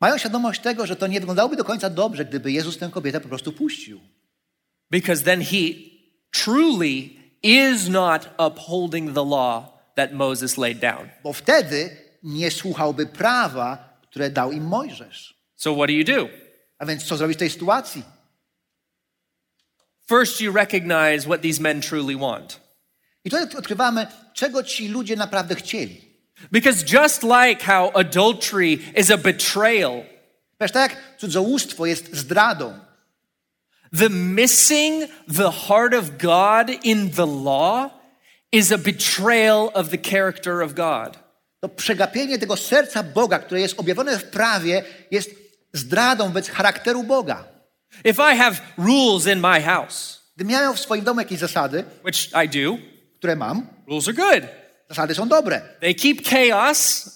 mają 0.00 0.18
świadomość 0.18 0.60
tego, 0.60 0.86
że 0.86 0.96
to 0.96 1.06
nie 1.06 1.20
wyglądałoby 1.20 1.56
do 1.56 1.64
końca 1.64 1.90
dobrze, 1.90 2.24
gdyby 2.24 2.52
Jezus 2.52 2.78
tę 2.78 2.90
kobietę 2.92 3.20
po 3.20 3.28
prostu 3.28 3.52
puścił. 3.52 4.00
Because 4.90 5.24
then 5.24 5.44
he 5.44 5.58
truly 6.30 7.21
is 7.42 7.88
not 7.88 8.28
upholding 8.38 9.14
the 9.14 9.24
law 9.24 9.78
that 9.94 10.12
Moses 10.12 10.58
laid 10.58 10.80
down. 10.80 11.08
Bo 11.22 11.32
wtedy 11.32 11.96
nie 12.22 12.50
słuchałby 12.50 13.06
prawa, 13.06 13.98
które 14.10 14.30
dał 14.30 14.52
im 14.52 14.64
Mojżesz. 14.64 15.34
So 15.56 15.74
what 15.74 15.86
do 15.86 15.92
you 15.92 16.04
do? 16.04 16.28
A 16.78 16.86
więc 16.86 17.04
co 17.04 17.16
zrobić 17.16 17.36
w 17.36 17.38
tej 17.38 17.50
sytuacji? 17.50 18.02
First, 20.08 20.40
you 20.40 20.52
recognize 20.52 21.24
what 21.26 21.42
these 21.42 21.62
men 21.62 21.80
truly 21.80 22.16
want. 22.16 22.60
I 23.24 23.30
tutaj 23.30 23.56
odkrywamy, 23.58 24.06
czego 24.34 24.62
ci 24.62 24.88
ludzie 24.88 25.16
naprawdę 25.16 25.54
chcieli. 25.54 26.12
Because 26.52 26.84
just 27.02 27.22
like 27.22 27.64
how 27.64 27.90
adultery 27.94 28.78
is 28.96 29.10
a 29.10 29.16
betrayal, 29.16 30.02
Wiesz, 30.62 30.72
tak 30.72 30.90
jak 30.90 31.18
cudzołóstwo 31.18 31.86
jest 31.86 32.16
zdradą, 32.16 32.78
the 33.98 34.08
missing 34.08 35.08
the 35.28 35.50
heart 35.50 35.94
of 35.94 36.18
God 36.18 36.70
in 36.84 37.10
the 37.10 37.26
law 37.26 37.90
is 38.52 38.72
a 38.72 38.78
betrayal 38.78 39.70
of 39.74 39.88
the 39.90 39.98
character 39.98 40.62
of 40.62 40.74
God. 40.74 41.18
to 41.60 41.68
przegapienie 41.68 42.38
tego 42.38 42.56
serca 42.56 43.02
Boga, 43.02 43.38
które 43.38 43.60
jest 43.60 43.80
objawione 43.80 44.18
w 44.18 44.24
prawie, 44.24 44.84
jest 45.10 45.30
zdradą 45.72 46.24
wobec 46.28 46.48
charakteru 46.50 47.02
Boga. 47.04 47.44
If 48.04 48.32
I 48.32 48.36
have 48.36 48.56
rules 48.78 49.26
in 49.26 49.40
my 49.40 49.60
house, 49.60 50.22
Gdybym 50.36 50.52
miał 50.52 50.74
w 50.74 50.80
swoim 50.80 51.04
domu 51.04 51.20
jakieś 51.20 51.38
zasady, 51.38 51.84
which 52.04 52.28
I 52.44 52.48
do, 52.48 52.78
które 53.18 53.36
mam, 53.36 53.66
rules 53.88 54.08
are 54.08 54.14
good. 54.14 54.50
zasady 54.88 55.14
są 55.14 55.28
dobre, 55.28 55.60
They 55.80 55.94
keep 55.94 56.22
chaos 56.28 57.10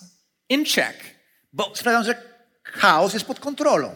in 0.49 0.65
check. 0.65 0.95
bo 1.53 1.73
sprawiają, 1.75 2.05
że 2.05 2.15
chaos 2.65 3.15
jest 3.15 3.27
pod 3.27 3.41
kontrolą. 3.41 3.95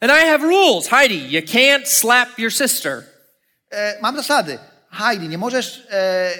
And 0.00 0.10
I 0.10 0.24
have 0.30 0.42
rules. 0.42 0.88
Heidi, 0.88 1.18
you 1.18 1.42
can't 1.42 1.86
slap 1.86 2.38
your 2.38 2.52
sister. 2.52 3.04
E, 3.72 3.98
mam 4.02 4.16
zasady. 4.16 4.58
Heidi, 4.90 5.28
nie 5.28 5.38
możesz 5.38 5.86
e, 5.90 6.30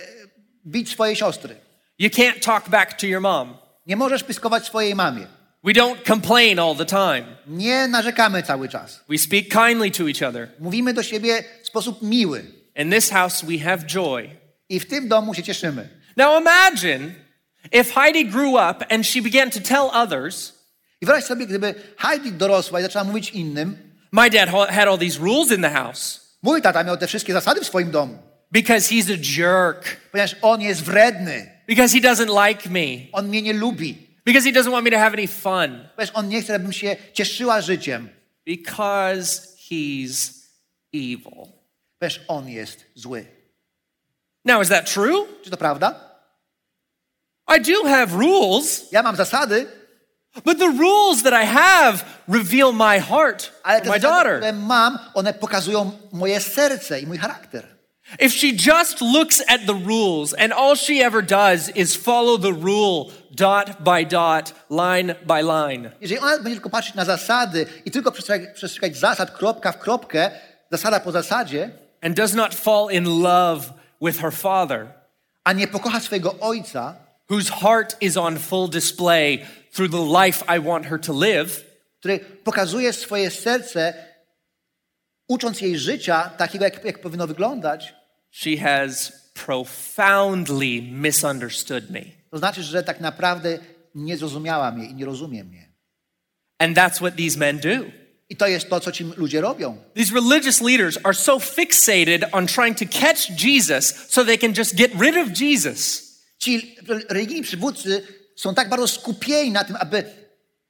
bić 0.67 0.91
swojej 0.91 1.17
siostry. 1.17 1.57
You 1.99 2.11
can't 2.11 2.41
talk 2.41 2.69
back 2.69 2.99
to 2.99 3.07
your 3.07 3.21
mom. 3.21 3.57
Nie 3.87 3.97
możesz 3.97 4.23
piskować 4.23 4.65
swojej 4.65 4.95
mamie. 4.95 5.27
We 5.65 5.73
don't 5.73 6.07
complain 6.07 6.59
all 6.59 6.77
the 6.77 6.87
time. 6.87 7.37
Nie 7.47 7.89
narzekamy 7.89 8.43
cały 8.43 8.69
czas. 8.69 9.01
We 9.09 9.19
speak 9.19 9.49
kindly 9.49 9.91
to 9.91 10.09
each 10.09 10.23
other. 10.23 10.49
Mówimy 10.59 10.95
do 10.95 11.03
siebie 11.03 11.45
w 11.63 11.67
sposób 11.67 12.03
miły. 12.03 12.45
In 12.77 12.91
this 12.91 13.11
house, 13.11 13.45
we 13.45 13.59
have 13.59 13.79
joy. 13.87 14.31
I 14.69 14.81
w 14.81 14.87
tym 14.87 15.09
domu 15.09 15.35
się 15.35 15.43
cieszymy. 15.43 15.89
Now 16.17 16.41
imagine 16.41 17.15
if 17.73 17.93
Heidi 17.95 18.25
grew 18.25 18.55
up 18.55 18.87
and 18.95 19.07
she 19.07 19.23
began 19.23 19.51
to 19.51 19.61
tell 19.61 19.91
others, 19.93 20.53
I 21.01 21.07
wyobraź 21.07 21.25
sobie, 21.25 21.47
gdyby 21.47 21.75
Heidi 21.97 22.33
dorosła 22.33 22.81
i 22.81 22.83
zaczęła 22.83 23.05
mówić 23.05 23.31
innym, 23.31 23.77
my 24.13 24.31
dad 24.31 24.49
ha- 24.51 24.67
had 24.73 24.89
all 24.89 24.99
these 24.99 25.19
rules 25.19 25.51
in 25.53 25.63
the 25.63 25.71
house. 25.71 26.21
mój 26.43 26.63
tata 26.63 26.85
miał 26.85 26.97
te 26.97 27.07
wszystkie 27.07 27.33
zasady 27.33 27.61
w 27.61 27.67
swoim 27.67 27.91
domu, 27.91 28.19
because 28.53 28.89
he's 28.95 29.11
a 29.15 29.17
jerk, 29.41 29.97
ponieważ 30.13 30.37
on 30.43 30.61
jest 30.61 30.83
wredny, 30.83 31.51
because 31.67 31.95
he 31.95 32.01
doesn't 32.01 32.47
like 32.49 32.69
me, 32.69 33.07
on 33.13 33.29
mnie 33.29 33.43
nie 33.43 33.53
lubi, 33.53 33.95
because 34.27 34.45
he 34.53 34.61
doesn't 34.61 34.71
want 34.71 34.85
me 34.85 34.91
to 34.91 34.99
have 34.99 35.13
any 35.13 35.29
fun, 35.29 35.89
ponieważ 35.97 36.11
on 36.15 36.29
nie 36.29 36.43
chce, 36.43 36.53
żebym 36.53 36.73
się 36.73 36.97
cieszyła 37.13 37.61
życiem, 37.61 38.09
because 38.47 39.57
he's 39.71 40.31
evil. 40.95 41.47
ponieważ 41.99 42.21
on 42.29 42.49
jest 42.49 42.85
zły. 42.95 43.27
Now, 44.45 44.63
is 44.63 44.69
that 44.69 44.93
true? 44.95 45.27
Czy 45.45 45.51
to 45.51 45.57
prawda? 45.57 46.11
I 47.57 47.61
do 47.61 47.85
have 47.89 48.07
rules, 48.07 48.93
Ja 48.93 49.03
mam 49.03 49.17
zasady, 49.17 49.67
but 50.45 50.59
the 50.59 50.69
rules 50.79 51.23
that 51.23 51.33
I 51.33 51.45
have 51.45 52.05
reveal 52.29 52.73
my 52.73 52.99
heart, 53.01 53.51
ale 53.65 53.81
te 53.81 53.89
my 53.89 53.99
zasady, 53.99 54.01
daughter. 54.01 54.37
które 54.41 54.53
mam, 54.53 54.99
one 55.15 55.33
pokazują 55.35 55.91
moje 56.13 56.41
serce 56.41 57.01
i 57.01 57.07
mój 57.07 57.19
charakter. 57.19 57.63
If 58.19 58.35
she 58.35 58.53
just 58.53 59.01
looks 59.01 59.41
at 59.49 59.67
the 59.67 59.75
rules 59.75 60.35
and 60.35 60.53
all 60.53 60.75
she 60.77 61.01
ever 61.01 61.23
does 61.23 61.69
is 61.77 61.95
follow 61.97 62.37
the 62.39 62.53
rule 62.53 63.13
dot 63.31 63.85
by 63.85 64.05
dot, 64.05 64.53
line 64.69 65.15
by 65.27 65.43
line, 65.43 65.91
Jeżeli 66.01 66.21
ona 66.21 66.39
będzie 66.39 66.55
tylko 66.55 66.71
patrzeć 66.71 66.95
na 66.95 67.05
zasady 67.05 67.67
i 67.85 67.91
tylko 67.91 68.13
przestrzegać, 68.13 68.55
przestrzegać 68.55 68.97
zasad 68.97 69.31
kropka 69.31 69.73
w 69.73 69.79
kropkę, 69.79 70.31
zasada 70.71 71.01
po 71.01 71.13
zasadzie, 71.13 71.71
and 72.03 72.17
does 72.17 72.35
not 72.35 72.55
fall 72.55 72.89
in 72.93 73.05
love 73.23 73.67
with 74.03 74.19
her 74.21 74.33
father, 74.33 74.87
a 75.45 75.53
nie 75.53 75.69
pokocha 75.69 76.01
swojego 76.01 76.35
ojca, 76.41 76.95
whose 77.31 77.53
heart 77.53 77.97
is 78.01 78.17
on 78.17 78.39
full 78.39 78.69
display 78.69 79.47
through 79.73 79.91
the 79.91 80.25
life 80.25 80.45
I 80.57 80.61
want 80.61 80.87
her 80.87 81.01
to 81.01 81.13
live, 81.13 81.65
który 82.01 82.19
pokazuje 82.19 82.93
swoje 82.93 83.31
serce, 83.31 83.95
ucząc 85.29 85.61
jej 85.61 85.79
życia 85.79 86.31
takiego, 86.37 86.65
jak, 86.65 86.85
jak 86.85 87.01
powinno 87.01 87.27
wyglądać, 87.27 87.95
she 88.31 88.57
has 88.57 89.13
profoundly 89.35 90.83
misunderstood 90.83 91.91
me. 91.91 92.01
to 92.31 92.39
znaczy, 92.39 92.63
że 92.63 92.83
tak 92.83 93.01
naprawdę 93.01 93.59
nie 93.95 94.17
zrozumiała 94.17 94.71
mnie 94.71 94.87
i 94.87 94.95
nie 94.95 95.05
rozumie 95.05 95.45
mnie. 95.45 95.71
And 96.59 96.77
that's 96.77 96.97
what 96.97 97.17
these 97.17 97.39
men 97.39 97.59
do. 97.59 98.01
I 98.29 98.37
to 98.37 98.47
jest 98.47 98.69
to, 98.69 98.81
co 98.81 98.93
ci 98.93 99.05
ludzie 99.05 99.41
robią. 99.41 99.79
These 99.95 100.15
religious 100.15 100.61
leaders 100.61 100.99
are 101.03 101.15
so 101.15 101.39
fixated 101.39 102.25
on 102.33 102.47
trying 102.47 102.79
to 102.79 102.85
catch 103.01 103.45
Jesus 103.45 104.07
so 104.09 104.25
they 104.25 104.39
can 104.39 104.55
just 104.59 104.75
get 104.75 104.93
rid 105.01 105.17
of 105.17 105.41
Jesus. 105.41 106.11
Ci 106.39 106.77
religijni 107.09 107.43
przywódcy 107.43 108.03
są 108.41 108.55
tak 108.55 108.69
bardzo 108.69 108.89
skupieni 108.89 109.51
na 109.51 109.65
tym, 109.65 109.77
aby 109.81 110.05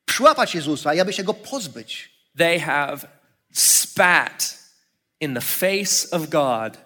przyłapać 0.05 0.55
Jezusa 0.55 0.95
i 0.95 1.01
aby 1.01 1.13
się 1.13 1.25
go 1.25 1.35
pozbyć, 1.35 2.11
They 2.39 2.61
have 2.61 2.99
spat 3.53 4.59
in 5.21 5.35
the 5.35 5.41
face 5.41 6.11
of 6.11 6.29
God 6.29 6.79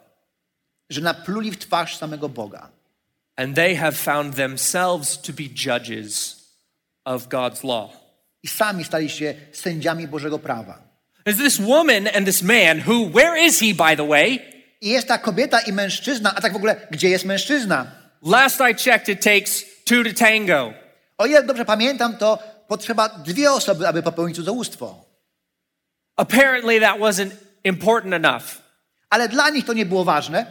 że 0.91 1.01
napluli 1.01 1.51
w 1.51 1.59
twarz 1.59 1.97
samego 1.97 2.29
Boga. 2.29 2.71
and 3.37 3.57
they 3.57 3.77
have 3.77 3.93
found 3.97 4.37
themselves 4.37 5.19
to 5.23 5.33
be 5.33 5.45
judges 5.55 6.37
of 7.05 7.29
God's 7.29 7.65
law. 7.65 7.91
I 8.43 8.49
sami 8.49 8.85
stali 8.85 9.11
się 9.11 9.35
sędziami 9.53 10.09
Bożego 10.09 10.39
prawa. 10.39 10.79
There's 11.27 11.39
this 11.39 11.59
woman 11.59 12.09
and 12.17 12.27
this 12.27 12.43
man 12.43 12.81
who, 12.81 13.11
where 13.11 13.47
is 13.47 13.61
he, 13.61 13.75
by 13.75 13.97
the 13.97 14.09
way? 14.09 14.39
I 14.81 14.89
jest 14.89 15.09
ta 15.09 15.19
kobieta 15.19 15.61
i 15.61 15.73
mężczyzna, 15.73 16.35
a 16.35 16.41
tak 16.41 16.53
w 16.53 16.57
ogóle, 16.57 16.77
gdzie 16.91 17.09
jest 17.09 17.25
mężczyzna? 17.25 17.87
Last 18.23 18.61
I 18.71 18.75
checked, 18.75 19.09
it 19.09 19.23
takes 19.25 19.74
two 19.85 20.05
to 20.05 20.13
tango. 20.13 20.75
O 21.19 21.27
ile 21.27 21.43
dobrze 21.43 21.65
pamiętam, 21.65 22.17
to 22.17 22.39
potrzeba 22.69 23.09
dwie 23.09 23.53
osoby, 23.53 23.89
aby 23.89 24.03
popełnić 24.03 24.37
cudzołóstwo. 24.37 25.05
Apparently, 26.17 26.81
that 26.81 26.99
wasn't 26.99 27.31
important 27.65 28.15
enough. 28.15 28.45
Ale 29.11 29.29
dla 29.29 29.51
nich 29.51 29.65
to 29.65 29.73
nie 29.73 29.87
było 29.87 30.05
ważne. 30.05 30.47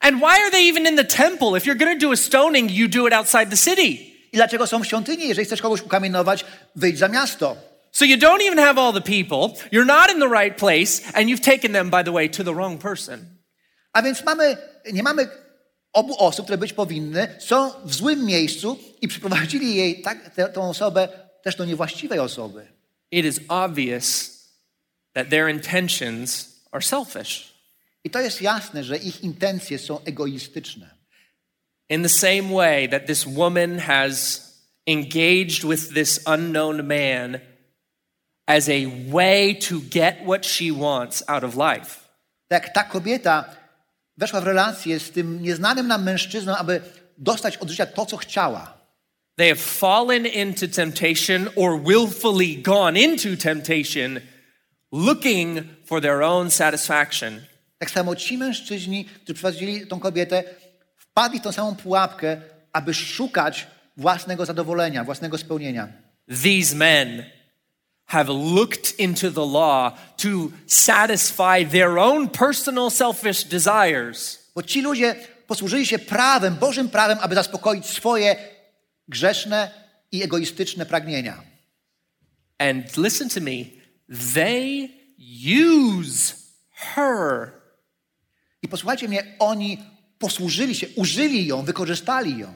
And 0.00 0.16
why 0.16 0.42
are 0.42 0.50
they 0.50 0.68
even 0.68 0.86
in 0.86 0.96
the 0.96 1.04
temple? 1.04 1.58
If 1.58 1.66
you're 1.66 1.78
going 1.78 2.00
to 2.00 2.06
do 2.06 2.12
a 2.12 2.16
stoning, 2.16 2.70
you 2.70 2.88
do 2.88 3.06
it 3.06 3.12
outside 3.12 3.50
the 3.50 3.56
city. 3.56 4.08
I 4.32 4.36
dlaczego 4.36 4.66
są 4.66 4.82
w 4.82 4.86
świątyni? 4.86 5.28
Jeżeli 5.28 5.46
chcesz 5.46 5.62
kogoś 5.62 5.82
ukamienować, 5.82 6.44
wyjdź 6.76 6.98
za 6.98 7.08
miasto. 7.08 7.56
So 7.92 8.04
you 8.04 8.16
don't 8.16 8.42
even 8.42 8.58
have 8.58 8.78
all 8.78 8.92
the 8.92 9.00
people, 9.00 9.56
you're 9.72 9.86
not 9.86 10.10
in 10.10 10.20
the 10.20 10.28
right 10.28 10.56
place, 10.56 11.02
and 11.14 11.28
you've 11.28 11.44
taken 11.44 11.72
them, 11.72 11.90
by 11.90 12.04
the 12.04 12.12
way, 12.12 12.30
to 12.30 12.44
the 12.44 12.54
wrong 12.54 12.82
person. 12.82 13.24
A 13.92 14.02
więc 14.02 14.24
mamy, 14.24 14.56
nie 14.92 15.02
mamy 15.02 15.28
obu 15.92 16.18
osób, 16.18 16.46
które 16.46 16.58
być 16.58 16.72
powinny, 16.72 17.36
są 17.38 17.70
w 17.84 17.94
złym 17.94 18.24
miejscu 18.24 18.78
i 19.00 19.08
przyprowadzili 19.08 19.74
jej 19.74 20.02
tak, 20.02 20.34
tę, 20.34 20.48
tą 20.48 20.70
osobę 20.70 21.08
też 21.42 21.56
do 21.56 21.64
niewłaściwej 21.64 22.18
osoby. 22.18 22.66
It 23.10 23.24
is 23.24 23.40
obvious 23.48 24.38
that 25.12 25.30
their 25.30 25.48
intentions 25.48 26.48
are 26.72 26.82
selfish. 26.82 27.54
I 28.04 28.10
to 28.10 28.20
jest 28.20 28.42
jasne, 28.42 28.84
że 28.84 28.96
ich 28.96 29.20
intencje 29.20 29.78
są 29.78 30.04
egoistyczne. 30.04 30.90
In 31.88 32.02
the 32.02 32.08
same 32.08 32.54
way 32.54 32.88
that 32.88 33.06
this 33.06 33.26
woman 33.26 33.78
has 33.78 34.42
engaged 34.86 35.64
with 35.64 35.94
this 35.94 36.20
unknown 36.26 36.82
man 36.82 37.40
as 38.46 38.68
a 38.68 38.86
way 39.10 39.54
to 39.54 39.80
get 39.80 40.24
what 40.26 40.46
she 40.46 40.70
wants 40.72 41.22
out 41.28 41.44
of 41.44 41.56
life. 41.56 42.00
Tak 42.48 42.72
ta 42.72 42.84
kobieta 42.84 43.57
weszła 44.18 44.40
w 44.40 44.44
relację 44.44 45.00
z 45.00 45.10
tym 45.10 45.42
nieznanym 45.42 45.88
nam 45.88 46.04
mężczyzną, 46.04 46.56
aby 46.56 46.80
dostać 47.18 47.56
od 47.56 47.70
życia 47.70 47.86
to, 47.86 48.06
co 48.06 48.16
chciała. 48.16 48.78
They 49.36 49.48
have 49.48 49.60
fallen 49.60 50.26
into 50.26 50.68
temptation 50.68 51.48
or 51.56 51.82
willfully 51.82 52.56
gone 52.62 53.00
into 53.00 53.28
temptation 53.42 54.20
looking 54.92 55.60
for 55.84 56.00
their 56.00 56.22
own 56.22 56.50
satisfaction. 56.50 57.40
Tak 57.78 57.90
samo 57.90 58.16
ci 58.16 58.38
mężczyźni, 58.38 59.04
którzy 59.04 59.40
prowadzili 59.40 59.86
tą 59.86 60.00
kobietę, 60.00 60.44
wpadli 60.96 61.38
w 61.38 61.42
tą 61.42 61.52
samą 61.52 61.76
pułapkę, 61.76 62.40
aby 62.72 62.94
szukać 62.94 63.66
własnego 63.96 64.46
zadowolenia, 64.46 65.04
własnego 65.04 65.38
spełnienia. 65.38 65.88
These 66.42 66.76
men 66.76 67.24
have 68.08 68.28
looked 68.28 68.94
into 68.98 69.30
the 69.30 69.46
law 69.46 69.92
to 70.16 70.52
satisfy 70.66 71.62
their 71.64 71.98
own 71.98 72.28
personal 72.28 72.90
selfish 72.90 73.44
desires. 73.44 74.38
Bo 74.54 74.62
ci 74.62 74.82
ludzie 74.82 75.14
posłużyli 75.46 75.86
się 75.86 75.98
prawem, 75.98 76.56
Bożym 76.56 76.88
prawem, 76.88 77.18
aby 77.20 77.34
zaspokoić 77.34 77.86
swoje 77.86 78.36
grzeszne 79.08 79.70
i 80.12 80.22
egoistyczne 80.22 80.86
pragnienia. 80.86 81.42
And 82.58 82.96
listen 82.96 83.28
to 83.28 83.40
me, 83.40 83.64
they 84.34 84.88
use 85.44 86.34
her. 86.94 87.52
I 88.62 88.68
posłuchajcie 88.68 89.08
mnie, 89.08 89.36
oni 89.38 89.78
posłużyli 90.18 90.74
się, 90.74 90.86
użyli 90.96 91.46
ją, 91.46 91.62
wykorzystali 91.62 92.38
ją. 92.38 92.54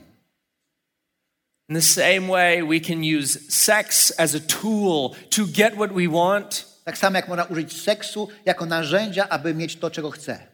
In 1.72 1.74
the 1.74 1.80
same 1.80 2.28
way, 2.28 2.62
we 2.62 2.80
can 2.80 3.02
use 3.02 3.38
sex 3.48 4.10
as 4.18 4.34
a 4.34 4.40
tool 4.40 5.16
to 5.30 5.46
get 5.46 5.74
what 5.74 5.90
we 5.92 6.06
want. 6.06 6.66
Tak 6.84 6.98
samo 6.98 7.16
jak 7.16 7.28
można 7.28 7.44
użyć 7.44 7.82
seksu 7.82 8.28
jako 8.44 8.66
narzędzia, 8.66 9.28
aby 9.28 9.54
mieć 9.54 9.76
to, 9.76 9.90
czego 9.90 10.10
chce. 10.10 10.46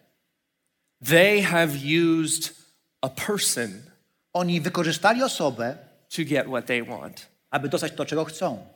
They 1.05 1.43
have 1.43 1.71
used 1.85 2.55
a 3.03 3.09
person 3.09 3.83
Oni 4.33 4.61
wykorzystali 4.61 5.23
osobę, 5.23 5.77
to 6.17 6.25
get 6.25 6.47
what 6.47 6.67
they 6.67 6.83
want. 6.83 7.27
aby 7.51 7.69
dostać 7.69 7.93
to, 7.93 8.07
czego 8.07 8.25
chcą. 8.25 8.67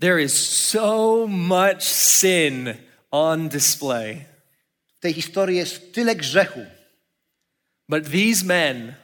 There 0.00 0.22
is 0.22 0.48
so 0.48 1.26
much 1.28 1.82
sin 1.82 2.74
on 3.10 3.48
display. 3.48 4.24
W 4.96 5.00
tej 5.00 5.12
historii 5.12 5.56
jest 5.56 5.92
tyle 5.94 6.16
grzechu, 6.16 6.60
But 7.88 8.10
these 8.10 8.44
men 8.44 8.94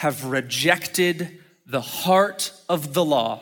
have 0.00 0.24
rejected 0.24 1.28
the 1.66 1.80
heart 1.80 2.52
of 2.68 2.94
the 2.94 3.04
law, 3.04 3.40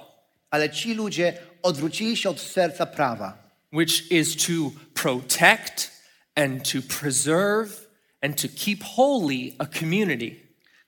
ale 0.51 0.69
ci 0.69 0.95
ludzie 0.95 1.39
odwrócili 1.63 2.17
się 2.17 2.31
od 2.31 2.41
serca 2.41 2.87
prawa, 2.87 3.39
which 3.73 4.11
is 4.11 4.37
to 4.37 4.73
protect 4.95 5.91
and 6.35 6.73
to 6.73 6.79
preserve 7.01 7.87
and 8.23 8.43
to 8.43 8.49
keep 8.49 8.83
holy 8.83 9.55
a 9.59 9.67
community. 9.67 10.37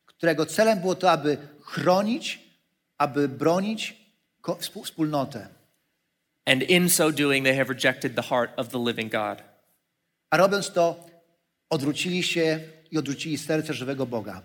którego 0.07 0.47
celem 0.47 0.81
było 0.81 0.95
to, 0.95 1.11
aby 1.11 1.39
chronić, 1.63 2.39
aby 2.99 3.29
bronić 3.29 3.97
wspólnotę. 4.83 5.49
And 6.47 6.63
in 6.63 6.89
so 6.89 7.13
doing, 7.13 7.45
they 7.45 7.57
have 7.57 7.69
rejected 7.69 8.15
the 8.15 8.23
heart 8.23 8.51
of 8.57 8.69
the 8.69 8.79
living 8.79 9.13
God. 9.13 9.43
A 10.31 10.37
robiąc 10.37 10.71
to, 10.71 11.07
odwrócili 11.71 12.23
się 12.23 12.61
i 12.91 12.99
odwrócili 12.99 13.39
serce 13.39 13.75
żywego 13.75 14.07
Boga. 14.07 14.43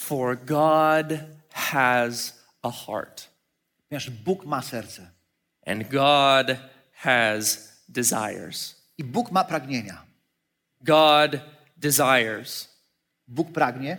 For 0.00 0.34
God 0.34 1.20
has 1.52 2.32
a 2.64 2.70
heart, 2.70 3.28
Ponieważ 3.88 4.10
Bóg 4.24 4.46
ma 4.46 4.62
serce 4.62 5.10
and 5.66 5.90
God 5.90 6.58
has 6.92 7.68
desires. 7.88 8.76
i 8.98 9.04
Bóg 9.04 9.30
ma 9.30 9.44
pragnienia. 9.44 10.02
God 10.82 11.40
desires 11.76 12.68
Bóg 13.28 13.52
pragnie, 13.52 13.98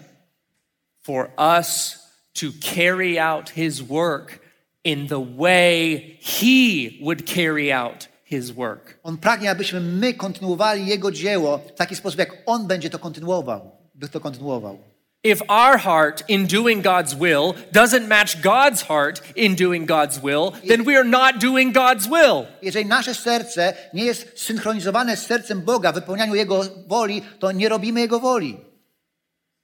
for 1.01 1.29
us 1.37 1.97
to 2.33 2.51
carry 2.59 3.19
out 3.19 3.49
his 3.49 3.81
work 3.83 4.39
in 4.83 5.07
the 5.07 5.19
way 5.19 6.17
he 6.19 6.97
would 7.01 7.27
carry 7.27 7.71
out 7.71 8.07
his 8.23 8.51
work. 8.51 8.99
On 9.03 9.17
pragnie, 9.17 9.51
abyśmy 9.51 9.79
my 9.79 10.13
kontynuowali 10.13 10.87
Jego 10.87 11.11
dzieło 11.11 11.57
w 11.57 11.71
taki 11.71 11.95
sposób, 11.95 12.19
jak 12.19 12.37
On 12.45 12.67
będzie 12.67 12.89
to 12.89 12.99
kontynuował, 12.99 13.71
by 13.95 14.09
to 14.09 14.19
kontynuował. 14.19 14.90
If 15.23 15.39
our 15.49 15.77
heart 15.77 16.23
in 16.27 16.47
doing 16.47 16.81
God's 16.81 17.15
will 17.15 17.53
doesn't 17.71 18.07
match 18.07 18.41
God's 18.41 18.81
heart 18.81 19.21
in 19.35 19.55
doing 19.55 19.85
God's 19.85 20.19
will, 20.19 20.51
then 20.67 20.83
we 20.83 20.95
are 20.95 21.03
not 21.03 21.39
doing 21.39 21.71
God's 21.71 22.07
will. 22.07 22.47
Jeżeli 22.61 22.85
nasze 22.85 23.13
serce 23.13 23.73
nie 23.93 24.05
jest 24.05 24.39
synchronizowane 24.39 25.17
z 25.17 25.25
sercem 25.25 25.61
Boga 25.61 25.91
w 25.91 25.95
wypełnianiu 25.95 26.35
Jego 26.35 26.63
woli, 26.87 27.21
to 27.39 27.51
nie 27.51 27.69
robimy 27.69 27.99
Jego 27.99 28.19
woli. 28.19 28.57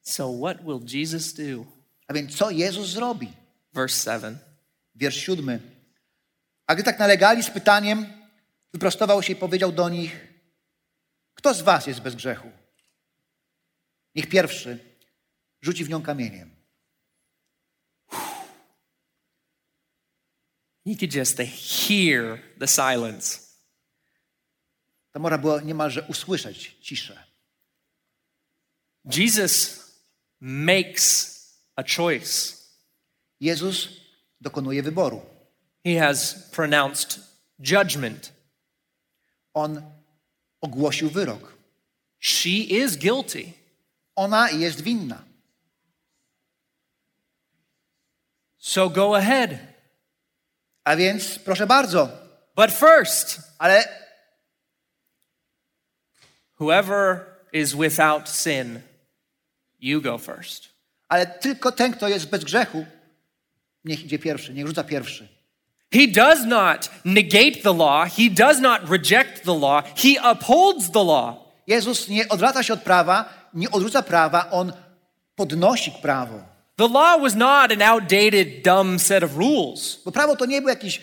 So, 0.01 0.31
what 0.39 0.63
will 0.63 0.79
Jesus 0.93 1.33
do? 1.33 1.65
A 2.07 2.13
więc 2.13 2.35
co 2.35 2.49
Jezus 2.49 2.87
zrobi? 2.87 3.33
Verse 3.73 4.13
7. 4.13 4.37
Wiersz 4.95 5.17
siódmy. 5.17 5.59
A 6.67 6.75
gdy 6.75 6.83
tak 6.83 6.99
nalegali 6.99 7.43
z 7.43 7.49
pytaniem, 7.49 8.05
wyprostował 8.73 9.23
się 9.23 9.33
i 9.33 9.35
powiedział 9.35 9.71
do 9.71 9.89
nich, 9.89 10.27
kto 11.33 11.53
z 11.53 11.61
was 11.61 11.87
jest 11.87 12.01
bez 12.01 12.15
grzechu? 12.15 12.51
Niech 14.15 14.29
pierwszy 14.29 14.86
rzuci 15.67 15.85
w 15.85 15.89
nią 15.89 16.01
kamieniem. 16.01 16.49
You 20.85 20.95
could 20.95 21.13
just 21.15 21.37
hear 21.37 22.39
the 22.59 22.67
silence. 22.67 23.39
To 25.11 25.19
można 25.19 25.37
było 25.37 25.61
niemalże 25.61 26.01
usłyszeć 26.07 26.77
ciszę. 26.81 27.23
Jesus 29.05 29.83
makes 30.39 31.07
a 31.75 31.83
choice. 31.83 32.57
Jezus 33.39 33.89
dokonuje 34.41 34.83
wyboru. 34.83 35.21
He 35.85 35.99
has 35.99 36.49
pronounced 36.51 37.19
judgment. 37.59 38.33
On 39.53 39.81
ogłosił 40.61 41.09
wyrok. 41.09 41.57
She 42.19 42.49
is 42.49 42.95
guilty. 42.95 43.53
Ona 44.15 44.51
jest 44.51 44.81
winna. 44.81 45.26
So 48.67 48.89
go 48.89 49.15
ahead. 49.15 49.49
A 50.83 50.95
więc 50.95 51.39
proszę 51.39 51.67
bardzo, 51.67 52.09
But 52.55 52.71
first, 52.71 53.39
ale 53.59 53.87
whoever 56.59 57.25
is 57.53 57.73
without 57.73 58.29
sin, 58.29 58.81
you 59.79 60.01
go 60.01 60.17
first. 60.17 60.69
Ale 61.09 61.25
tylko 61.25 61.71
ten, 61.71 61.93
kto 61.93 62.07
jest 62.07 62.29
bez 62.29 62.43
grzechu, 62.43 62.85
niech 63.85 64.03
idzie 64.03 64.19
pierwszy, 64.19 64.53
niech 64.53 64.67
rzuca 64.67 64.83
pierwszy. 64.83 65.27
He 65.93 66.07
does 66.07 66.45
not 66.45 66.89
negate 67.05 67.61
the 67.63 67.73
law, 67.73 68.09
he 68.09 68.29
does 68.29 68.59
not 68.59 68.89
reject 68.89 69.43
the 69.43 69.59
law, 69.59 69.83
he 69.95 70.31
upholds 70.31 70.91
the 70.91 71.03
law. 71.03 71.53
Jezus 71.67 72.07
nie 72.07 72.29
odwraca 72.29 72.63
się 72.63 72.73
od 72.73 72.81
prawa, 72.81 73.49
nie 73.53 73.71
odrzuca 73.71 74.03
prawa, 74.03 74.51
on 74.51 74.73
podnosi 75.35 75.91
prawo. 75.91 76.56
The 76.77 76.87
law 76.87 77.17
was 77.17 77.35
not 77.35 77.71
an 77.71 77.81
outdated, 77.81 78.63
dumb 78.63 78.99
set 78.99 79.23
of 79.23 79.37
rules. 79.37 79.99
Bo 80.05 80.11
prawo 80.11 80.35
to 80.35 80.45
nie 80.45 80.61
był 80.61 80.69
jakiś 80.69 81.01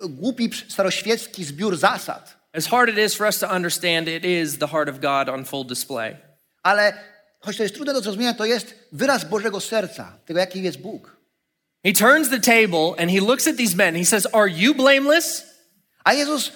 głupi, 0.00 0.50
staroświecki 0.68 1.44
zbiór 1.44 1.76
zasad. 1.76 2.36
As 2.52 2.66
hard 2.66 2.88
it 2.90 2.98
is 2.98 3.14
for 3.14 3.26
us 3.26 3.38
to 3.38 3.48
understand, 3.48 4.08
it 4.08 4.24
is 4.24 4.58
the 4.58 4.66
heart 4.66 4.88
of 4.88 5.00
God 5.00 5.28
on 5.28 5.44
full 5.44 5.64
display. 5.64 6.16
Ale 6.62 6.92
choć 7.40 7.56
to 7.56 7.62
jest 7.62 7.74
trudne 7.74 7.92
do 7.92 8.00
zrozumienia, 8.00 8.34
to 8.34 8.44
jest 8.44 8.74
wyraz 8.92 9.24
Bożego 9.24 9.60
serca, 9.60 10.18
tego 10.26 10.40
jaki 10.40 10.62
jest 10.62 10.78
Bóg. 10.78 11.16
He 11.84 11.92
turns 11.92 12.28
the 12.28 12.40
table 12.40 12.94
and 12.98 13.10
he 13.10 13.20
looks 13.20 13.46
at 13.46 13.56
these 13.56 13.76
men. 13.76 13.94
He 13.94 14.04
says, 14.04 14.26
Are 14.32 14.50
you 14.50 14.74
blameless? 14.74 15.46
A 16.04 16.12
Jezus 16.12 16.52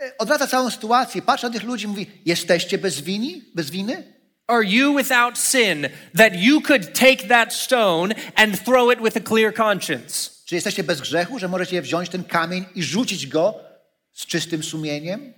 e, 0.00 0.18
odwraca 0.18 0.46
całą 0.46 0.70
sytuację, 0.70 1.22
patrzy 1.22 1.46
na 1.46 1.52
tych 1.52 1.62
ludzi 1.62 1.84
i 1.84 1.88
mówi, 1.88 2.10
jesteście 2.26 2.78
bez 2.78 3.00
winy? 3.00 3.44
Bez 3.54 3.70
winy? 3.70 4.13
Are 4.46 4.62
you 4.62 4.92
without 4.92 5.38
sin 5.38 5.88
that 6.14 6.34
you 6.34 6.60
could 6.60 6.94
take 6.94 7.28
that 7.28 7.52
stone 7.52 8.14
and 8.36 8.64
throw 8.64 8.90
it 8.90 9.00
with 9.00 9.16
a 9.16 9.20
clear 9.20 9.52
conscience? 9.52 10.30
Czy 10.44 10.54
jesteście 10.54 10.84
bez 10.84 11.00
grzechu, 11.00 11.38
że 11.38 11.48
możecie 11.48 11.82
wziąć 11.82 12.08
ten 12.08 12.24
kamień 12.24 12.64
i 12.74 12.82
rzucić 12.82 13.26
go 13.26 13.54
z 14.12 14.26
czystym 14.26 14.62
sumieniem? 14.62 15.32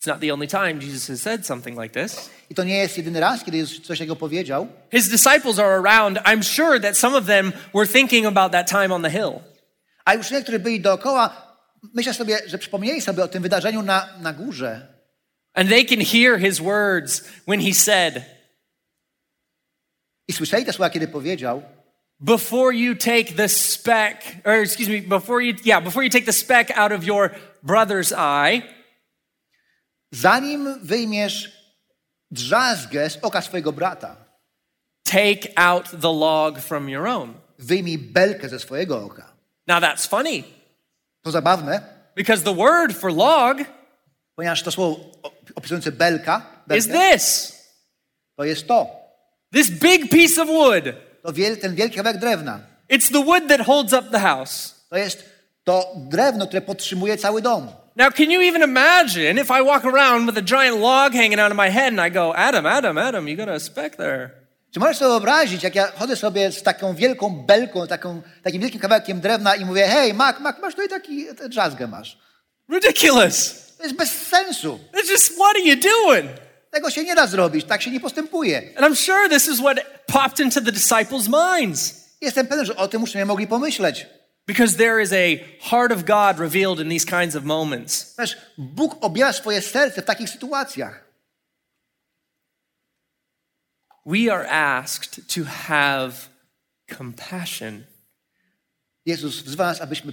It's 0.00 0.06
not 0.06 0.20
the 0.20 0.32
only 0.32 0.46
time 0.46 0.80
Jesus 0.80 1.08
has 1.08 1.22
said 1.22 1.46
something 1.46 1.82
like 1.82 2.02
this. 2.02 2.30
I 2.50 2.54
to 2.54 2.64
nie 2.64 2.78
jest 2.78 2.96
jedyny 2.96 3.20
raz, 3.20 3.44
kiedy 3.44 3.58
Jezus 3.58 3.80
coś 3.80 3.98
takiego 3.98 4.16
powiedział. 4.16 4.68
His 4.90 5.08
disciples 5.08 5.58
are 5.58 5.74
around. 5.74 6.18
I'm 6.18 6.42
sure 6.42 6.80
that 6.80 6.96
some 6.98 7.18
of 7.18 7.26
them 7.26 7.52
were 7.74 7.86
thinking 7.86 8.26
about 8.26 8.52
that 8.52 8.70
time 8.70 8.94
on 8.94 9.02
the 9.02 9.10
hill. 9.10 9.40
A 10.04 10.14
już 10.14 10.30
niektórzy 10.30 10.58
byli 10.58 10.80
dookoła, 10.80 11.56
myślę 11.94 12.14
sobie, 12.14 12.38
że 12.46 12.58
przypomnieli 12.58 13.00
sobie 13.00 13.24
o 13.24 13.28
tym 13.28 13.42
wydarzeniu 13.42 13.82
na, 13.82 14.08
na 14.20 14.32
górze. 14.32 14.86
And 15.54 15.68
they 15.68 15.84
can 15.84 16.00
hear 16.00 16.38
his 16.38 16.60
words 16.60 17.22
when 17.46 17.60
he 17.60 17.74
said, 17.74 18.37
I 20.28 20.32
słyszeli 20.32 20.64
te 20.64 20.72
słowa, 20.72 20.90
kiedy 20.90 21.08
powiedział, 21.08 21.62
Before 22.20 22.74
you 22.74 22.96
take 22.96 23.32
the 23.36 23.48
speck, 23.48 24.22
or 24.44 24.52
excuse 24.52 24.90
me, 24.90 25.02
before 25.02 25.44
you, 25.44 25.54
yeah, 25.64 25.84
before 25.84 26.04
you 26.04 26.10
take 26.10 26.26
the 26.26 26.32
speck 26.32 26.70
out 26.78 26.92
of 26.92 27.04
your 27.04 27.30
brother's 27.62 28.12
eye, 28.12 28.62
zanim 30.12 30.80
wyjmiesz 30.82 31.52
drzazgę 32.30 33.10
z 33.10 33.18
oka 33.22 33.42
swojego 33.42 33.72
brata, 33.72 34.16
take 35.04 35.52
out 35.56 35.84
the 36.00 36.12
log 36.12 36.58
from 36.60 36.88
your 36.88 37.06
own. 37.06 37.34
wyjmij 37.58 37.98
belkę 37.98 38.48
ze 38.48 38.58
swojego 38.58 39.04
oka. 39.04 39.32
Now 39.66 39.82
that's 39.82 40.06
funny 40.06 40.44
To 41.22 41.30
zabawne, 41.30 41.80
because 42.16 42.42
the 42.44 42.54
word 42.54 42.92
for 42.92 43.12
log 43.12 43.58
ponieważ 44.34 44.62
to 44.62 44.70
słowo 44.70 44.96
opisujące 45.54 45.92
belka, 45.92 46.42
is 46.76 46.86
belkę 46.86 47.10
this 47.10 47.52
to 48.36 48.44
jest 48.44 48.66
to. 48.66 48.97
This 49.52 49.70
big 49.70 50.10
piece 50.10 50.42
of 50.42 50.48
wood. 50.48 50.94
to 51.22 51.32
wiel, 51.32 51.56
ten 51.56 51.74
wielki 51.74 51.96
kawałek 51.96 52.18
drewna. 52.18 52.60
It's 52.90 53.12
the 53.12 53.22
wood 53.24 53.48
that 53.48 53.60
holds 53.60 53.92
up 53.92 54.10
the 54.10 54.20
house. 54.20 54.74
To 54.90 54.96
jest 54.96 55.38
To 55.68 55.92
drewno, 55.96 56.46
które 56.46 56.60
podtrzymuje 56.60 57.16
cały 57.16 57.42
dom. 57.42 57.68
Now, 57.96 58.14
can 58.14 58.30
you 58.30 58.40
even 58.40 58.62
imagine 58.62 59.40
if 59.40 59.50
I 59.50 59.64
walk 59.64 59.84
around 59.84 60.26
with 60.26 60.38
a 60.38 60.42
giant 60.42 60.80
log 60.80 61.12
hanging 61.12 61.40
out 61.40 61.52
of 61.52 61.58
my 61.58 61.70
head 61.70 61.98
and 61.98 62.00
I 62.00 62.10
go, 62.10 62.36
Adam, 62.36 62.66
Adam, 62.66 62.98
Adam, 62.98 63.28
you 63.28 63.36
got 63.36 63.48
a 63.48 63.60
speck 63.60 63.96
there? 63.96 64.30
Czy 64.70 64.80
możesz 64.80 64.96
sobie 64.96 65.08
wyobrazić, 65.08 65.62
jak 65.62 65.74
ja 65.74 65.92
chodzę 65.96 66.16
sobie 66.16 66.52
z 66.52 66.62
taką 66.62 66.94
wielką 66.94 67.44
belką, 67.46 67.86
taką, 67.86 68.22
takim 68.42 68.60
wielkim 68.60 68.80
kawałkiem 68.80 69.20
drewna 69.20 69.54
i 69.56 69.64
mówię, 69.64 69.86
hej, 69.86 70.14
Mak, 70.14 70.40
Mak, 70.40 70.58
masz 70.62 70.74
tutaj 70.74 70.88
taki 70.88 71.26
drzazgę 71.48 71.86
masz. 71.86 72.18
Ridiculous. 72.72 73.66
To 73.78 73.82
jest 73.82 73.96
bez 73.96 74.10
sensu. 74.10 74.78
It's 74.92 75.10
just, 75.10 75.34
what 75.34 75.56
are 75.56 75.64
you 75.64 75.76
doing? 75.76 76.30
Tego 76.70 76.90
się 76.90 77.04
nie 77.04 77.14
da 77.14 77.26
zrobić, 77.26 77.66
tak 77.66 77.82
się 77.82 77.90
nie 77.90 78.00
postępuje. 78.00 78.72
And 78.76 78.86
I'm 78.86 78.96
sure 79.06 79.28
this 79.28 79.48
is 79.48 79.60
what 79.60 79.78
popped 80.06 80.40
into 80.40 80.60
the 80.60 80.72
disciples' 80.72 81.28
minds. 81.28 82.08
Jestem 82.20 82.46
pewien, 82.46 82.66
że 82.66 82.76
o 82.76 82.88
tym 82.88 83.02
uczniowie 83.02 83.24
mogli 83.24 83.46
pomyśleć. 83.46 84.06
Because 84.46 84.76
there 84.76 85.02
is 85.02 85.12
a 85.12 85.36
heart 85.60 85.92
of 85.92 86.04
God 86.04 86.38
revealed 86.38 86.80
in 86.80 86.88
these 86.88 87.04
kinds 87.04 87.36
of 87.36 87.44
moments. 87.44 88.14
Wiesz, 88.18 88.36
Bóg 88.58 88.96
objawia 89.00 89.32
swoje 89.32 89.62
serce 89.62 90.02
w 90.02 90.04
takich 90.04 90.30
sytuacjach. 90.30 91.04
We 94.06 94.32
are 94.32 94.48
asked 94.50 95.34
to 95.34 95.44
have 95.44 96.12
compassion. 96.96 97.84
Jezus 99.06 99.42
wzywa 99.42 99.66
nas, 99.66 99.80
abyśmy 99.80 100.12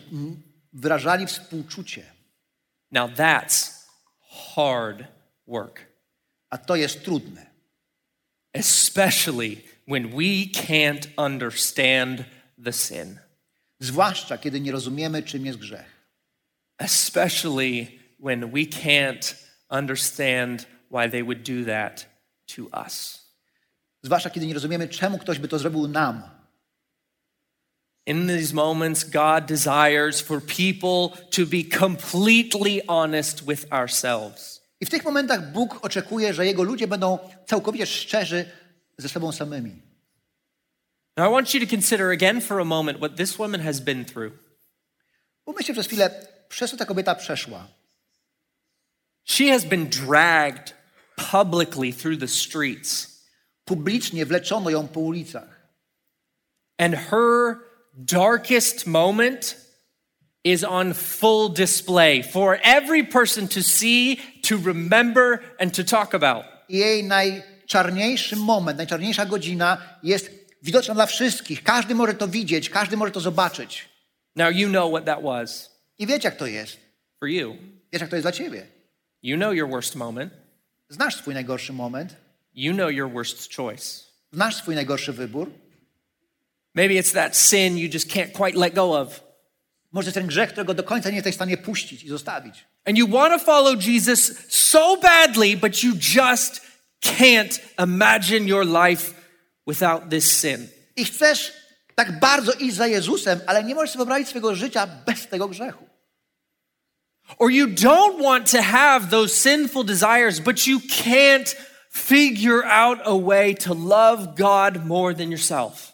wyrażali 0.73 1.27
współczucie. 1.27 2.05
Now 2.91 3.11
that's 3.11 3.71
hard 4.55 5.03
work, 5.47 5.79
A 6.49 6.57
to 6.57 6.75
jest 6.75 7.03
trudne. 7.03 7.45
especially 8.53 9.63
when 9.87 10.15
we 10.15 10.45
can't 10.45 11.07
understand 11.17 12.25
the 12.63 12.73
sin, 12.73 13.19
Zwłaszcza, 13.79 14.37
kiedy 14.37 14.59
nie 14.61 14.71
rozumiemy, 14.71 15.23
czym 15.23 15.45
jest 15.45 15.59
grzech. 15.59 16.05
especially 16.79 17.99
when 18.19 18.51
we 18.51 18.65
can't 18.65 19.35
understand 19.69 20.65
why 20.91 21.09
they 21.09 21.23
would 21.23 21.43
do 21.43 21.65
that 21.65 22.05
to 22.55 22.61
us. 22.85 23.25
Zwłaszcza, 24.03 24.29
kiedy 24.29 24.47
nie 24.47 24.53
rozumiemy, 24.53 24.87
czemu 24.87 25.17
ktoś 25.17 25.39
by 25.39 25.47
to 25.47 25.59
zrobił 25.59 25.87
nam. 25.87 26.23
In 28.07 28.27
these 28.27 28.53
moments, 28.53 29.03
God 29.03 29.45
desires 29.45 30.21
for 30.21 30.41
people 30.41 31.09
to 31.31 31.45
be 31.45 31.63
completely 31.79 32.81
honest 32.87 33.43
with 33.45 33.65
ourselves. 33.73 34.61
I 34.81 34.85
w 34.85 34.89
tych 34.89 35.03
momentach 35.03 35.51
Bóg 35.51 35.85
oczekuje, 35.85 36.33
że 36.33 36.45
Jego 36.45 36.63
ludzie 36.63 36.87
będą 36.87 37.19
całkowicie 37.47 37.85
szczerzy 37.85 38.51
ze 38.97 39.09
sobą 39.09 39.31
samymi. 39.31 39.81
Now, 41.17 41.29
I 41.29 41.31
want 41.33 41.53
you 41.53 41.59
to 41.65 41.67
consider 41.75 42.11
again 42.11 42.41
for 42.41 42.59
a 42.61 42.65
moment 42.65 42.97
what 42.97 43.15
this 43.15 43.37
woman 43.37 43.61
has 43.61 43.79
been 43.79 44.05
through. 44.05 44.33
Pomyślcie 45.45 45.73
przez 45.73 45.87
chwilę, 45.87 46.27
przez 46.49 46.71
co 46.71 46.77
ta 46.77 46.85
kobieta 46.85 47.15
przeszła. 47.15 47.67
She 49.25 49.49
has 49.51 49.65
been 49.65 49.89
dragged 49.89 50.73
publicly 51.31 51.93
through 51.93 52.19
the 52.19 52.27
streets, 52.27 53.15
Publicznie 53.65 54.25
wleczono 54.25 54.69
ją 54.69 54.87
po 54.87 54.99
ulicach. 54.99 55.67
and 56.77 56.95
her 56.95 57.57
darkest 57.93 58.87
moment 58.87 59.64
is 60.45 60.63
on 60.63 60.93
full 60.93 61.49
display 61.53 62.23
for 62.23 62.59
every 62.63 63.03
person 63.03 63.47
to 63.47 63.61
see, 63.63 64.17
to 64.41 64.57
remember, 64.57 65.39
and 65.59 65.73
to 65.75 65.83
talk 65.83 66.13
about. 66.15 66.45
Jej 66.69 67.03
najczarniejszy 67.03 68.35
moment, 68.35 68.77
najczarniejsza 68.77 69.25
godzina 69.25 69.77
jest 70.03 70.29
widoczna 70.61 70.93
dla 70.93 71.05
wszystkich. 71.05 71.63
Każdy 71.63 71.95
może 71.95 72.13
to 72.13 72.27
widzieć, 72.27 72.69
każdy 72.69 72.97
może 72.97 73.11
to 73.11 73.19
zobaczyć. 73.19 73.89
Now, 74.35 74.51
you 74.55 74.69
know 74.69 74.91
what 74.91 75.05
that 75.05 75.23
was 75.23 75.71
I 75.99 76.07
wiecie, 76.07 76.27
jak 76.27 76.35
to 76.37 76.47
jest. 76.47 76.77
for 77.19 77.29
you. 77.29 77.55
Wiesz, 77.93 78.01
jak 78.01 78.09
to 78.09 78.15
jest 78.15 78.23
dla 78.23 78.31
ciebie. 78.31 78.67
You 79.23 79.37
know 79.37 79.53
your 79.53 79.69
worst 79.69 79.95
moment, 79.95 80.33
Znasz 80.89 81.15
swój 81.15 81.33
najgorszy 81.33 81.73
moment, 81.73 82.15
you 82.53 82.73
know 82.73 82.91
your 82.91 83.11
worst 83.11 83.55
choice. 83.55 84.03
znasz 84.33 84.55
swój 84.55 84.75
najgorszy 84.75 85.13
wybór. 85.13 85.51
Maybe 86.75 86.93
it's 86.93 87.13
that 87.13 87.37
sin 87.37 87.77
you 87.77 87.89
just 87.93 88.07
can't 88.09 88.31
quite 88.31 88.57
let 88.59 88.73
go 88.75 88.99
of. 89.01 89.24
Może 89.95 90.11
ten 90.11 90.27
grzech, 90.27 90.49
którego 90.49 90.73
do 90.73 90.83
końca 90.83 91.09
nie 91.09 91.15
jesteś 91.15 91.33
w 91.33 91.35
stanie 91.35 91.57
puścić 91.57 92.03
i 92.03 92.09
zostawić. 92.09 92.65
And 92.85 92.97
you 92.97 93.07
want 93.07 93.33
to 93.33 93.45
follow 93.45 93.87
Jesus 93.87 94.33
so 94.47 94.97
badly, 94.97 95.57
but 95.57 95.83
you 95.83 95.93
just 96.15 96.61
can't 97.01 97.59
imagine 97.83 98.47
your 98.47 98.65
life 98.65 99.13
without 99.67 100.09
this 100.09 100.41
sin. 100.41 100.67
I 100.95 101.05
chcesz 101.05 101.53
tak 101.95 102.19
bardzo 102.19 102.53
iść 102.53 102.75
za 102.75 102.87
Jezusem, 102.87 103.39
ale 103.47 103.63
nie 103.63 103.75
możesz 103.75 103.89
sobie 103.89 103.97
wyobrazić 103.97 104.27
swojego 104.27 104.55
życia 104.55 104.87
bez 105.05 105.27
tego 105.27 105.47
grzechu. 105.47 105.85
Or 107.37 107.51
you 107.51 107.67
don't 107.67 108.23
want 108.23 108.51
to 108.51 108.61
have 108.61 109.07
those 109.09 109.35
sinful 109.35 109.85
desires, 109.85 110.39
but 110.39 110.67
you 110.67 110.79
can't 110.79 111.55
figure 111.93 112.65
out 112.65 112.99
a 113.05 113.17
way 113.19 113.55
to 113.55 113.73
love 113.73 114.27
God 114.37 114.85
more 114.85 115.15
than 115.15 115.31
yourself. 115.31 115.93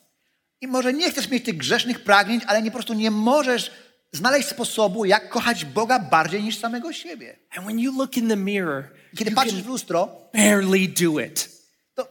I 0.62 0.68
może 0.68 0.94
nie 0.94 1.12
chcesz 1.12 1.30
mieć 1.30 1.46
tych 1.46 1.58
grzesznych 1.58 2.04
pragnień, 2.04 2.42
ale 2.48 2.62
nie 2.62 2.72
po 2.72 2.78
prostu 2.78 2.94
nie 2.94 3.12
możesz 3.12 3.72
znaleźć 4.12 4.50
sposobu, 4.50 5.06
jak 5.06 5.30
kochać 5.30 5.66
Boga 5.66 6.00
bardziej 6.00 6.44
niż 6.44 6.58
samego 6.58 6.94
siebie. 6.94 7.38
And 7.50 7.66
when 7.66 7.80
you 7.80 7.98
look 7.98 8.18
in 8.18 8.30
the 8.30 8.36
mirror, 8.36 8.84
kiedy 9.18 9.32
patrzysz 9.32 9.64
w 9.64 9.68
lustro, 9.68 10.30
barely 10.34 10.88
do 10.88 11.20
it 11.20 11.50
to, 11.96 12.08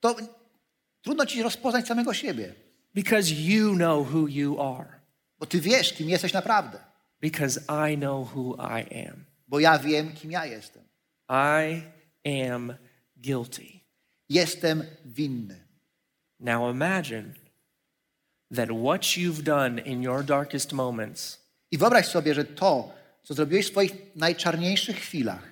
to 0.00 0.16
trudno 1.02 1.26
ci 1.26 1.42
rozpoznać 1.42 1.86
samego 1.86 2.14
siebie, 2.14 2.54
because 2.94 3.30
you 3.34 3.74
know 3.74 4.14
who 4.14 4.28
you 4.28 4.62
are, 4.62 5.00
bo 5.38 5.46
ty 5.46 5.60
wiesz, 5.60 5.92
kim 5.92 6.08
jesteś 6.08 6.32
naprawdę. 6.32 6.78
because 7.20 7.58
I 7.68 7.96
know 7.96 8.24
who 8.24 8.56
I 8.58 8.80
am. 9.08 9.24
Bo 9.48 9.58
ja 9.58 9.78
wiem, 9.78 10.12
kim 10.12 10.30
ja 10.30 10.46
jestem. 10.46 10.82
I 11.28 11.82
am 12.24 12.74
guilty. 13.16 13.80
Jestem 14.28 14.82
winny. 15.04 15.56
Now 16.40 16.70
imagine 16.70 17.34
that 18.54 18.70
what 18.70 19.16
you've 19.16 19.42
done 19.42 19.82
in 19.82 20.02
your 20.02 20.24
darkest 20.24 20.72
moments, 20.72 21.40
I 21.70 21.78
wyobraź 21.78 22.06
sobie, 22.06 22.34
że 22.34 22.44
to, 22.44 22.94
co 23.22 23.34
zrobiłeś 23.34 23.66
w 23.66 23.70
swoich 23.70 23.92
najczarniejszych 24.16 24.96
chwilach, 24.96 25.48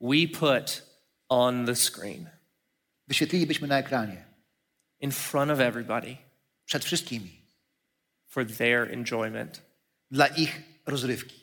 we 0.00 0.28
put 0.38 0.82
on 1.28 1.66
the 1.66 1.76
screen 1.76 2.28
wyświetlilibyśmy 3.08 3.68
na 3.68 3.78
ekranie 3.78 4.24
in 5.00 5.12
front 5.12 5.50
of 5.50 5.60
everybody 5.60 6.16
przed 6.64 6.84
wszystkimi 6.84 7.42
for 8.26 8.46
their 8.46 8.92
enjoyment 8.92 9.62
dla 10.10 10.26
ich 10.26 10.62
rozrywki. 10.86 11.42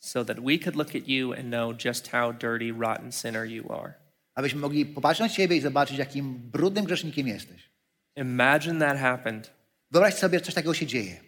so 0.00 0.24
that 0.24 0.40
we 0.40 0.58
could 0.58 0.76
look 0.76 0.94
at 0.94 1.06
you 1.06 1.32
and 1.32 1.50
know 1.50 1.72
just 1.72 2.08
how 2.08 2.32
dirty, 2.32 2.72
rotten 2.72 3.12
sinner 3.12 3.44
you 3.44 3.68
are. 3.68 3.94
Abyśmy 4.34 4.60
mogli 4.60 4.86
popatrzeć 4.86 5.20
na 5.20 5.28
ciebie 5.28 5.56
i 5.56 5.60
zobaczyć, 5.60 5.98
jakim 5.98 6.34
brudnym 6.34 6.84
grzesznikiem 6.84 7.28
jesteś. 7.28 7.70
Imagine 8.16 8.86
that 8.86 8.98
happened. 8.98 9.50
Wyobraź 9.90 10.14
sobie, 10.14 10.40
coś 10.40 10.54
takiego 10.54 10.74
się 10.74 10.86
dzieje. 10.86 11.20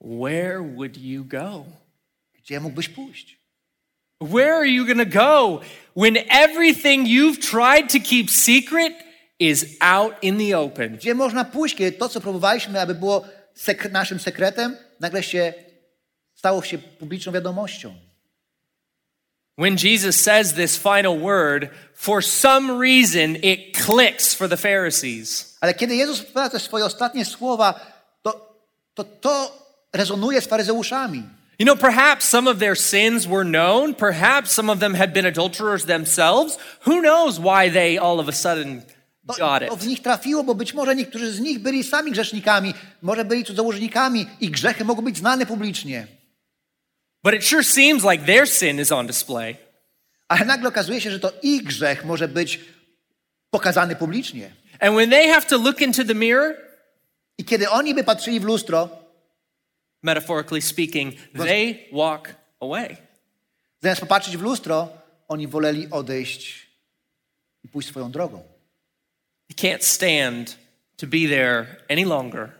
Where 0.00 0.62
would 0.74 0.96
you 0.98 1.24
go? 1.24 1.64
Gdzie 2.34 2.60
mógłbyś 2.60 2.88
pójść? 2.88 3.40
Where 4.22 4.52
are 4.54 4.68
you 4.68 4.86
going 4.86 5.10
to 5.12 5.18
go 5.18 5.60
when 5.96 6.16
everything 6.30 7.06
you've 7.08 7.38
tried 7.50 7.92
to 7.92 8.08
keep 8.10 8.30
secret 8.30 8.92
is 9.38 9.64
out 9.80 10.14
in 10.22 10.38
the 10.38 10.58
open? 10.58 10.96
Gdzie 10.96 11.14
można 11.14 11.44
pójść, 11.44 11.74
kiedy 11.74 11.98
to, 11.98 12.08
co 12.08 12.20
próbowaliśmy, 12.20 12.80
aby 12.80 12.94
było 12.94 13.24
sek- 13.56 13.90
naszym 13.90 14.20
sekretem, 14.20 14.76
nagle 15.00 15.22
się 15.22 15.54
stało 16.34 16.62
się 16.62 16.78
publiczną 16.78 17.32
wiadomością. 17.32 17.94
When 19.60 19.76
Jesus 19.76 20.16
says 20.16 20.54
this 20.54 20.78
final 20.78 21.18
word, 21.18 21.68
for 21.94 22.22
some 22.22 22.78
reason 22.78 23.36
it 23.42 23.74
clicks 23.74 24.34
for 24.34 24.48
the 24.48 24.56
Pharisees. 24.56 25.58
Ale 25.60 25.74
kiedy 25.74 25.96
Jezus 25.96 26.20
wypowiada 26.20 26.50
te 26.50 26.60
swoje 26.60 26.84
ostatnie 26.84 27.24
słowa, 27.24 27.74
to 28.22 28.56
to, 28.94 29.04
to 29.04 29.52
rezonuje 29.92 30.40
z 30.40 30.46
faryzeuszami. 30.46 31.22
You 31.58 31.66
know, 31.66 31.76
perhaps 31.76 32.24
some 32.24 32.50
of 32.50 32.58
their 32.58 32.74
sins 32.74 33.26
were 33.26 33.44
known. 33.44 33.94
Perhaps 33.94 34.50
some 34.50 34.72
of 34.72 34.78
them 34.78 34.94
had 34.94 35.12
been 35.12 35.26
adulterers 35.26 35.84
themselves. 35.84 36.58
Who 36.86 37.02
knows 37.02 37.38
why 37.38 37.70
they 37.70 37.98
all 37.98 38.18
of 38.18 38.28
a 38.28 38.32
sudden 38.32 38.82
To, 39.26 39.34
got 39.38 39.62
to 39.68 39.76
w 39.76 39.82
it? 39.82 39.88
nich 39.88 40.02
trafiło, 40.02 40.42
bo 40.44 40.54
być 40.54 40.74
może 40.74 40.96
niektórzy 40.96 41.32
z 41.32 41.40
nich 41.40 41.58
byli 41.58 41.84
sami 41.84 42.12
grzesznikami, 42.12 42.74
może 43.02 43.24
byli 43.24 43.44
cudzołożnikami 43.44 44.26
i 44.40 44.50
grzechy 44.50 44.84
mogą 44.84 45.02
być 45.02 45.18
znane 45.18 45.46
publicznie. 45.46 46.19
But 47.22 47.34
it 47.34 47.44
sure 47.44 47.64
seems 47.64 48.04
like 48.04 48.24
their 48.24 48.48
sin 48.48 48.80
is 48.80 48.92
on 48.92 49.06
display. 49.06 49.56
Ale 50.28 50.44
nagle 50.44 50.68
okazuje 50.68 51.00
się, 51.00 51.10
że 51.10 51.20
to 51.20 51.32
ich 51.42 51.62
grzech 51.62 52.04
może 52.04 52.28
być 52.28 52.60
pokazany 53.50 53.96
publicznie. 53.96 54.52
And 54.80 54.94
when 54.94 55.10
they 55.10 55.28
have 55.28 55.46
to 55.46 55.58
look 55.58 55.80
into 55.80 56.04
the 56.04 56.14
mirror, 56.14 56.56
I 57.38 57.44
kiedy 57.44 57.70
oni 57.70 57.94
by 57.94 58.04
patrzyli 58.04 58.40
w 58.40 58.44
lustro, 58.44 58.88
metaphorically 60.02 60.62
speaking, 60.62 61.14
they 61.32 61.88
walk 61.92 62.34
away. 62.60 62.96
zamiast 63.82 64.00
popatrzeć 64.00 64.36
w 64.36 64.42
lustro, 64.42 64.88
oni 65.28 65.46
woleli 65.48 65.90
odejść 65.90 66.66
i 67.64 67.68
pójść 67.68 67.88
swoją 67.88 68.10
drogą. 68.10 68.42
They 69.48 69.70
can't 69.70 69.82
stand 69.82 70.58
to 70.96 71.06
be 71.06 71.28
there 71.28 71.66
any 71.88 72.04
longer. 72.04 72.52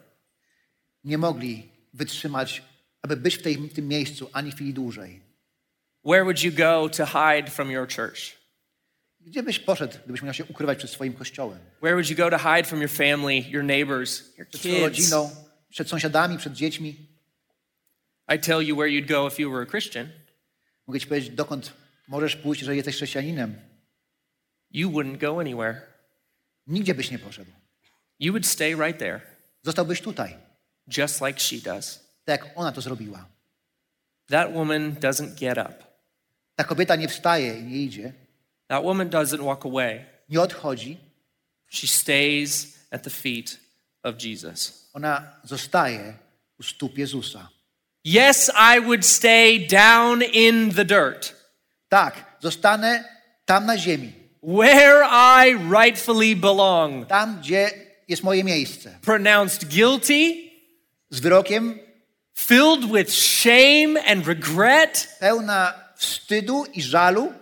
Nie 1.04 1.18
mogli 1.18 1.68
wytrzymać 1.94 2.62
aby 3.02 3.16
być 3.16 3.36
w, 3.36 3.42
tej, 3.42 3.56
w 3.56 3.74
tym 3.74 3.88
miejscu 3.88 4.30
ani 4.32 4.52
chwili 4.52 4.74
dłużej. 4.74 5.20
Where 6.04 6.24
would 6.24 6.42
you 6.42 6.52
go 6.52 6.88
to 6.88 7.06
hide 7.06 7.50
from 7.50 7.70
your 7.70 7.88
church? 7.94 8.40
Gdzie 9.20 9.42
byś 9.42 9.58
poszedł, 9.58 9.98
gdybyś 10.04 10.22
miał 10.22 10.34
się 10.34 10.44
ukrywać 10.44 10.78
przed 10.78 10.90
swoim 10.90 11.12
kościołem? 11.12 11.58
Where 11.82 11.94
would 11.94 12.10
you 12.10 12.16
go 12.16 12.30
to 12.30 12.38
hide 12.38 12.64
from 12.64 12.80
your 12.80 12.90
family, 12.90 13.38
your 13.50 13.64
neighbors, 13.64 14.36
your 14.38 14.48
Przed 14.48 14.60
swoją 14.60 14.74
kids? 14.74 14.84
rodziną, 14.84 15.30
przed 15.70 15.88
sąsiadami, 15.88 16.38
przed 16.38 16.52
dziećmi? 16.52 17.06
I 18.34 18.38
tell 18.38 18.62
you 18.62 18.76
where 18.76 18.90
you'd 18.90 19.06
go 19.08 19.28
if 19.28 19.42
you 19.42 19.50
were 19.50 19.62
a 19.62 19.66
Christian. 19.70 20.08
Mogę 20.86 21.00
ci 21.00 21.06
powiedzieć, 21.06 21.30
dokąd 21.30 21.72
możesz 22.08 22.36
pójść, 22.36 22.60
jeżeli 22.62 22.76
jesteś 22.76 22.96
chrześcijaninem. 22.96 23.54
You 24.70 24.90
wouldn't 24.90 25.18
go 25.18 25.40
anywhere. 25.40 25.80
Nigdzie 26.66 26.94
byś 26.94 27.10
nie 27.10 27.18
poszedł. 27.18 27.50
You 28.18 28.32
would 28.32 28.46
stay 28.46 28.74
right 28.74 28.98
there, 28.98 29.20
Zostałbyś 29.62 30.00
tutaj, 30.00 30.36
just 30.96 31.20
like 31.20 31.40
she 31.40 31.56
does. 31.56 32.09
Tak 32.30 32.44
jak 32.46 32.58
ona 32.58 32.72
to 32.72 32.80
zrobiła. 32.80 33.26
That 34.28 34.52
woman 34.52 34.92
doesn't 34.94 35.34
get 35.34 35.58
up. 35.58 35.74
Ta 36.56 36.64
kobieta 36.64 36.96
nie 36.96 37.08
wstaje 37.08 37.58
i 37.58 37.62
nie 37.62 37.76
idzie, 37.76 38.12
That 38.68 38.82
woman 38.84 39.08
doesn't 39.10 39.44
walk 39.44 39.64
away. 39.66 40.04
nie 40.28 40.40
odchodzi, 40.40 40.98
She 41.70 41.86
stays 41.86 42.78
at 42.90 43.02
the 43.02 43.10
feet 43.10 43.58
of 44.02 44.14
Jesus. 44.24 44.88
ona 44.92 45.32
zostaje 45.44 46.14
u 46.58 46.62
stóp 46.62 46.98
Jezusa. 46.98 47.48
Yes, 48.04 48.50
I 48.74 48.80
would 48.80 49.06
stay 49.06 49.66
down 49.68 50.22
in 50.22 50.74
the 50.74 50.84
dirt, 50.84 51.34
Tak, 51.88 52.36
zostanę 52.40 53.04
tam 53.44 53.66
na 53.66 53.76
ziemi, 53.78 54.12
where 54.42 55.04
I 55.46 55.54
rightfully 55.70 56.36
belong. 56.36 57.06
tam, 57.08 57.38
gdzie 57.40 57.70
jest 58.08 58.22
moje 58.22 58.44
miejsce. 58.44 58.98
Pronounced 59.02 59.64
guilty, 59.68 60.50
Z 61.10 61.20
wyrokiem 61.20 61.78
filled 62.34 62.90
with 62.90 63.12
shame 63.12 63.96
and 64.06 64.26
regret, 64.26 65.16
pełna 65.20 65.74
wstydu 65.96 66.64
i 66.74 66.82
żalu, 66.82 67.32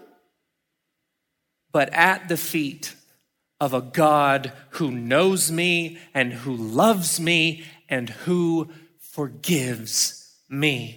but 1.72 1.89
at 1.93 2.28
the 2.28 2.36
feet 2.36 2.97
of 3.61 3.74
a 3.74 3.80
God 3.80 4.53
who 4.70 4.91
knows 4.91 5.51
me 5.51 5.99
and 6.14 6.32
who 6.32 6.57
loves 6.57 7.20
me 7.20 7.64
and 7.89 8.11
who 8.26 8.68
forgives 9.01 10.14
me. 10.49 10.95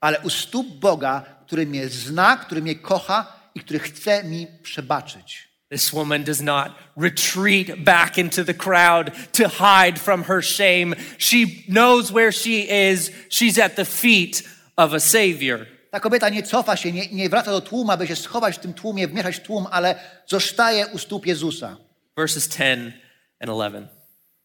ale 0.00 0.18
u 0.20 0.30
stóp 0.30 0.66
Boga, 0.66 1.20
który 1.46 1.66
mnie 1.66 1.88
zna, 1.88 2.36
który 2.36 2.62
mnie 2.62 2.74
kocha 2.74 3.40
i 3.54 3.60
który 3.60 3.78
chce 3.78 4.24
mi 4.24 4.46
przebaczyć. 4.62 5.49
This 5.70 5.92
woman 5.92 6.24
does 6.24 6.42
not 6.42 6.76
retreat 6.96 7.84
back 7.84 8.18
into 8.18 8.42
the 8.42 8.54
crowd 8.54 9.12
to 9.32 9.48
hide 9.48 10.00
from 10.00 10.24
her 10.24 10.42
shame. 10.42 10.96
She 11.16 11.64
knows 11.68 12.10
where 12.10 12.32
she 12.32 12.68
is. 12.68 13.12
She's 13.28 13.56
at 13.56 13.76
the 13.76 13.84
feet 13.84 14.42
of 14.76 14.92
a 14.92 15.00
Savior. 15.00 15.66
Ta 15.92 16.00
kobieta 16.00 16.28
nie 16.28 16.42
cofa 16.42 16.76
się, 16.76 16.92
nie, 16.92 17.06
nie 17.12 17.28
wraca 17.28 17.50
do 17.50 17.60
tłumu, 17.60 17.90
aby 17.90 18.06
się 18.06 18.16
schować 18.16 18.56
w 18.56 18.58
tym 18.58 18.74
tłumie, 18.74 19.08
wmieszać 19.08 19.36
w 19.36 19.40
tłum, 19.40 19.66
ale 19.70 19.94
zostaje 20.26 20.86
u 20.86 20.98
stóp 20.98 21.26
Jezusa. 21.26 21.76
Verses 22.16 22.48
10 22.48 22.94
and 23.40 23.48
11. 23.48 23.88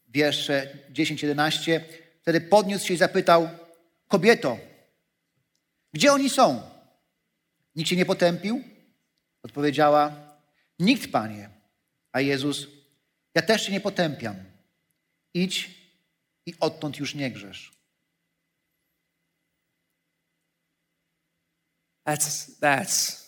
Wiersze 0.08 0.68
10-11. 0.92 1.80
Wtedy 2.22 2.40
podniósł 2.40 2.86
się 2.86 2.94
i 2.94 2.96
zapytał, 2.96 3.48
kobieto, 4.08 4.58
gdzie 5.92 6.12
oni 6.12 6.30
są? 6.30 6.62
Nikt 7.76 7.90
się 7.90 7.96
nie 7.96 8.06
potępił? 8.06 8.62
Odpowiedziała, 9.42 10.25
nikt, 10.78 11.12
Panie. 11.12 11.50
A 12.12 12.20
Jezus, 12.20 12.66
ja 13.34 13.42
też 13.42 13.66
cię 13.66 13.72
nie 13.72 13.80
potępiam. 13.80 14.36
Idź 15.34 15.70
i 16.46 16.54
odtąd 16.60 16.98
już 16.98 17.14
nie 17.14 17.30
grzesz. 17.30 17.72
That's, 22.06 22.58
that's, 22.60 23.24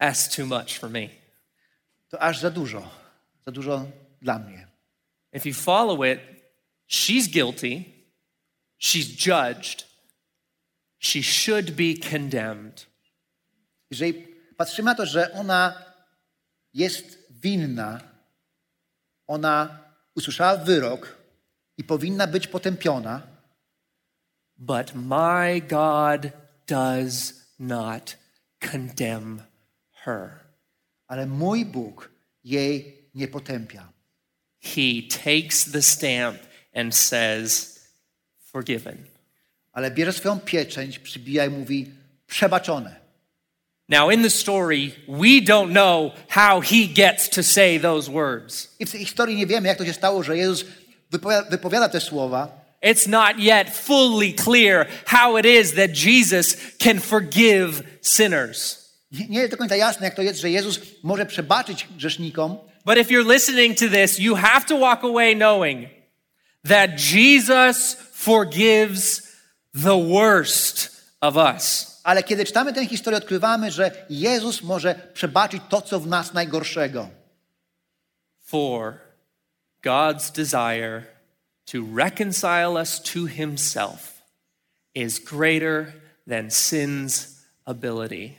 that's 0.00 0.36
too 0.36 0.46
much 0.46 0.78
for 0.78 0.90
me. 0.90 1.08
To 2.08 2.22
aż 2.22 2.38
za 2.38 2.50
dużo, 2.50 2.90
za 3.46 3.52
dużo 3.52 3.86
dla 4.22 4.38
mnie. 4.38 4.68
If 5.32 5.48
you 5.48 5.54
follow 5.54 6.04
it, 6.04 6.20
she's 6.88 7.28
guilty, 7.28 7.84
she's 8.78 9.06
judged, 9.06 9.86
she 10.98 11.22
should 11.22 11.70
be 11.70 11.94
condemned. 12.10 12.86
Jeżeli 13.90 14.14
patrzymy 14.56 14.90
na 14.90 14.94
to, 14.94 15.06
że 15.06 15.32
ona 15.32 15.93
jest 16.74 17.18
winna, 17.30 18.00
ona 19.26 19.78
usłyszała 20.14 20.56
wyrok 20.56 21.16
i 21.76 21.84
powinna 21.84 22.26
być 22.26 22.46
potępiona, 22.46 23.34
But 24.56 24.94
my 24.94 25.60
God 25.60 26.26
does 26.66 27.34
not 27.58 28.16
condemn 28.70 29.42
her. 29.90 30.30
ale 31.06 31.26
mój 31.26 31.64
Bóg 31.64 32.10
jej 32.44 32.98
nie 33.14 33.28
potępia. 33.28 33.92
He 34.60 35.02
takes 35.24 35.72
the 35.72 35.82
stamp 35.82 36.38
and 36.74 36.96
says, 36.96 37.80
Forgiven. 38.38 39.06
Ale 39.72 39.90
bierze 39.90 40.12
swoją 40.12 40.40
pieczęć, 40.40 40.98
przybija 40.98 41.46
i 41.46 41.50
mówi 41.50 41.94
przebaczone. 42.26 43.03
Now, 43.88 44.10
in 44.10 44.22
the 44.22 44.30
story, 44.30 44.94
we 45.06 45.40
don't 45.40 45.72
know 45.72 46.12
how 46.28 46.60
he 46.60 46.86
gets 46.86 47.28
to 47.28 47.42
say 47.42 47.78
those 47.78 48.10
words. 48.10 48.68
I 48.78 48.86
w 48.86 48.90
tej 48.90 49.00
historii 49.00 49.36
nie 49.36 49.46
wiemy, 49.46 49.68
jak 49.68 49.78
to 49.78 49.84
się 49.84 49.92
stało, 49.92 50.22
że 50.22 50.36
Jezus 50.36 50.64
wypowiada, 51.10 51.50
wypowiada 51.50 51.88
te 51.88 52.00
słowa. 52.00 52.48
It's 52.82 53.08
not 53.08 53.38
yet 53.38 53.70
fully 53.70 54.32
clear 54.32 54.86
how 55.06 55.38
it 55.38 55.46
is 55.46 55.72
that 55.74 55.90
Jesus 55.96 56.56
can 56.78 57.00
forgive 57.00 57.82
sinners. 58.02 58.84
Nie 59.12 59.28
nie 59.28 59.38
jest 59.38 59.50
do 59.50 59.56
końca 59.56 59.76
jasne, 59.76 60.06
jak 60.06 60.14
to 60.14 60.22
jest, 60.22 60.40
że 60.40 60.50
Jezus 60.50 60.80
może 61.02 61.26
przebaczyć 61.26 61.88
grzesznikom, 61.96 62.58
But 62.84 62.98
if 62.98 63.10
you're 63.10 63.24
listening 63.24 63.74
to 63.76 63.88
this, 63.88 64.18
you 64.18 64.34
have 64.34 64.66
to 64.66 64.76
walk 64.76 65.04
away 65.04 65.34
knowing 65.34 65.88
that 66.64 66.98
Jesus 66.98 67.96
forgives 68.12 69.22
the 69.72 69.96
worst 69.96 70.90
of 71.22 71.36
us. 71.36 71.93
Ale 72.04 72.22
kiedy 72.22 72.44
czytamy 72.44 72.72
tę 72.72 72.86
historię, 72.86 73.18
odkrywamy, 73.18 73.70
że 73.70 74.06
Jezus 74.10 74.62
może 74.62 74.94
przebaczyć 75.14 75.62
to, 75.68 75.82
co 75.82 76.00
w 76.00 76.06
nas 76.06 76.34
najgorszego. 76.34 77.08
For 78.40 78.98
God's 79.82 80.30
desire 80.32 81.02
to 81.64 81.78
reconcile 81.96 82.70
us 82.70 83.02
to 83.02 83.26
himself 83.26 84.22
is 84.94 85.18
greater 85.18 85.92
than 86.28 86.50
sin's 86.50 87.28
ability 87.64 88.34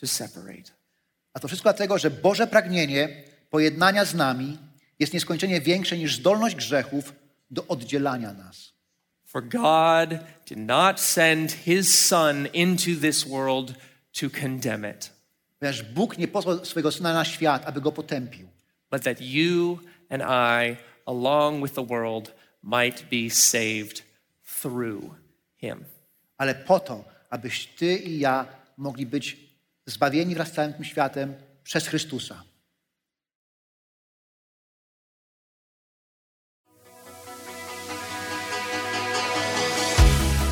to 0.00 0.06
separate. 0.06 0.70
A 1.34 1.40
to 1.40 1.48
wszystko 1.48 1.68
dlatego, 1.68 1.98
że 1.98 2.10
Boże 2.10 2.46
pragnienie 2.46 3.24
pojednania 3.50 4.04
z 4.04 4.14
nami 4.14 4.58
jest 4.98 5.12
nieskończenie 5.12 5.60
większe 5.60 5.98
niż 5.98 6.16
zdolność 6.16 6.56
grzechów 6.56 7.12
do 7.50 7.66
oddzielania 7.66 8.32
nas. 8.32 8.75
For 9.36 9.42
God 9.42 10.20
did 10.46 10.56
not 10.56 10.98
send 10.98 11.52
his 11.52 11.92
Son 11.92 12.48
into 12.54 12.96
this 12.98 13.26
world 13.26 13.74
to 14.12 14.30
condemn 14.30 14.84
it, 14.84 15.10
Ponieważ 15.58 15.82
Bóg 15.82 16.18
nie 16.18 16.28
posłał 16.28 16.64
swojego 16.64 16.92
Syna 16.92 17.12
na 17.12 17.24
świat, 17.24 17.66
aby 17.66 17.80
go 17.80 17.92
potępił, 17.92 18.48
but 18.90 19.02
that 19.02 19.20
you 19.20 19.78
and 20.10 20.22
I, 20.22 20.76
along 21.06 21.62
with 21.62 21.74
the 21.74 21.86
world, 21.86 22.34
might 22.62 23.04
be 23.10 23.30
saved 23.30 24.02
through 24.60 25.14
him. 25.56 25.84
ale 26.38 26.54
po 26.54 26.80
to, 26.80 27.04
abyś 27.30 27.66
Ty 27.66 27.96
i 27.96 28.18
ja 28.18 28.46
mogli 28.76 29.06
być 29.06 29.36
zbawieni 29.86 30.34
wraz 30.34 30.48
z 30.48 30.52
całym 30.52 30.72
tym 30.72 30.84
światem 30.84 31.34
przez 31.64 31.86
Chrystusa. 31.86 32.42